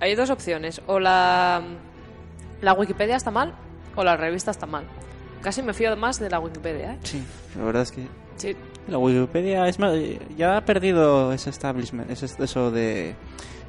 Hay 0.00 0.14
dos 0.16 0.30
opciones. 0.30 0.82
O 0.86 0.98
la, 0.98 1.62
la 2.60 2.72
Wikipedia 2.72 3.16
está 3.16 3.30
mal 3.30 3.54
o 3.96 4.02
la 4.02 4.16
revista 4.16 4.50
está 4.50 4.66
mal. 4.66 4.84
Casi 5.44 5.62
me 5.62 5.72
fío 5.74 5.94
más 5.96 6.18
de 6.18 6.28
la 6.30 6.40
Wikipedia, 6.40 6.94
¿eh? 6.94 6.98
Sí, 7.04 7.22
la 7.56 7.64
verdad 7.64 7.82
es 7.82 7.92
que. 7.92 8.08
Sí. 8.36 8.56
La 8.88 8.98
Wikipedia 8.98 9.68
es 9.68 9.78
más, 9.78 9.92
ya 10.36 10.56
ha 10.56 10.64
perdido 10.64 11.32
ese 11.32 11.50
establishment, 11.50 12.10
ese, 12.10 12.26
eso 12.42 12.70
de. 12.70 13.14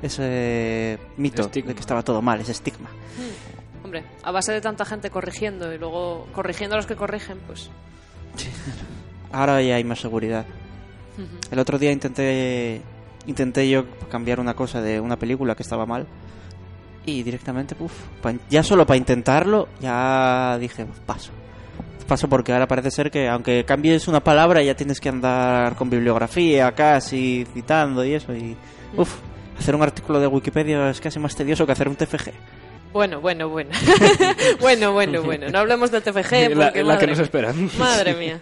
ese 0.01 0.97
mito 1.17 1.41
Estigma. 1.43 1.67
de 1.69 1.75
que 1.75 1.81
estaba 1.81 2.01
todo 2.01 2.21
mal, 2.21 2.39
ese 2.39 2.53
estigma. 2.53 2.89
Hombre, 3.83 4.03
a 4.23 4.31
base 4.31 4.51
de 4.53 4.61
tanta 4.61 4.85
gente 4.85 5.09
corrigiendo 5.09 5.71
y 5.73 5.77
luego 5.77 6.27
corrigiendo 6.33 6.75
a 6.75 6.77
los 6.77 6.87
que 6.87 6.95
corrigen, 6.95 7.37
pues... 7.45 7.69
Ahora 9.31 9.61
ya 9.61 9.75
hay 9.75 9.83
más 9.83 9.99
seguridad. 9.99 10.45
El 11.51 11.59
otro 11.59 11.77
día 11.77 11.91
intenté 11.91 12.81
intenté 13.27 13.69
yo 13.69 13.85
cambiar 14.09 14.39
una 14.39 14.53
cosa 14.53 14.81
de 14.81 14.99
una 14.99 15.17
película 15.17 15.55
que 15.55 15.63
estaba 15.63 15.85
mal 15.85 16.05
y 17.05 17.23
directamente, 17.23 17.75
puf, 17.75 17.91
pa- 18.21 18.33
ya 18.49 18.63
solo 18.63 18.85
para 18.85 18.97
intentarlo, 18.97 19.67
ya 19.79 20.57
dije, 20.59 20.85
paso. 21.05 21.31
Paso 22.07 22.27
porque 22.29 22.53
ahora 22.53 22.67
parece 22.67 22.91
ser 22.91 23.09
que 23.09 23.27
aunque 23.27 23.65
cambies 23.65 24.07
una 24.07 24.19
palabra 24.23 24.61
ya 24.61 24.75
tienes 24.75 24.99
que 24.99 25.09
andar 25.09 25.75
con 25.75 25.89
bibliografía 25.89 26.71
casi 26.73 27.45
citando 27.53 28.05
y 28.05 28.13
eso 28.13 28.31
y 28.33 28.55
uf, 28.95 29.15
hacer 29.57 29.73
un 29.75 29.81
artículo 29.81 30.19
de 30.19 30.27
Wikipedia 30.27 30.89
es 30.91 31.01
casi 31.01 31.17
más 31.17 31.35
tedioso 31.35 31.65
que 31.65 31.71
hacer 31.71 31.87
un 31.89 31.95
TFG. 31.95 32.31
Bueno, 32.93 33.19
bueno, 33.19 33.49
bueno. 33.49 33.71
bueno, 34.61 34.93
bueno, 34.93 35.23
bueno. 35.23 35.49
No 35.49 35.59
hablemos 35.59 35.89
del 35.91 36.03
TFG 36.03 36.55
La, 36.55 36.65
porque... 36.67 36.83
la 36.83 36.93
madre 36.93 36.99
que 36.99 37.07
nos 37.07 37.17
mía. 37.17 37.23
espera. 37.23 37.53
Madre 37.79 38.13
mía. 38.19 38.39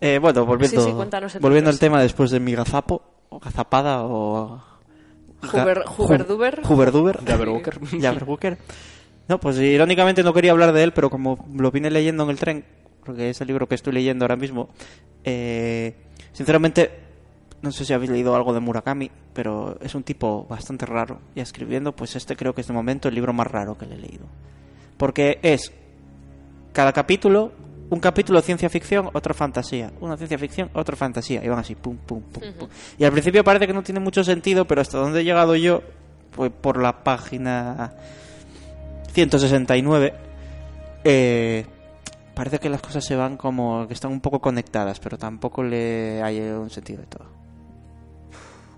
Eh, 0.00 0.18
bueno, 0.20 0.44
volviendo, 0.44 0.80
Sí, 0.82 0.88
sí, 0.90 0.92
cuéntanos 0.94 1.34
el 1.36 1.40
volviendo 1.40 1.70
al 1.70 1.78
tema 1.78 2.02
después 2.02 2.30
de 2.32 2.40
mi 2.40 2.52
gazapo, 2.54 3.00
o 3.28 3.38
gazapada 3.38 4.02
o... 4.02 4.60
Huber- 5.42 5.84
Huberduber. 5.96 6.60
Hu- 6.62 6.70
Huberduber. 6.74 7.20
Jabberwocker. 7.24 8.58
No, 9.28 9.38
pues 9.38 9.58
irónicamente 9.58 10.22
no 10.22 10.34
quería 10.34 10.52
hablar 10.52 10.72
de 10.72 10.82
él, 10.82 10.92
pero 10.92 11.10
como 11.10 11.46
lo 11.54 11.70
vine 11.70 11.90
leyendo 11.90 12.24
en 12.24 12.30
el 12.30 12.38
tren, 12.38 12.64
porque 13.04 13.30
es 13.30 13.40
el 13.40 13.48
libro 13.48 13.68
que 13.68 13.74
estoy 13.74 13.92
leyendo 13.92 14.24
ahora 14.24 14.36
mismo, 14.36 14.68
eh, 15.24 15.94
sinceramente, 16.32 16.90
no 17.62 17.70
sé 17.72 17.84
si 17.84 17.92
habéis 17.92 18.10
leído 18.10 18.34
algo 18.34 18.52
de 18.52 18.60
Murakami, 18.60 19.10
pero 19.32 19.78
es 19.80 19.94
un 19.94 20.02
tipo 20.02 20.46
bastante 20.48 20.86
raro. 20.86 21.20
Y 21.34 21.40
escribiendo, 21.40 21.94
pues 21.94 22.16
este 22.16 22.36
creo 22.36 22.54
que 22.54 22.60
es 22.60 22.66
de 22.66 22.72
momento 22.72 23.08
el 23.08 23.14
libro 23.14 23.32
más 23.32 23.46
raro 23.46 23.78
que 23.78 23.86
le 23.86 23.94
he 23.94 23.98
leído. 23.98 24.26
Porque 24.96 25.38
es 25.42 25.72
cada 26.72 26.92
capítulo, 26.92 27.52
un 27.90 28.00
capítulo 28.00 28.40
de 28.40 28.46
ciencia 28.46 28.68
ficción, 28.68 29.10
otro 29.12 29.34
fantasía. 29.34 29.92
Una 30.00 30.16
ciencia 30.16 30.38
ficción, 30.38 30.70
otro 30.74 30.96
fantasía. 30.96 31.44
Y 31.44 31.48
van 31.48 31.60
así, 31.60 31.74
pum, 31.74 31.96
pum, 31.96 32.22
pum, 32.22 32.42
pum. 32.58 32.68
Y 32.98 33.04
al 33.04 33.12
principio 33.12 33.44
parece 33.44 33.66
que 33.66 33.74
no 33.74 33.82
tiene 33.82 34.00
mucho 34.00 34.24
sentido, 34.24 34.66
pero 34.66 34.80
hasta 34.80 34.98
donde 34.98 35.20
he 35.20 35.24
llegado 35.24 35.54
yo, 35.54 35.82
pues 36.34 36.50
por 36.50 36.80
la 36.82 37.04
página 37.04 37.92
169, 39.12 40.14
eh, 41.04 41.66
parece 42.34 42.58
que 42.58 42.68
las 42.70 42.80
cosas 42.80 43.04
se 43.04 43.14
van 43.16 43.36
como 43.36 43.86
que 43.86 43.94
están 43.94 44.10
un 44.12 44.20
poco 44.20 44.40
conectadas, 44.40 44.98
pero 45.00 45.18
tampoco 45.18 45.62
le 45.62 46.22
hay 46.22 46.40
un 46.40 46.70
sentido 46.70 47.00
de 47.00 47.06
todo. 47.06 47.26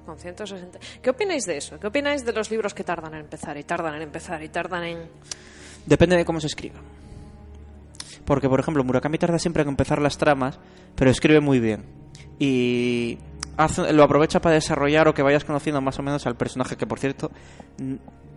Con 0.06 0.18
160. 0.18 0.78
¿Qué 1.00 1.10
opináis 1.10 1.44
de 1.46 1.56
eso? 1.56 1.78
¿Qué 1.80 1.86
opináis 1.86 2.24
de 2.26 2.32
los 2.32 2.50
libros 2.50 2.74
que 2.74 2.84
tardan 2.84 3.14
en 3.14 3.20
empezar 3.20 3.56
y 3.56 3.62
tardan 3.64 3.94
en 3.94 4.02
empezar 4.02 4.42
y 4.42 4.48
tardan 4.50 4.84
en... 4.84 4.98
Depende 5.86 6.16
de 6.16 6.24
cómo 6.26 6.40
se 6.40 6.46
escriba. 6.48 6.76
Porque, 8.26 8.48
por 8.48 8.60
ejemplo, 8.60 8.84
Murakami 8.84 9.16
tarda 9.18 9.38
siempre 9.38 9.62
en 9.62 9.68
empezar 9.70 10.00
las 10.02 10.18
tramas, 10.18 10.58
pero 10.94 11.10
escribe 11.10 11.40
muy 11.40 11.58
bien. 11.58 11.84
Y 12.38 13.18
hace- 13.56 13.92
lo 13.94 14.02
aprovecha 14.02 14.40
para 14.40 14.54
desarrollar 14.56 15.08
o 15.08 15.14
que 15.14 15.22
vayas 15.22 15.44
conociendo 15.44 15.80
más 15.80 15.98
o 15.98 16.02
menos 16.02 16.26
al 16.26 16.36
personaje, 16.36 16.76
que 16.76 16.86
por 16.86 16.98
cierto, 16.98 17.30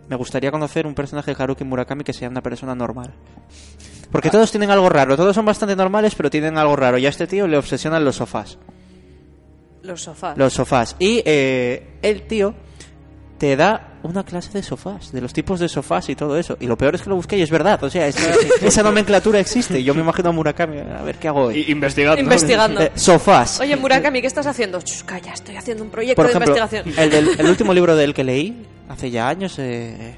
me 0.08 0.16
gustaría 0.16 0.50
conocer 0.50 0.86
un 0.86 0.94
personaje 0.94 1.34
de 1.34 1.42
Haruki 1.42 1.64
Murakami 1.64 2.04
que 2.04 2.12
sea 2.12 2.28
una 2.28 2.42
persona 2.42 2.74
normal. 2.74 3.12
Porque 4.10 4.30
todos 4.30 4.50
tienen 4.50 4.70
algo 4.70 4.88
raro, 4.88 5.16
todos 5.16 5.34
son 5.34 5.44
bastante 5.44 5.76
normales, 5.76 6.14
pero 6.14 6.30
tienen 6.30 6.56
algo 6.56 6.76
raro. 6.76 6.96
Y 6.98 7.04
a 7.06 7.10
este 7.10 7.26
tío 7.26 7.46
le 7.46 7.58
obsesionan 7.58 8.04
los 8.04 8.16
sofás. 8.16 8.58
Los 9.82 10.02
sofás. 10.02 10.36
Los 10.38 10.52
sofás. 10.54 10.96
Y 10.98 11.22
eh, 11.24 11.98
el 12.02 12.22
tío 12.26 12.54
te 13.38 13.54
da 13.54 13.98
una 14.02 14.24
clase 14.24 14.50
de 14.52 14.62
sofás, 14.62 15.12
de 15.12 15.20
los 15.20 15.32
tipos 15.32 15.60
de 15.60 15.68
sofás 15.68 16.08
y 16.08 16.16
todo 16.16 16.38
eso. 16.38 16.56
Y 16.58 16.66
lo 16.66 16.76
peor 16.78 16.94
es 16.94 17.02
que 17.02 17.10
lo 17.10 17.16
busqué 17.16 17.36
y 17.38 17.42
es 17.42 17.50
verdad. 17.50 17.82
O 17.84 17.90
sea, 17.90 18.06
es 18.06 18.16
esa 18.62 18.82
nomenclatura 18.82 19.38
existe. 19.40 19.82
Yo 19.84 19.94
me 19.94 20.00
imagino 20.00 20.30
a 20.30 20.32
Murakami, 20.32 20.78
a 20.78 21.02
ver 21.02 21.16
qué 21.16 21.28
hago 21.28 21.44
hoy. 21.44 21.66
Investigando. 21.68 22.20
Investigando. 22.20 22.80
Eh, 22.80 22.92
sofás. 22.94 23.60
Oye, 23.60 23.76
Murakami, 23.76 24.20
¿qué 24.22 24.26
estás 24.26 24.46
haciendo? 24.46 24.80
Chus, 24.80 25.04
calla, 25.04 25.32
estoy 25.34 25.56
haciendo 25.56 25.84
un 25.84 25.90
proyecto 25.90 26.16
Por 26.22 26.28
de 26.28 26.32
investigación. 26.32 26.84
el, 26.96 27.10
del- 27.10 27.40
el 27.40 27.46
último 27.46 27.72
libro 27.74 27.94
del 27.94 28.14
que 28.14 28.24
leí, 28.24 28.66
hace 28.88 29.10
ya 29.10 29.28
años, 29.28 29.58
eh, 29.58 30.16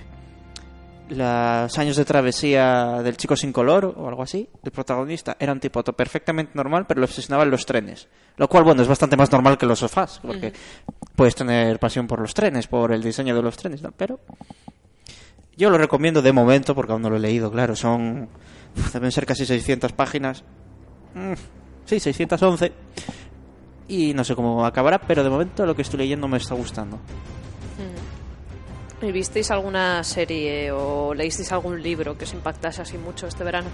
Los 1.10 1.76
años 1.76 1.96
de 1.96 2.04
travesía 2.04 3.02
del 3.02 3.16
chico 3.16 3.34
sin 3.34 3.52
color 3.52 3.94
o 3.96 4.08
algo 4.08 4.22
así, 4.22 4.48
el 4.62 4.70
protagonista 4.70 5.36
era 5.40 5.52
un 5.52 5.58
tipo 5.58 5.82
perfectamente 5.82 6.52
normal, 6.54 6.86
pero 6.86 7.00
le 7.00 7.04
obsesionaban 7.06 7.50
los 7.50 7.66
trenes. 7.66 8.08
Lo 8.36 8.48
cual, 8.48 8.62
bueno, 8.62 8.82
es 8.82 8.88
bastante 8.88 9.16
más 9.16 9.30
normal 9.32 9.58
que 9.58 9.66
los 9.66 9.80
sofás, 9.80 10.20
porque 10.22 10.52
puedes 11.16 11.34
tener 11.34 11.80
pasión 11.80 12.06
por 12.06 12.20
los 12.20 12.32
trenes, 12.32 12.68
por 12.68 12.92
el 12.92 13.02
diseño 13.02 13.34
de 13.34 13.42
los 13.42 13.56
trenes, 13.56 13.82
¿no? 13.82 13.90
Pero 13.90 14.20
yo 15.56 15.68
lo 15.68 15.78
recomiendo 15.78 16.22
de 16.22 16.32
momento, 16.32 16.74
porque 16.76 16.92
aún 16.92 17.02
no 17.02 17.10
lo 17.10 17.16
he 17.16 17.20
leído, 17.20 17.50
claro, 17.50 17.74
son... 17.74 18.28
deben 18.92 19.10
ser 19.10 19.26
casi 19.26 19.44
600 19.44 19.92
páginas. 19.92 20.44
Mm, 21.14 21.32
sí, 21.86 21.98
611. 21.98 22.72
Y 23.88 24.14
no 24.14 24.22
sé 24.22 24.36
cómo 24.36 24.64
acabará, 24.64 25.00
pero 25.00 25.24
de 25.24 25.30
momento 25.30 25.66
lo 25.66 25.74
que 25.74 25.82
estoy 25.82 25.98
leyendo 25.98 26.28
me 26.28 26.36
está 26.36 26.54
gustando. 26.54 27.00
¿Y 29.02 29.12
visteis 29.12 29.50
alguna 29.50 30.04
serie 30.04 30.70
o 30.72 31.14
leísteis 31.14 31.50
algún 31.52 31.82
libro 31.82 32.18
que 32.18 32.24
os 32.24 32.32
impactase 32.34 32.82
así 32.82 32.98
mucho 32.98 33.26
este 33.26 33.44
verano? 33.44 33.68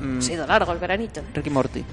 Mm, 0.00 0.18
Ha 0.18 0.22
sido 0.22 0.46
largo 0.46 0.72
el 0.72 0.78
veranito. 0.78 1.20
Ricky 1.34 1.50
Morty. 1.50 1.84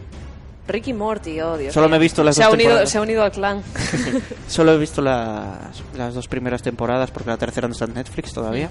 Ricky 0.68 0.94
Morty, 0.94 1.42
oh 1.42 1.58
Dios 1.58 1.74
Solo 1.74 1.88
mío. 1.88 1.92
me 1.92 1.96
he 1.98 2.00
visto 2.00 2.24
las 2.24 2.36
se 2.36 2.44
dos 2.44 2.52
ha 2.52 2.54
unido, 2.54 2.68
temporadas. 2.70 2.90
Se 2.92 2.98
ha 3.00 3.02
unido 3.02 3.24
al 3.24 3.32
clan. 3.32 3.64
Solo 4.48 4.74
he 4.74 4.78
visto 4.78 5.02
las, 5.02 5.82
las 5.98 6.14
dos 6.14 6.28
primeras 6.28 6.62
temporadas 6.62 7.10
porque 7.10 7.30
la 7.32 7.38
tercera 7.38 7.68
no 7.68 7.72
está 7.72 7.86
en 7.86 7.96
Netflix 7.96 8.34
todavía. 8.34 8.70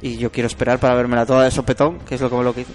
Y 0.00 0.16
yo 0.16 0.32
quiero 0.32 0.46
esperar 0.46 0.78
para 0.78 0.94
vermela 0.94 1.26
toda 1.26 1.44
de 1.44 1.50
sopetón, 1.50 1.98
que 2.00 2.14
es 2.14 2.20
lo 2.22 2.30
que, 2.30 2.36
lo 2.42 2.54
que 2.54 2.62
hice. 2.62 2.72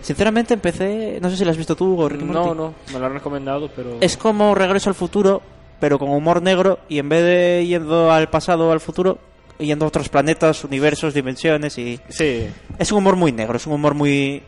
Sinceramente 0.00 0.54
empecé, 0.54 1.18
no 1.20 1.28
sé 1.30 1.36
si 1.36 1.44
la 1.44 1.50
has 1.50 1.56
visto 1.56 1.74
tú 1.74 2.00
o 2.00 2.08
Ricky 2.08 2.24
Morty. 2.24 2.48
No, 2.50 2.54
no, 2.54 2.74
me 2.92 2.98
lo 3.00 3.06
han 3.06 3.14
recomendado, 3.14 3.68
pero... 3.74 3.96
Es 4.00 4.16
como 4.16 4.54
Regreso 4.54 4.90
al 4.90 4.94
futuro, 4.94 5.42
pero 5.80 5.98
con 5.98 6.10
humor 6.10 6.40
negro 6.42 6.78
y 6.88 6.98
en 7.00 7.08
vez 7.08 7.22
de 7.24 7.66
yendo 7.66 8.12
al 8.12 8.28
pasado 8.28 8.68
o 8.68 8.72
al 8.72 8.80
futuro, 8.80 9.18
yendo 9.58 9.84
a 9.84 9.88
otros 9.88 10.08
planetas, 10.08 10.64
universos, 10.64 11.14
dimensiones 11.14 11.78
y... 11.78 12.00
Sí, 12.08 12.48
Es 12.78 12.92
un 12.92 12.98
humor 12.98 13.16
muy 13.16 13.32
negro, 13.32 13.56
es 13.56 13.66
un 13.66 13.74
humor 13.74 13.94
muy... 13.94 14.42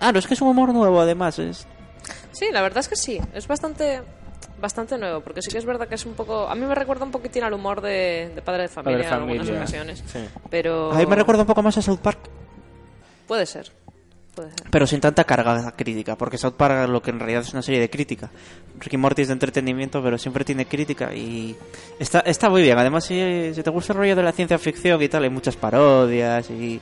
Ah, 0.00 0.12
no, 0.12 0.18
es 0.18 0.26
que 0.26 0.34
es 0.34 0.40
un 0.40 0.48
humor 0.48 0.72
nuevo 0.72 1.00
además, 1.00 1.38
es... 1.38 1.66
Sí, 2.32 2.46
la 2.52 2.62
verdad 2.62 2.78
es 2.78 2.88
que 2.88 2.96
sí. 2.96 3.20
Es 3.34 3.46
bastante 3.46 4.02
bastante 4.60 4.98
nuevo, 4.98 5.20
porque 5.22 5.40
sí 5.40 5.50
que 5.50 5.56
es 5.56 5.64
verdad 5.64 5.88
que 5.88 5.94
es 5.94 6.04
un 6.04 6.12
poco... 6.14 6.46
A 6.48 6.54
mí 6.54 6.64
me 6.66 6.74
recuerda 6.74 7.04
un 7.04 7.10
poquitín 7.10 7.42
al 7.44 7.52
humor 7.54 7.80
de, 7.80 8.30
de 8.34 8.42
Padre 8.42 8.62
de 8.62 8.68
Familia, 8.68 9.08
Padre 9.08 9.08
en 9.08 9.20
algunas 9.22 9.46
Familia, 9.46 9.60
ocasiones. 9.62 10.04
sí. 10.06 10.18
Pero... 10.50 10.92
A 10.92 10.96
mí 10.96 11.06
me 11.06 11.16
recuerda 11.16 11.42
un 11.42 11.46
poco 11.46 11.62
más 11.62 11.76
a 11.78 11.82
South 11.82 12.00
Park, 12.00 12.18
Puede 13.26 13.46
ser. 13.46 13.70
Pero 14.70 14.86
sin 14.86 15.00
tanta 15.00 15.24
carga 15.24 15.72
crítica, 15.72 16.16
porque 16.16 16.38
South 16.38 16.54
Park 16.56 16.88
lo 16.88 17.02
que 17.02 17.10
en 17.10 17.18
realidad 17.18 17.42
es 17.42 17.52
una 17.52 17.62
serie 17.62 17.80
de 17.80 17.90
crítica. 17.90 18.30
Ricky 18.78 18.96
Morty 18.96 19.22
es 19.22 19.28
de 19.28 19.34
entretenimiento, 19.34 20.02
pero 20.02 20.16
siempre 20.18 20.44
tiene 20.44 20.66
crítica 20.66 21.12
y 21.14 21.56
está, 21.98 22.20
está 22.20 22.48
muy 22.48 22.62
bien. 22.62 22.78
Además, 22.78 23.04
si, 23.04 23.54
si 23.54 23.62
te 23.62 23.70
gusta 23.70 23.92
el 23.92 23.98
rollo 23.98 24.16
de 24.16 24.22
la 24.22 24.32
ciencia 24.32 24.58
ficción 24.58 25.02
y 25.02 25.08
tal, 25.08 25.24
hay 25.24 25.30
muchas 25.30 25.56
parodias 25.56 26.50
y... 26.50 26.80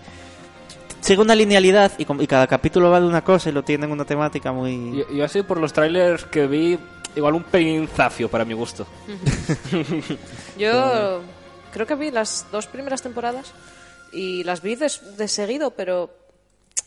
Sigue 1.01 1.23
una 1.23 1.37
linealidad 1.37 1.93
y, 1.97 2.05
cada 2.27 2.49
capítulo 2.49 2.91
va 2.91 3.01
de 3.01 3.07
una 3.07 3.23
cosa 3.23 3.51
y 3.51 3.53
lo 3.53 3.63
tienen 3.63 3.93
una 3.93 4.05
temática 4.05 4.53
muy... 4.53 4.99
Yo, 4.99 5.09
yo 5.11 5.25
así 5.25 5.43
por 5.43 5.61
los 5.61 5.73
trailers 5.73 6.25
que 6.25 6.49
vi, 6.49 6.77
igual 7.15 7.35
un 7.35 7.45
pelín 7.45 7.87
zafio 7.87 8.29
para 8.29 8.45
mi 8.45 8.53
gusto. 8.53 8.85
Yo 10.59 11.23
creo 11.73 11.87
que 11.87 11.95
vi 11.95 12.11
las 12.11 12.47
dos 12.51 12.67
primeras 12.67 13.01
temporadas 13.01 13.53
y 14.13 14.43
las 14.43 14.61
vi 14.61 14.75
de, 14.75 14.91
de 15.17 15.29
seguido, 15.29 15.71
pero 15.71 16.11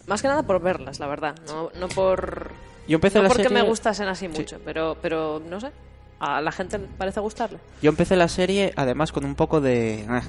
más 0.07 0.21
que 0.21 0.27
nada 0.27 0.43
por 0.43 0.61
verlas, 0.61 0.99
la 0.99 1.07
verdad. 1.07 1.35
No, 1.47 1.69
no 1.79 1.87
por... 1.89 2.51
Yo 2.87 2.95
empecé 2.95 3.17
no 3.19 3.23
la 3.23 3.29
porque 3.29 3.43
serie- 3.43 3.61
me 3.61 3.67
gustasen 3.67 4.07
así 4.07 4.27
mucho, 4.27 4.57
pero, 4.65 4.97
pero 5.01 5.41
no 5.47 5.59
sé. 5.59 5.71
A 6.19 6.41
la 6.41 6.51
gente 6.51 6.77
parece 6.97 7.19
gustarle. 7.19 7.57
Yo 7.81 7.89
empecé 7.89 8.15
la 8.15 8.27
serie 8.27 8.73
además 8.75 9.11
con 9.11 9.25
un 9.25 9.35
poco 9.35 9.59
de, 9.61 10.05
ah, 10.09 10.21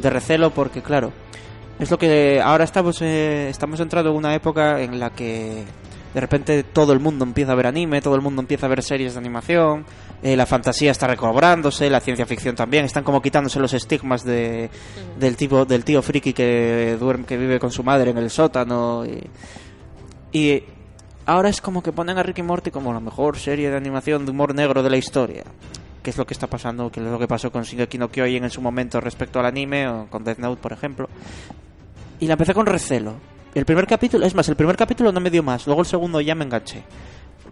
de 0.00 0.10
recelo 0.10 0.50
porque 0.50 0.82
claro, 0.82 1.12
es 1.78 1.90
lo 1.90 1.98
que 1.98 2.40
ahora 2.42 2.64
estamos 2.64 3.00
eh, 3.02 3.48
estamos 3.48 3.80
entrando 3.80 4.10
en 4.10 4.16
una 4.16 4.34
época 4.34 4.80
en 4.82 4.98
la 5.00 5.10
que 5.10 5.64
De 6.12 6.20
repente 6.20 6.62
todo 6.64 6.92
el 6.92 7.00
mundo 7.00 7.24
empieza 7.24 7.52
a 7.52 7.54
ver 7.54 7.66
anime, 7.66 8.02
todo 8.02 8.14
el 8.14 8.20
mundo 8.20 8.42
empieza 8.42 8.66
a 8.66 8.68
ver 8.68 8.82
series 8.82 9.14
de 9.14 9.18
animación, 9.20 9.86
eh, 10.22 10.36
la 10.36 10.46
fantasía 10.46 10.92
está 10.92 11.06
recobrándose, 11.08 11.90
la 11.90 12.00
ciencia 12.00 12.26
ficción 12.26 12.54
también, 12.54 12.84
están 12.84 13.02
como 13.02 13.20
quitándose 13.20 13.58
los 13.58 13.72
estigmas 13.74 14.24
de, 14.24 14.70
del 15.18 15.36
tipo 15.36 15.64
del 15.64 15.84
tío 15.84 16.00
friki 16.00 16.32
que 16.32 16.96
duerme, 16.98 17.24
que 17.24 17.36
vive 17.36 17.58
con 17.58 17.72
su 17.72 17.82
madre 17.82 18.12
en 18.12 18.18
el 18.18 18.30
sótano 18.30 19.04
y, 19.04 19.28
y 20.32 20.62
ahora 21.26 21.48
es 21.48 21.60
como 21.60 21.82
que 21.82 21.92
ponen 21.92 22.18
a 22.18 22.22
Ricky 22.22 22.42
Morty 22.42 22.70
como 22.70 22.92
la 22.92 23.00
mejor 23.00 23.36
serie 23.38 23.70
de 23.70 23.76
animación 23.76 24.24
de 24.24 24.30
humor 24.30 24.54
negro 24.54 24.82
de 24.82 24.90
la 24.90 24.96
historia. 24.96 25.44
Que 26.02 26.10
es 26.10 26.18
lo 26.18 26.26
que 26.26 26.34
está 26.34 26.48
pasando, 26.48 26.90
que 26.90 26.98
es 26.98 27.06
lo 27.06 27.18
que 27.18 27.28
pasó 27.28 27.52
con 27.52 27.62
Shingeki 27.62 27.96
no 27.96 28.08
Kyojin 28.08 28.42
en 28.42 28.50
su 28.50 28.60
momento 28.60 29.00
respecto 29.00 29.38
al 29.38 29.46
anime 29.46 29.86
o 29.86 30.06
con 30.10 30.24
Death 30.24 30.38
Note, 30.38 30.60
por 30.60 30.72
ejemplo. 30.72 31.08
Y 32.18 32.26
la 32.26 32.32
empecé 32.32 32.54
con 32.54 32.66
recelo. 32.66 33.14
El 33.54 33.64
primer 33.64 33.86
capítulo, 33.86 34.26
es 34.26 34.34
más, 34.34 34.48
el 34.48 34.56
primer 34.56 34.76
capítulo 34.76 35.12
no 35.12 35.20
me 35.20 35.30
dio 35.30 35.42
más, 35.42 35.66
luego 35.66 35.82
el 35.82 35.86
segundo 35.86 36.20
ya 36.20 36.34
me 36.34 36.44
enganché. 36.44 36.82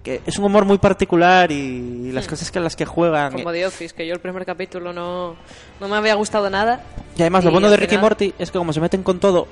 Porque 0.03 0.22
es 0.24 0.38
un 0.38 0.46
humor 0.46 0.64
muy 0.64 0.78
particular 0.78 1.53
y 1.53 2.11
las 2.12 2.26
cosas 2.26 2.51
que 2.51 2.59
las 2.59 2.74
que 2.74 2.86
juegan. 2.86 3.34
Como 3.34 3.53
The 3.53 3.66
Office, 3.66 3.94
que 3.94 4.07
yo 4.07 4.14
el 4.14 4.20
primer 4.20 4.46
capítulo 4.46 4.94
no, 4.94 5.36
no 5.78 5.88
me 5.88 5.96
había 5.96 6.14
gustado 6.14 6.48
nada. 6.48 6.80
Y 7.18 7.20
además 7.20 7.44
lo 7.44 7.51
Y 7.51 7.53
bueno 7.53 7.66
al 7.66 7.72
de 7.72 7.76
Ricky 7.76 7.90
final- 7.90 8.03
Morty 8.05 8.34
es 8.38 8.51
que 8.51 8.57
como 8.59 8.72
se 8.72 8.80
meten 8.80 9.03
con 9.03 9.20
todo, 9.20 9.46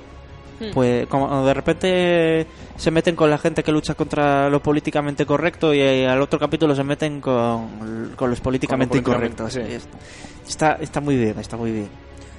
Hmm. 0.60 0.70
pues 0.74 1.06
como 1.06 1.44
de 1.46 1.54
repente 1.54 2.46
se 2.76 2.90
meten 2.90 3.14
con 3.14 3.28
la 3.30 3.36
gente 3.38 3.62
que 3.62 3.70
lucha 3.70 3.94
contra 3.94 4.48
lo 4.48 4.60
políticamente 4.60 5.24
correcto 5.26 5.72
y 5.74 5.80
eh, 5.80 6.08
al 6.08 6.20
otro 6.22 6.38
capítulo 6.38 6.74
se 6.74 6.82
meten 6.82 7.20
con, 7.20 8.14
con 8.16 8.28
los 8.30 8.40
políticamente 8.40 9.00
Con 9.02 9.12
lo 9.12 9.18
políticamente, 9.20 9.42
incorrectos. 9.44 9.52
sí. 9.52 9.60
Y 9.70 9.74
es- 9.76 10.48
Está, 10.48 10.78
está 10.80 11.00
muy 11.02 11.16
bien, 11.16 11.38
está 11.38 11.56
muy 11.58 11.70
bien. 11.72 11.88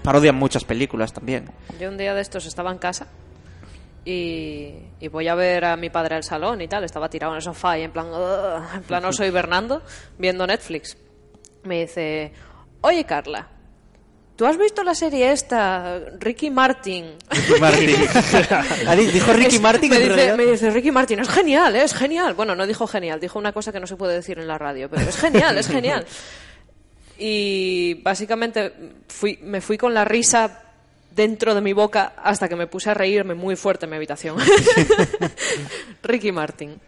Parodian 0.04 0.36
muchas 0.36 0.64
películas 0.66 1.14
también. 1.14 1.46
Yo 1.80 1.88
un 1.90 1.98
día 1.98 2.14
de 2.16 2.22
estos 2.22 2.46
estaba 2.48 2.72
en 2.72 2.80
casa 2.80 3.06
y, 4.10 4.74
y 5.00 5.08
voy 5.08 5.28
a 5.28 5.36
ver 5.36 5.66
a 5.66 5.76
mi 5.76 5.90
padre 5.90 6.16
al 6.16 6.24
salón 6.24 6.62
y 6.62 6.68
tal. 6.68 6.84
Estaba 6.84 7.10
tirado 7.10 7.34
en 7.34 7.38
el 7.38 7.42
sofá 7.44 7.78
y 7.78 7.84
en 7.84 7.92
plan, 7.92 8.08
en 8.76 8.84
plan 8.84 9.06
oso 9.06 9.26
hibernando, 9.26 9.82
viendo 10.18 10.48
Netflix. 10.48 10.98
Me 11.64 11.82
dice, 11.82 12.32
oye 12.82 13.04
Carla, 13.04 13.48
¿tú 14.36 14.46
has 14.46 14.58
visto 14.58 14.84
la 14.84 14.96
serie 14.96 15.32
esta, 15.32 16.00
Ricky 16.20 16.50
Martin? 16.50 17.16
Martin. 17.60 17.96
Ah, 18.88 18.96
di- 18.96 19.08
Dijo 19.08 19.34
Ricky 19.34 19.56
Es- 19.58 19.62
Martin 19.62 19.90
me 19.92 20.00
dice, 20.00 20.34
me 20.38 20.46
dice, 20.46 20.70
Ricky 20.72 20.92
Martin, 20.92 21.20
es 21.20 21.30
genial, 21.30 21.76
¿eh? 21.76 21.84
es 21.84 21.94
genial. 21.94 22.34
Bueno, 22.34 22.56
no 22.56 22.66
dijo 22.66 22.88
genial, 22.88 23.20
dijo 23.20 23.38
una 23.38 23.52
cosa 23.52 23.72
que 23.72 23.80
no 23.80 23.88
se 23.88 23.96
puede 23.98 24.16
decir 24.16 24.40
en 24.40 24.48
la 24.48 24.58
radio, 24.58 24.90
pero 24.90 25.02
es 25.08 25.18
genial, 25.18 25.58
es 25.58 25.68
genial. 25.68 26.06
Y 27.22 27.96
básicamente 27.96 28.74
fui, 29.10 29.38
me 29.42 29.60
fui 29.60 29.78
con 29.78 29.94
la 29.94 30.06
risa 30.06 30.69
dentro 31.20 31.54
de 31.54 31.60
mi 31.60 31.74
boca 31.74 32.14
hasta 32.24 32.48
que 32.48 32.56
me 32.56 32.66
puse 32.66 32.90
a 32.92 32.94
reírme 32.94 33.34
muy 33.36 33.58
fuerte 33.58 33.86
en 33.86 33.90
mi 33.90 33.98
habitación. 33.98 34.38
Ricky 36.04 36.32
Martin. 36.32 36.80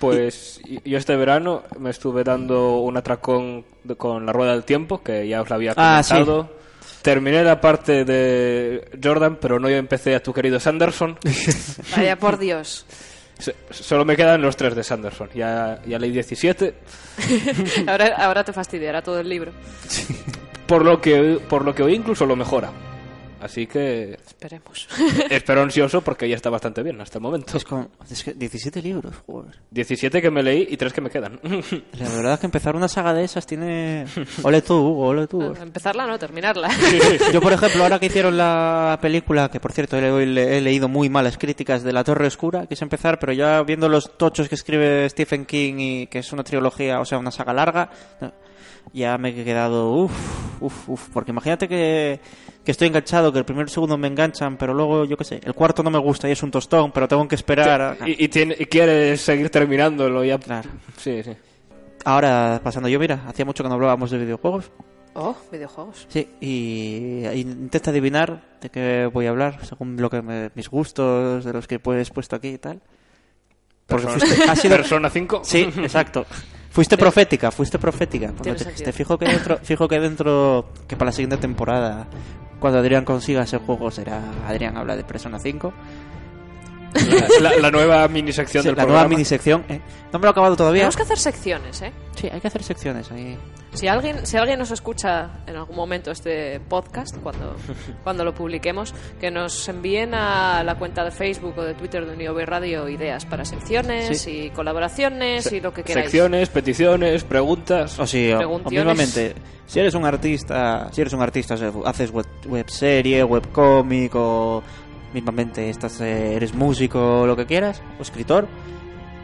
Pues 0.00 0.60
yo 0.84 0.98
este 0.98 1.14
verano 1.16 1.62
me 1.78 1.90
estuve 1.90 2.24
dando 2.24 2.78
un 2.78 2.96
atracón 2.96 3.64
con 3.96 4.26
la 4.26 4.32
rueda 4.32 4.52
del 4.52 4.64
tiempo, 4.64 5.00
que 5.00 5.28
ya 5.28 5.42
os 5.42 5.48
la 5.48 5.54
había 5.56 5.74
Ah, 5.76 6.02
sí. 6.02 6.10
comentado. 6.14 6.58
Terminé 7.02 7.44
la 7.44 7.60
parte 7.60 8.04
de 8.04 8.98
Jordan, 9.02 9.38
pero 9.40 9.60
no 9.60 9.68
yo 9.70 9.76
empecé 9.76 10.16
a 10.16 10.22
tu 10.22 10.32
querido 10.32 10.58
Sanderson. 10.58 11.16
Vaya 11.96 12.16
por 12.18 12.36
Dios. 12.38 12.84
Solo 13.70 14.04
me 14.04 14.16
quedan 14.16 14.42
los 14.42 14.56
tres 14.56 14.74
de 14.74 14.82
Sanderson. 14.82 15.30
Ya, 15.34 15.80
ya 15.86 15.98
leí 16.00 16.10
17. 16.10 16.74
Ahora, 17.86 18.16
ahora 18.18 18.42
te 18.42 18.52
fastidiará 18.52 19.02
todo 19.02 19.20
el 19.20 19.28
libro. 19.28 19.52
Por 20.66 20.84
lo 20.84 21.00
que 21.00 21.38
por 21.48 21.64
lo 21.64 21.72
que 21.74 21.82
hoy 21.84 21.94
incluso 21.94 22.26
lo 22.26 22.34
mejora. 22.36 22.70
Así 23.40 23.66
que 23.66 24.18
Esperemos. 24.26 24.88
espero 25.30 25.62
ansioso 25.62 26.00
porque 26.00 26.28
ya 26.28 26.36
está 26.36 26.50
bastante 26.50 26.82
bien 26.82 27.00
hasta 27.00 27.18
el 27.18 27.22
momento. 27.22 27.56
Es, 27.56 27.64
con, 27.64 27.88
es 28.10 28.24
que 28.24 28.34
17 28.34 28.82
libros, 28.82 29.14
joder. 29.26 29.54
17 29.70 30.20
que 30.20 30.30
me 30.30 30.42
leí 30.42 30.66
y 30.70 30.76
3 30.76 30.92
que 30.92 31.00
me 31.00 31.10
quedan. 31.10 31.38
La 31.98 32.08
verdad 32.08 32.34
es 32.34 32.40
que 32.40 32.46
empezar 32.46 32.74
una 32.74 32.88
saga 32.88 33.14
de 33.14 33.24
esas 33.24 33.46
tiene... 33.46 34.06
Ole 34.42 34.62
tú, 34.62 34.74
Hugo, 34.74 35.06
ole 35.08 35.26
tú. 35.26 35.40
Empezarla, 35.42 36.06
no, 36.06 36.18
terminarla. 36.18 36.68
Yo, 37.32 37.40
por 37.40 37.52
ejemplo, 37.52 37.82
ahora 37.84 37.98
que 37.98 38.06
hicieron 38.06 38.36
la 38.36 38.98
película, 39.00 39.48
que 39.50 39.60
por 39.60 39.72
cierto 39.72 39.96
he, 39.96 40.26
le- 40.26 40.58
he 40.58 40.60
leído 40.60 40.88
muy 40.88 41.08
malas 41.08 41.38
críticas 41.38 41.82
de 41.82 41.92
La 41.92 42.04
Torre 42.04 42.26
Oscura, 42.26 42.66
quise 42.66 42.84
empezar, 42.84 43.18
pero 43.18 43.32
ya 43.32 43.62
viendo 43.62 43.88
los 43.88 44.16
tochos 44.18 44.48
que 44.48 44.54
escribe 44.56 45.08
Stephen 45.10 45.44
King 45.46 45.74
y 45.78 46.06
que 46.08 46.18
es 46.18 46.32
una 46.32 46.42
trilogía, 46.44 47.00
o 47.00 47.04
sea, 47.04 47.18
una 47.18 47.30
saga 47.30 47.52
larga, 47.52 47.90
ya 48.92 49.18
me 49.18 49.28
he 49.30 49.44
quedado 49.44 49.92
uff, 49.92 50.60
uff, 50.62 50.88
uff. 50.88 51.08
Porque 51.12 51.30
imagínate 51.30 51.68
que, 51.68 52.20
que 52.68 52.72
estoy 52.72 52.88
enganchado, 52.88 53.32
que 53.32 53.38
el 53.38 53.46
primero 53.46 53.64
y 53.64 53.68
el 53.68 53.72
segundo 53.72 53.96
me 53.96 54.08
enganchan, 54.08 54.58
pero 54.58 54.74
luego, 54.74 55.06
yo 55.06 55.16
qué 55.16 55.24
sé, 55.24 55.40
el 55.42 55.54
cuarto 55.54 55.82
no 55.82 55.90
me 55.90 55.96
gusta 55.98 56.28
y 56.28 56.32
es 56.32 56.42
un 56.42 56.50
tostón, 56.50 56.92
pero 56.92 57.08
tengo 57.08 57.26
que 57.26 57.34
esperar. 57.34 57.80
a- 57.80 57.96
y, 58.06 58.22
y 58.26 58.28
tiene- 58.28 58.54
y 58.58 58.66
quieres 58.66 59.22
seguir 59.22 59.48
terminándolo 59.48 60.22
ya. 60.22 60.36
Claro. 60.38 60.68
Sí, 60.98 61.22
sí. 61.22 61.32
Ahora, 62.04 62.60
pasando 62.62 62.90
yo, 62.90 62.98
mira, 63.00 63.22
hacía 63.26 63.46
mucho 63.46 63.62
que 63.62 63.70
no 63.70 63.74
hablábamos 63.76 64.10
de 64.10 64.18
videojuegos. 64.18 64.70
Oh, 65.14 65.34
videojuegos. 65.50 66.04
Sí, 66.10 66.28
y 66.42 67.24
y 67.26 67.40
intenta 67.40 67.90
adivinar 67.90 68.42
de 68.60 68.68
qué 68.68 69.08
voy 69.10 69.24
a 69.24 69.30
hablar, 69.30 69.64
según 69.64 69.96
lo 69.96 70.10
que 70.10 70.20
me- 70.20 70.50
mis 70.54 70.68
gustos, 70.68 71.46
de 71.46 71.52
los 71.54 71.66
que 71.66 71.76
he 71.76 71.78
puesto 71.78 72.36
aquí 72.36 72.48
y 72.48 72.58
tal. 72.58 72.82
Porque 73.86 74.04
Persona, 74.04 74.26
fuiste, 74.26 74.50
ha 74.50 74.56
sido, 74.56 74.76
Persona 74.82 75.08
5. 75.08 75.40
sí, 75.42 75.62
exacto. 75.78 76.26
Fuiste 76.70 76.96
profética, 76.96 77.50
fuiste 77.50 77.78
profética. 77.78 78.32
Te 78.32 78.92
fijo 78.92 79.18
que 79.18 79.26
dentro, 79.26 79.58
fijo 79.62 79.88
que 79.88 79.98
dentro, 79.98 80.66
que 80.86 80.96
para 80.96 81.06
la 81.06 81.12
siguiente 81.12 81.38
temporada, 81.38 82.06
cuando 82.60 82.78
Adrián 82.78 83.04
consiga 83.04 83.42
ese 83.42 83.58
juego, 83.58 83.90
será 83.90 84.20
Adrián 84.46 84.76
habla 84.76 84.96
de 84.96 85.04
Persona 85.04 85.38
5. 85.38 85.72
La, 87.40 87.56
la 87.56 87.70
nueva 87.70 88.08
mini 88.08 88.32
sección 88.32 88.62
Sí, 88.62 88.68
del 88.68 88.76
la 88.76 88.82
programa. 88.82 89.02
nueva 89.04 89.08
minisección. 89.08 89.64
¿eh? 89.68 89.80
No 90.12 90.18
me 90.18 90.22
lo 90.24 90.28
he 90.28 90.30
acabado 90.30 90.56
todavía. 90.56 90.80
Tenemos 90.82 90.96
que 90.96 91.02
hacer 91.02 91.18
secciones, 91.18 91.82
¿eh? 91.82 91.92
Sí, 92.16 92.28
hay 92.32 92.40
que 92.40 92.48
hacer 92.48 92.62
secciones 92.62 93.10
ahí. 93.12 93.36
Si 93.74 93.86
alguien, 93.86 94.26
si 94.26 94.36
alguien 94.38 94.58
nos 94.58 94.70
escucha 94.70 95.42
en 95.46 95.54
algún 95.56 95.76
momento 95.76 96.10
este 96.10 96.58
podcast, 96.60 97.16
cuando, 97.18 97.54
cuando 98.02 98.24
lo 98.24 98.34
publiquemos, 98.34 98.94
que 99.20 99.30
nos 99.30 99.68
envíen 99.68 100.14
a 100.14 100.62
la 100.64 100.76
cuenta 100.76 101.04
de 101.04 101.10
Facebook 101.10 101.54
o 101.58 101.62
de 101.62 101.74
Twitter 101.74 102.06
de 102.06 102.14
Uniobe 102.14 102.46
Radio 102.46 102.88
ideas 102.88 103.26
para 103.26 103.44
secciones 103.44 104.22
Sí. 104.22 104.44
y 104.46 104.50
colaboraciones 104.50 105.52
y 105.52 105.60
lo 105.60 105.72
que 105.74 105.82
queráis. 105.84 106.06
Secciones, 106.06 106.48
peticiones, 106.48 107.22
preguntas. 107.24 107.98
O 107.98 108.06
sí, 108.06 108.32
o, 108.32 108.50
o 108.50 108.70
mismamente, 108.70 109.34
si 109.66 109.78
eres 109.78 109.94
un 109.94 110.06
artista, 110.06 110.88
si 110.92 111.02
eres 111.02 111.12
un 111.12 111.20
artista, 111.20 111.54
o 111.54 111.56
sea, 111.58 111.70
haces 111.84 112.10
web, 112.10 112.26
web 112.46 112.68
serie, 112.70 113.22
web 113.22 113.46
cómic 113.52 114.12
o 114.14 114.62
mismamente 115.14 115.70
estás, 115.70 116.00
eh, 116.00 116.34
eres 116.34 116.54
músico 116.54 117.22
o 117.22 117.26
lo 117.26 117.36
que 117.36 117.46
quieras, 117.46 117.82
o 117.98 118.02
escritor, 118.02 118.46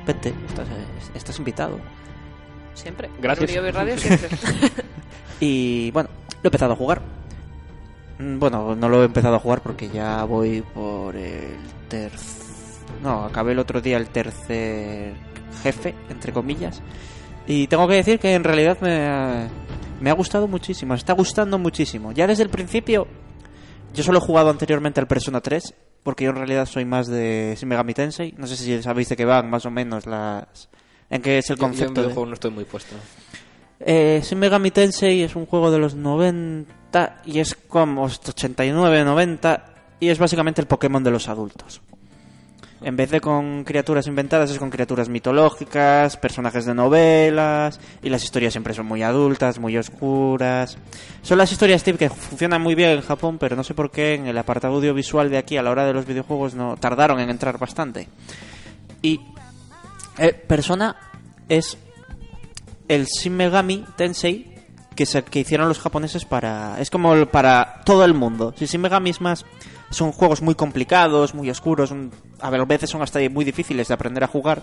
vete, 0.07 0.33
estás, 0.49 0.69
eh, 0.69 1.11
estás 1.15 1.39
invitado. 1.39 1.79
Siempre. 2.75 3.11
Gracias. 3.21 3.55
En 3.55 3.73
Radio 3.75 3.99
siempre. 3.99 4.29
Y 5.41 5.91
bueno, 5.93 6.09
lo 6.43 6.45
he 6.45 6.49
empezado 6.49 6.73
a 6.73 6.77
jugar. 6.77 7.01
Mm, 8.19 8.39
Bueno, 8.39 8.75
no 8.75 8.89
lo 8.89 9.03
he 9.03 9.07
empezado 9.07 9.37
a 9.37 9.41
jugar 9.41 9.61
porque 9.61 9.89
ya 9.89 10.25
voy 10.25 10.63
por 10.63 11.17
el 11.17 11.57
tercer... 11.89 12.45
No, 13.03 13.25
acabé 13.25 13.53
el 13.53 13.59
otro 13.59 13.81
día 13.81 13.97
el 13.97 14.09
tercer 14.09 15.15
jefe, 15.63 15.95
entre 16.09 16.33
comillas. 16.33 16.83
Y 17.47 17.67
tengo 17.67 17.87
que 17.89 17.95
decir 17.95 18.19
que 18.19 18.35
en 18.35 18.45
realidad 18.45 18.79
me 18.81 19.07
ha, 19.07 19.49
me 20.01 20.11
ha 20.11 20.15
gustado 20.15 20.49
muchísimo, 20.49 20.93
me 20.95 20.99
está 20.99 21.13
gustando 21.13 21.59
muchísimo. 21.59 22.13
Ya 22.13 22.27
desde 22.27 22.43
el 22.45 22.49
principio, 22.51 23.07
yo 23.95 24.03
solo 24.05 24.19
he 24.19 24.21
jugado 24.21 24.51
anteriormente 24.51 25.01
al 25.01 25.07
Persona 25.07 25.41
3, 25.41 25.75
porque 26.03 26.25
yo 26.25 26.31
en 26.31 26.37
realidad 26.37 26.67
soy 26.67 26.85
más 26.85 27.07
de 27.07 27.55
Shin 27.59 27.69
Megami 27.69 27.95
Tensei. 27.95 28.35
No 28.37 28.47
sé 28.47 28.57
si 28.57 28.83
sabéis 28.83 29.09
de 29.09 29.17
qué 29.17 29.25
van 29.25 29.49
más 29.49 29.65
o 29.67 29.71
menos 29.71 30.07
las... 30.07 30.69
En 31.11 31.23
qué 31.23 31.39
es 31.39 31.49
el 31.51 31.57
Yo- 31.57 31.61
yo 31.61 31.67
en 31.67 31.71
concepto 31.73 32.09
de... 32.09 32.27
no 32.27 32.35
estoy 32.35 32.51
muy 32.51 32.65
puesto. 32.65 32.95
Eh, 33.81 34.21
Shin 34.23 34.39
Megami 34.39 34.71
Tensei 34.71 35.23
es 35.23 35.35
un 35.37 35.47
juego 35.47 35.71
de 35.71 35.79
los 35.79 35.95
90 35.95 37.23
y 37.27 37.39
es 37.41 37.55
como 37.55 38.05
89, 38.05 39.05
90 39.05 39.65
y 40.01 40.09
es 40.09 40.19
básicamente 40.19 40.61
el 40.61 40.67
Pokémon 40.67 41.03
de 41.05 41.11
los 41.11 41.29
adultos. 41.29 41.81
En 42.85 42.97
vez 42.97 43.11
de 43.11 43.23
con 43.23 43.65
criaturas 43.65 44.07
inventadas 44.07 44.51
es 44.51 44.59
con 44.59 44.69
criaturas 44.69 45.09
mitológicas, 45.09 46.19
personajes 46.19 46.67
de 46.67 46.75
novelas 46.75 47.81
y 48.03 48.11
las 48.11 48.23
historias 48.23 48.53
siempre 48.53 48.75
son 48.75 48.85
muy 48.85 49.03
adultas, 49.03 49.59
muy 49.59 49.75
oscuras. 49.79 50.77
Son 51.23 51.39
las 51.39 51.51
historias 51.51 51.83
tip 51.83 51.97
que 51.97 52.11
funcionan 52.11 52.61
muy 52.61 52.75
bien 52.75 52.91
en 52.91 53.01
Japón, 53.01 53.39
pero 53.39 53.57
no 53.57 53.65
sé 53.65 53.73
por 53.73 53.91
qué 53.91 54.13
en 54.13 54.27
el 54.27 54.37
apartado 54.37 54.75
audiovisual 54.75 55.31
de 55.31 55.39
aquí 55.39 55.57
a 55.57 55.63
la 55.63 55.71
hora 55.71 55.87
de 55.87 55.95
los 55.95 56.05
videojuegos 56.05 56.55
no 56.55 56.77
tardaron 56.77 57.21
en 57.21 57.31
entrar 57.31 57.57
bastante. 57.57 58.07
Y 59.01 59.19
eh, 60.19 60.35
Persona 60.35 60.95
es 61.49 61.79
el 62.87 63.07
Shin 63.07 63.35
Megami 63.35 63.83
Tensei 63.97 64.55
que, 64.95 65.07
se, 65.07 65.23
que 65.25 65.41
hicieron 65.41 65.69
los 65.69 65.79
japoneses 65.79 66.27
para... 66.27 66.79
Es 66.79 66.91
como 66.91 67.25
para 67.29 67.81
todo 67.87 68.05
el 68.05 68.13
mundo. 68.13 68.53
Si 68.59 68.67
Shin 68.67 68.83
Megami 68.83 69.09
es 69.09 69.23
más... 69.23 69.47
Son 69.95 70.13
juegos 70.13 70.43
muy 70.43 70.55
complicados, 70.55 71.35
muy 71.35 71.49
oscuros, 71.51 71.91
un- 71.91 72.11
a 72.41 72.51
veces 72.51 72.91
son 72.91 73.01
hasta 73.03 73.21
muy 73.31 73.45
difíciles 73.45 73.89
de 73.89 73.95
aprender 73.95 74.23
a 74.25 74.27
jugar. 74.27 74.63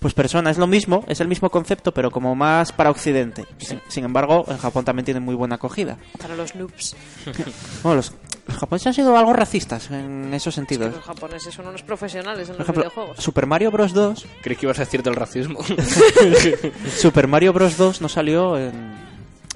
Pues 0.00 0.12
Persona 0.14 0.50
es 0.50 0.58
lo 0.58 0.66
mismo, 0.66 1.04
es 1.08 1.20
el 1.20 1.28
mismo 1.28 1.48
concepto, 1.50 1.92
pero 1.94 2.10
como 2.10 2.34
más 2.34 2.72
para 2.72 2.90
Occidente. 2.90 3.46
Sin, 3.58 3.80
sin 3.88 4.04
embargo, 4.04 4.44
en 4.48 4.58
Japón 4.58 4.84
también 4.84 5.04
tiene 5.04 5.20
muy 5.20 5.34
buena 5.34 5.54
acogida. 5.54 5.96
para 6.20 6.34
los 6.36 6.54
noobs. 6.54 6.96
Bueno, 7.82 7.96
los, 7.96 8.12
los 8.46 8.56
japoneses 8.58 8.86
han 8.88 8.94
sido 8.94 9.16
algo 9.16 9.32
racistas 9.32 9.90
en 9.90 10.32
esos 10.34 10.54
Que 10.54 10.60
sentidos. 10.60 10.94
los 10.94 11.04
japoneses 11.04 11.54
son 11.54 11.68
unos 11.68 11.82
profesionales 11.82 12.48
en 12.48 12.56
Por 12.56 12.60
los 12.60 12.68
ejemplo, 12.68 12.82
videojuegos. 12.90 13.22
Super 13.22 13.46
Mario 13.46 13.70
Bros. 13.70 13.92
2 13.94 14.26
Creí 14.42 14.56
que 14.56 14.66
ibas 14.66 14.78
a 14.78 14.84
decir 14.84 15.02
del 15.02 15.14
racismo. 15.14 15.60
Super 16.98 17.28
Mario 17.28 17.52
Bros. 17.52 17.76
2 17.76 18.00
no 18.00 18.08
salió 18.08 18.58
en, 18.58 18.72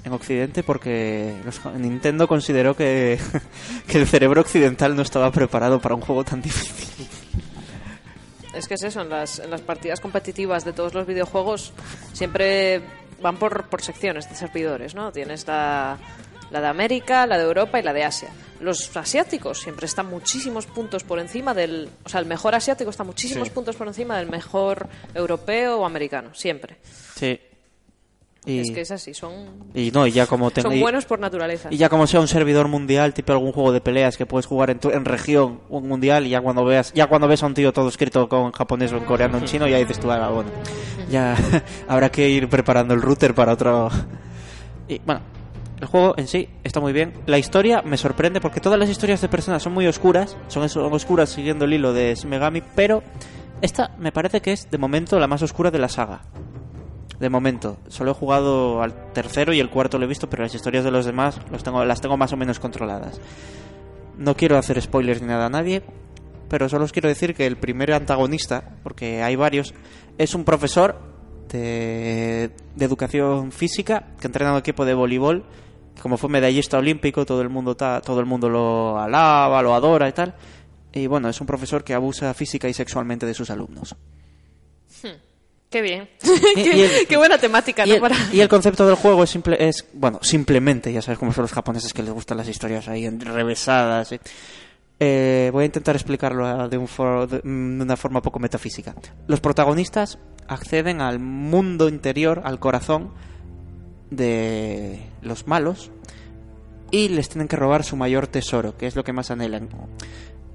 en 0.07 0.13
Occidente 0.13 0.63
porque 0.63 1.35
los 1.45 1.63
Nintendo 1.75 2.27
consideró 2.27 2.75
que, 2.75 3.19
que 3.87 3.99
el 3.99 4.07
cerebro 4.07 4.41
occidental 4.41 4.95
no 4.95 5.03
estaba 5.03 5.31
preparado 5.31 5.79
para 5.79 5.95
un 5.95 6.01
juego 6.01 6.23
tan 6.23 6.41
difícil. 6.41 7.07
Es 8.53 8.67
que 8.67 8.73
es 8.73 8.83
eso, 8.83 9.01
en 9.01 9.09
las, 9.09 9.39
en 9.39 9.51
las 9.51 9.61
partidas 9.61 9.99
competitivas 9.99 10.65
de 10.65 10.73
todos 10.73 10.93
los 10.95 11.05
videojuegos 11.05 11.73
siempre 12.13 12.81
van 13.21 13.37
por, 13.37 13.67
por 13.69 13.81
secciones 13.83 14.27
de 14.29 14.35
servidores, 14.35 14.95
¿no? 14.95 15.11
Tienes 15.11 15.45
la, 15.45 15.97
la 16.49 16.61
de 16.61 16.67
América, 16.67 17.27
la 17.27 17.37
de 17.37 17.43
Europa 17.43 17.79
y 17.79 17.83
la 17.83 17.93
de 17.93 18.03
Asia. 18.03 18.29
Los 18.59 18.95
asiáticos 18.97 19.59
siempre 19.61 19.85
están 19.85 20.07
muchísimos 20.07 20.65
puntos 20.65 21.03
por 21.03 21.19
encima 21.19 21.53
del... 21.53 21.89
O 22.03 22.09
sea, 22.09 22.19
el 22.19 22.25
mejor 22.25 22.55
asiático 22.55 22.89
está 22.89 23.03
muchísimos 23.03 23.47
Sí. 23.47 23.53
puntos 23.53 23.75
por 23.75 23.87
encima 23.87 24.17
del 24.17 24.27
mejor 24.29 24.87
europeo 25.13 25.77
o 25.77 25.85
americano, 25.85 26.33
siempre. 26.33 26.77
Sí. 27.15 27.39
Y, 28.47 28.59
Es 28.61 28.71
que 28.71 28.81
es 28.81 28.91
así, 28.91 29.13
son, 29.13 29.33
y 29.75 29.91
no, 29.91 30.07
y 30.07 30.11
ya 30.11 30.25
como 30.25 30.49
son 30.51 30.79
buenos 30.79 31.05
por 31.05 31.19
naturaleza. 31.19 31.67
Y 31.69 31.75
ya 31.77 31.89
como 31.89 32.07
sea 32.07 32.21
un 32.21 32.29
servidor 32.29 32.69
mundial, 32.69 33.13
tipo 33.13 33.33
algún 33.33 33.51
juego 33.51 33.73
de 33.73 33.81
peleas 33.81 34.15
que 34.15 34.25
puedes 34.25 34.45
jugar 34.45 34.69
en, 34.69 34.79
tu- 34.79 34.89
en 34.89 35.03
región 35.03 35.59
en 35.69 35.87
mundial, 35.87 36.25
y 36.25 36.29
ya 36.29 36.39
cuando 36.41 36.63
veas, 36.63 36.93
ya 36.93 37.07
cuando 37.07 37.27
ves 37.27 37.43
a 37.43 37.45
un 37.47 37.53
tío 37.53 37.73
todo 37.73 37.89
escrito 37.89 38.29
con 38.29 38.51
japonés 38.53 38.93
o 38.93 38.97
en 38.97 39.03
coreano 39.03 39.35
o 39.37 39.41
en 39.41 39.45
chino, 39.45 39.67
ya 39.67 39.77
dices 39.77 39.99
tú, 39.99 40.09
ah, 40.09 40.29
bueno, 40.29 40.49
ya 41.11 41.35
habrá 41.89 42.09
que 42.09 42.29
ir 42.29 42.47
preparando 42.47 42.93
el 42.93 43.01
router 43.01 43.35
para 43.35 43.51
otro. 43.51 43.89
Y 44.87 44.99
bueno, 45.05 45.19
el 45.81 45.87
juego 45.87 46.13
en 46.17 46.27
sí 46.27 46.47
está 46.63 46.79
muy 46.79 46.93
bien. 46.93 47.11
La 47.25 47.37
historia 47.37 47.81
me 47.81 47.97
sorprende 47.97 48.39
porque 48.39 48.61
todas 48.61 48.79
las 48.79 48.89
historias 48.89 49.19
de 49.19 49.27
personas 49.27 49.61
son 49.61 49.73
muy 49.73 49.85
oscuras, 49.87 50.37
son, 50.47 50.69
son 50.69 50.93
oscuras 50.93 51.29
siguiendo 51.29 51.65
el 51.65 51.73
hilo 51.73 51.91
de 51.91 52.15
Shin 52.15 52.29
Megami, 52.29 52.61
pero 52.75 53.03
esta 53.61 53.93
me 53.99 54.13
parece 54.13 54.39
que 54.41 54.53
es 54.53 54.71
de 54.71 54.77
momento 54.77 55.19
la 55.19 55.27
más 55.27 55.41
oscura 55.41 55.69
de 55.69 55.79
la 55.79 55.89
saga. 55.89 56.21
De 57.19 57.29
momento, 57.29 57.77
solo 57.87 58.11
he 58.11 58.13
jugado 58.13 58.81
al 58.83 59.11
tercero 59.13 59.51
y 59.53 59.59
el 59.59 59.69
cuarto 59.71 59.97
lo 59.97 60.05
he 60.05 60.07
visto, 60.07 60.29
pero 60.29 60.43
las 60.43 60.53
historias 60.53 60.83
de 60.83 60.91
los 60.91 61.05
demás 61.05 61.39
los 61.51 61.63
tengo, 61.63 61.83
las 61.83 61.99
tengo 62.01 62.15
más 62.17 62.31
o 62.33 62.37
menos 62.37 62.59
controladas. 62.59 63.19
No 64.17 64.35
quiero 64.35 64.57
hacer 64.57 64.79
spoilers 64.81 65.21
ni 65.21 65.27
nada 65.27 65.47
a 65.47 65.49
nadie, 65.49 65.81
pero 66.47 66.69
solo 66.69 66.85
os 66.85 66.91
quiero 66.91 67.09
decir 67.09 67.33
que 67.33 67.47
el 67.47 67.57
primer 67.57 67.91
antagonista, 67.93 68.75
porque 68.83 69.23
hay 69.23 69.35
varios, 69.35 69.73
es 70.19 70.35
un 70.35 70.43
profesor 70.43 70.99
de, 71.49 72.51
de 72.75 72.85
educación 72.85 73.51
física 73.51 74.07
que 74.19 74.27
entrena 74.27 74.51
un 74.53 74.59
equipo 74.59 74.85
de 74.85 74.93
voleibol. 74.93 75.43
Como 76.01 76.17
fue 76.17 76.29
medallista 76.29 76.77
olímpico, 76.77 77.25
todo 77.25 77.41
el 77.41 77.49
mundo 77.49 77.75
ta- 77.75 78.01
todo 78.01 78.19
el 78.19 78.27
mundo 78.27 78.49
lo 78.49 78.99
alaba, 78.99 79.63
lo 79.63 79.73
adora 79.73 80.07
y 80.07 80.11
tal. 80.11 80.35
Y 80.93 81.07
bueno, 81.07 81.29
es 81.29 81.41
un 81.41 81.47
profesor 81.47 81.83
que 81.83 81.95
abusa 81.95 82.31
física 82.35 82.69
y 82.69 82.73
sexualmente 82.73 83.25
de 83.25 83.33
sus 83.33 83.49
alumnos. 83.49 83.95
Qué 85.69 85.81
bien. 85.81 86.09
Qué, 86.55 86.61
y 86.75 86.81
el- 86.81 87.07
qué 87.07 87.17
buena 87.17 87.37
temática, 87.37 87.85
Y 87.85 87.89
¿no? 87.89 87.95
el, 87.95 88.01
Para... 88.01 88.15
y 88.31 88.39
el 88.39 88.47
concepto 88.47 88.85
del 88.87 88.95
juego 88.95 89.23
es 89.23 89.29
simple, 89.29 89.57
es 89.67 89.85
bueno, 89.93 90.19
simplemente, 90.21 90.93
ya 90.93 91.01
sabes 91.01 91.19
cómo 91.19 91.33
son 91.33 91.41
los 91.43 91.51
japoneses 91.51 91.91
que 91.93 92.03
les 92.03 92.11
gustan 92.13 92.37
las 92.37 92.47
historias 92.47 92.87
ahí 92.87 93.05
enrevesadas. 93.05 94.13
¿eh? 94.13 94.21
Eh, 94.99 95.49
voy 95.51 95.63
a 95.63 95.65
intentar 95.65 95.95
explicarlo 95.95 96.69
de, 96.69 96.77
un 96.77 96.85
de 96.87 97.41
mm, 97.43 97.77
de 97.79 97.83
una 97.83 97.97
forma 97.97 98.21
poco 98.21 98.39
metafísica. 98.39 98.95
Los 99.27 99.41
protagonistas 99.41 100.17
acceden 100.47 101.01
al 101.01 101.19
mundo 101.19 101.89
interior, 101.89 102.41
al 102.45 102.59
corazón 102.59 103.11
de 104.09 105.01
los 105.21 105.47
malos 105.47 105.91
y 106.91 107.09
les 107.09 107.27
tienen 107.29 107.47
que 107.49 107.57
robar 107.57 107.83
su 107.83 107.97
mayor 107.97 108.27
tesoro, 108.27 108.77
que 108.77 108.87
es 108.87 108.95
lo 108.95 109.03
que 109.03 109.11
más 109.13 109.29
anhelan. 109.31 109.67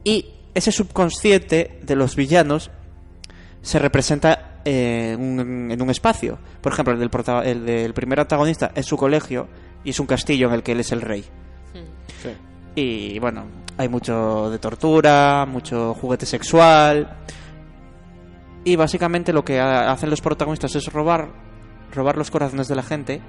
Y 0.04 0.30
ese 0.54 0.72
subconsciente 0.72 1.78
de 1.82 1.96
los 1.96 2.16
villanos 2.16 2.70
se 3.60 3.78
representa 3.78 4.51
en, 4.64 5.20
un, 5.20 5.70
en 5.70 5.82
un 5.82 5.90
espacio. 5.90 6.38
Por 6.60 6.72
ejemplo, 6.72 6.94
el 6.94 7.00
del, 7.00 7.10
prota- 7.10 7.42
el 7.44 7.64
del 7.66 7.92
primer 7.94 8.20
antagonista 8.20 8.72
es 8.74 8.86
su 8.86 8.96
colegio 8.96 9.48
y 9.84 9.90
es 9.90 10.00
un 10.00 10.06
castillo 10.06 10.48
en 10.48 10.54
el 10.54 10.62
que 10.62 10.72
él 10.72 10.80
es 10.80 10.92
el 10.92 11.00
rey. 11.00 11.24
Sí. 12.22 12.30
Y 12.74 13.18
bueno, 13.18 13.44
hay 13.76 13.88
mucho 13.88 14.48
de 14.50 14.58
tortura, 14.58 15.44
mucho 15.46 15.94
juguete 15.94 16.24
sexual. 16.26 17.16
Y 18.64 18.76
básicamente 18.76 19.32
lo 19.32 19.44
que 19.44 19.60
ha- 19.60 19.90
hacen 19.90 20.08
los 20.10 20.20
protagonistas 20.20 20.74
es 20.76 20.86
robar, 20.92 21.28
robar 21.94 22.16
los 22.16 22.30
corazones 22.30 22.68
de 22.68 22.76
la 22.76 22.82
gente 22.82 23.20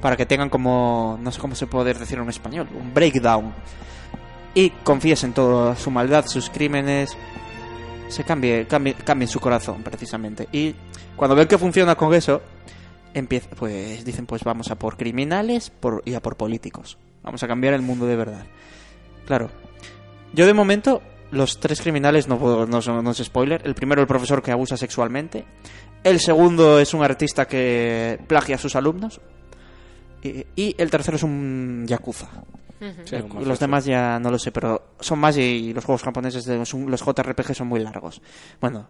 para 0.00 0.16
que 0.16 0.26
tengan 0.26 0.48
como, 0.50 1.18
no 1.22 1.30
sé 1.30 1.40
cómo 1.40 1.54
se 1.54 1.66
puede 1.66 1.94
decir 1.94 2.18
en 2.18 2.28
español, 2.28 2.68
un 2.78 2.92
breakdown. 2.92 3.52
Y 4.54 4.70
confiesen 4.70 5.32
toda 5.32 5.76
su 5.76 5.90
maldad, 5.90 6.24
sus 6.26 6.48
crímenes, 6.48 7.16
se 8.08 8.24
cambie, 8.24 8.66
cambie, 8.66 8.94
cambien 8.94 9.28
su 9.28 9.40
corazón 9.40 9.82
precisamente. 9.82 10.48
Y 10.52 10.74
cuando 11.16 11.34
ven 11.36 11.48
que 11.48 11.58
funciona 11.58 11.94
con 11.94 12.12
eso, 12.14 12.42
empieza, 13.12 13.48
pues 13.56 14.04
dicen 14.04 14.26
pues 14.26 14.42
vamos 14.44 14.70
a 14.70 14.76
por 14.76 14.96
criminales 14.96 15.70
por, 15.70 16.02
y 16.04 16.14
a 16.14 16.20
por 16.20 16.36
políticos. 16.36 16.98
Vamos 17.22 17.42
a 17.42 17.48
cambiar 17.48 17.74
el 17.74 17.82
mundo 17.82 18.06
de 18.06 18.16
verdad. 18.16 18.44
Claro. 19.26 19.50
Yo 20.32 20.46
de 20.46 20.52
momento, 20.54 21.00
los 21.30 21.58
tres 21.60 21.80
criminales 21.80 22.28
no, 22.28 22.38
puedo- 22.38 22.66
no, 22.66 22.82
son, 22.82 23.02
no 23.02 23.10
es 23.12 23.18
spoiler. 23.18 23.62
El 23.64 23.74
primero, 23.74 24.00
el 24.02 24.06
profesor 24.08 24.42
que 24.42 24.50
abusa 24.52 24.76
sexualmente. 24.76 25.44
El 26.02 26.20
segundo 26.20 26.78
es 26.80 26.92
un 26.92 27.02
artista 27.02 27.46
que 27.46 28.18
plagia 28.26 28.56
a 28.56 28.58
sus 28.58 28.76
alumnos. 28.76 29.20
Y, 30.22 30.44
y 30.56 30.74
el 30.78 30.90
tercero 30.90 31.16
es 31.16 31.22
un 31.22 31.84
yakuza. 31.86 32.28
Los 32.80 33.28
mafioso. 33.34 33.56
demás 33.60 33.84
ya 33.84 34.18
no 34.18 34.30
lo 34.30 34.38
sé, 34.38 34.52
pero 34.52 34.94
son 35.00 35.18
más 35.18 35.36
y 35.36 35.72
los 35.72 35.84
juegos 35.84 36.02
japoneses, 36.02 36.44
de, 36.44 36.58
los 36.58 36.70
JRPG 37.04 37.54
son 37.54 37.68
muy 37.68 37.80
largos. 37.80 38.20
Bueno, 38.60 38.88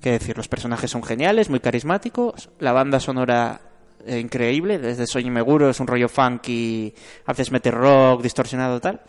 qué 0.00 0.12
decir, 0.12 0.36
los 0.36 0.48
personajes 0.48 0.90
son 0.90 1.02
geniales, 1.02 1.50
muy 1.50 1.60
carismáticos, 1.60 2.50
la 2.58 2.72
banda 2.72 2.98
sonora 3.00 3.60
eh, 4.06 4.18
increíble, 4.18 4.78
desde 4.78 5.06
Soy 5.06 5.28
Meguro 5.30 5.68
es 5.70 5.78
un 5.80 5.86
rollo 5.86 6.08
funky, 6.08 6.92
a 7.26 7.32
veces 7.32 7.52
mete 7.52 7.70
rock, 7.70 8.22
distorsionado 8.22 8.80
tal, 8.80 9.02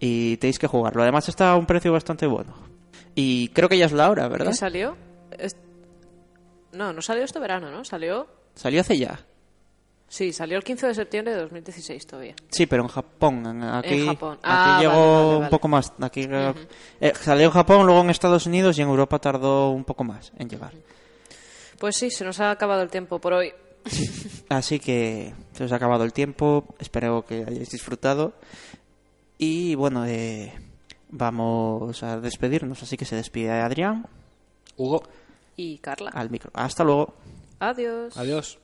y 0.00 0.36
tenéis 0.38 0.58
que 0.58 0.66
jugarlo. 0.66 1.02
Además 1.02 1.28
está 1.28 1.50
a 1.52 1.56
un 1.56 1.66
precio 1.66 1.92
bastante 1.92 2.26
bueno. 2.26 2.54
Y 3.14 3.48
creo 3.48 3.68
que 3.68 3.78
ya 3.78 3.86
es 3.86 3.92
la 3.92 4.10
hora, 4.10 4.28
¿verdad? 4.28 4.50
¿Qué 4.52 4.54
salió? 4.56 4.96
Es- 5.38 5.56
No, 6.72 6.92
no 6.92 7.02
salió 7.02 7.24
este 7.24 7.38
verano, 7.38 7.70
¿no? 7.70 7.84
Salió... 7.84 8.26
Salió 8.54 8.80
hace 8.80 8.96
ya. 8.98 9.20
Sí, 10.10 10.32
salió 10.32 10.56
el 10.56 10.64
15 10.64 10.86
de 10.86 10.94
septiembre 10.94 11.34
de 11.34 11.40
2016 11.42 12.06
todavía. 12.06 12.34
Sí, 12.48 12.66
pero 12.66 12.82
en 12.82 12.88
Japón. 12.88 13.44
en- 13.46 13.62
Aquí, 13.62 13.94
En 14.00 14.06
Japón. 14.06 14.32
aquí 14.36 14.40
Ah, 14.44 14.78
llegó 14.80 14.92
vale, 14.92 15.12
vale, 15.12 15.28
un 15.34 15.38
vale. 15.40 15.50
poco 15.50 15.68
más. 15.68 15.92
Aquí 16.00 16.22
eh, 16.30 16.54
eh, 17.00 17.12
salió 17.14 17.44
en 17.46 17.50
Japón, 17.52 17.84
luego 17.86 18.00
en 18.00 18.10
Estados 18.10 18.46
Unidos 18.46 18.78
y 18.78 18.82
en 18.82 18.88
Europa 18.88 19.18
tardó 19.18 19.70
un 19.70 19.84
poco 19.84 20.04
más 20.04 20.32
en 20.38 20.48
llegar. 20.48 20.72
Pues 21.78 21.96
sí, 21.96 22.10
se 22.10 22.24
nos 22.24 22.40
ha 22.40 22.50
acabado 22.50 22.80
el 22.82 22.88
tiempo 22.88 23.18
por 23.20 23.34
hoy. 23.34 23.52
Así 24.48 24.80
que 24.80 25.34
se 25.52 25.64
os 25.64 25.72
ha 25.72 25.76
acabado 25.76 26.04
el 26.04 26.12
tiempo. 26.14 26.64
Espero 26.78 27.24
que 27.26 27.44
hayáis 27.46 27.68
disfrutado. 27.68 28.32
Y 29.36 29.74
bueno, 29.74 30.06
eh, 30.06 30.52
vamos 31.10 32.02
a 32.02 32.18
despedirnos. 32.18 32.82
Así 32.82 32.96
que 32.96 33.04
se 33.04 33.14
despide 33.16 33.50
Adrián 33.60 34.06
Hugo, 34.76 35.02
Y 35.54 35.78
Carla. 35.78 36.10
al 36.14 36.30
micro. 36.30 36.50
Hasta 36.54 36.82
luego. 36.82 37.14
Adiós. 37.60 38.16
adiós. 38.16 38.58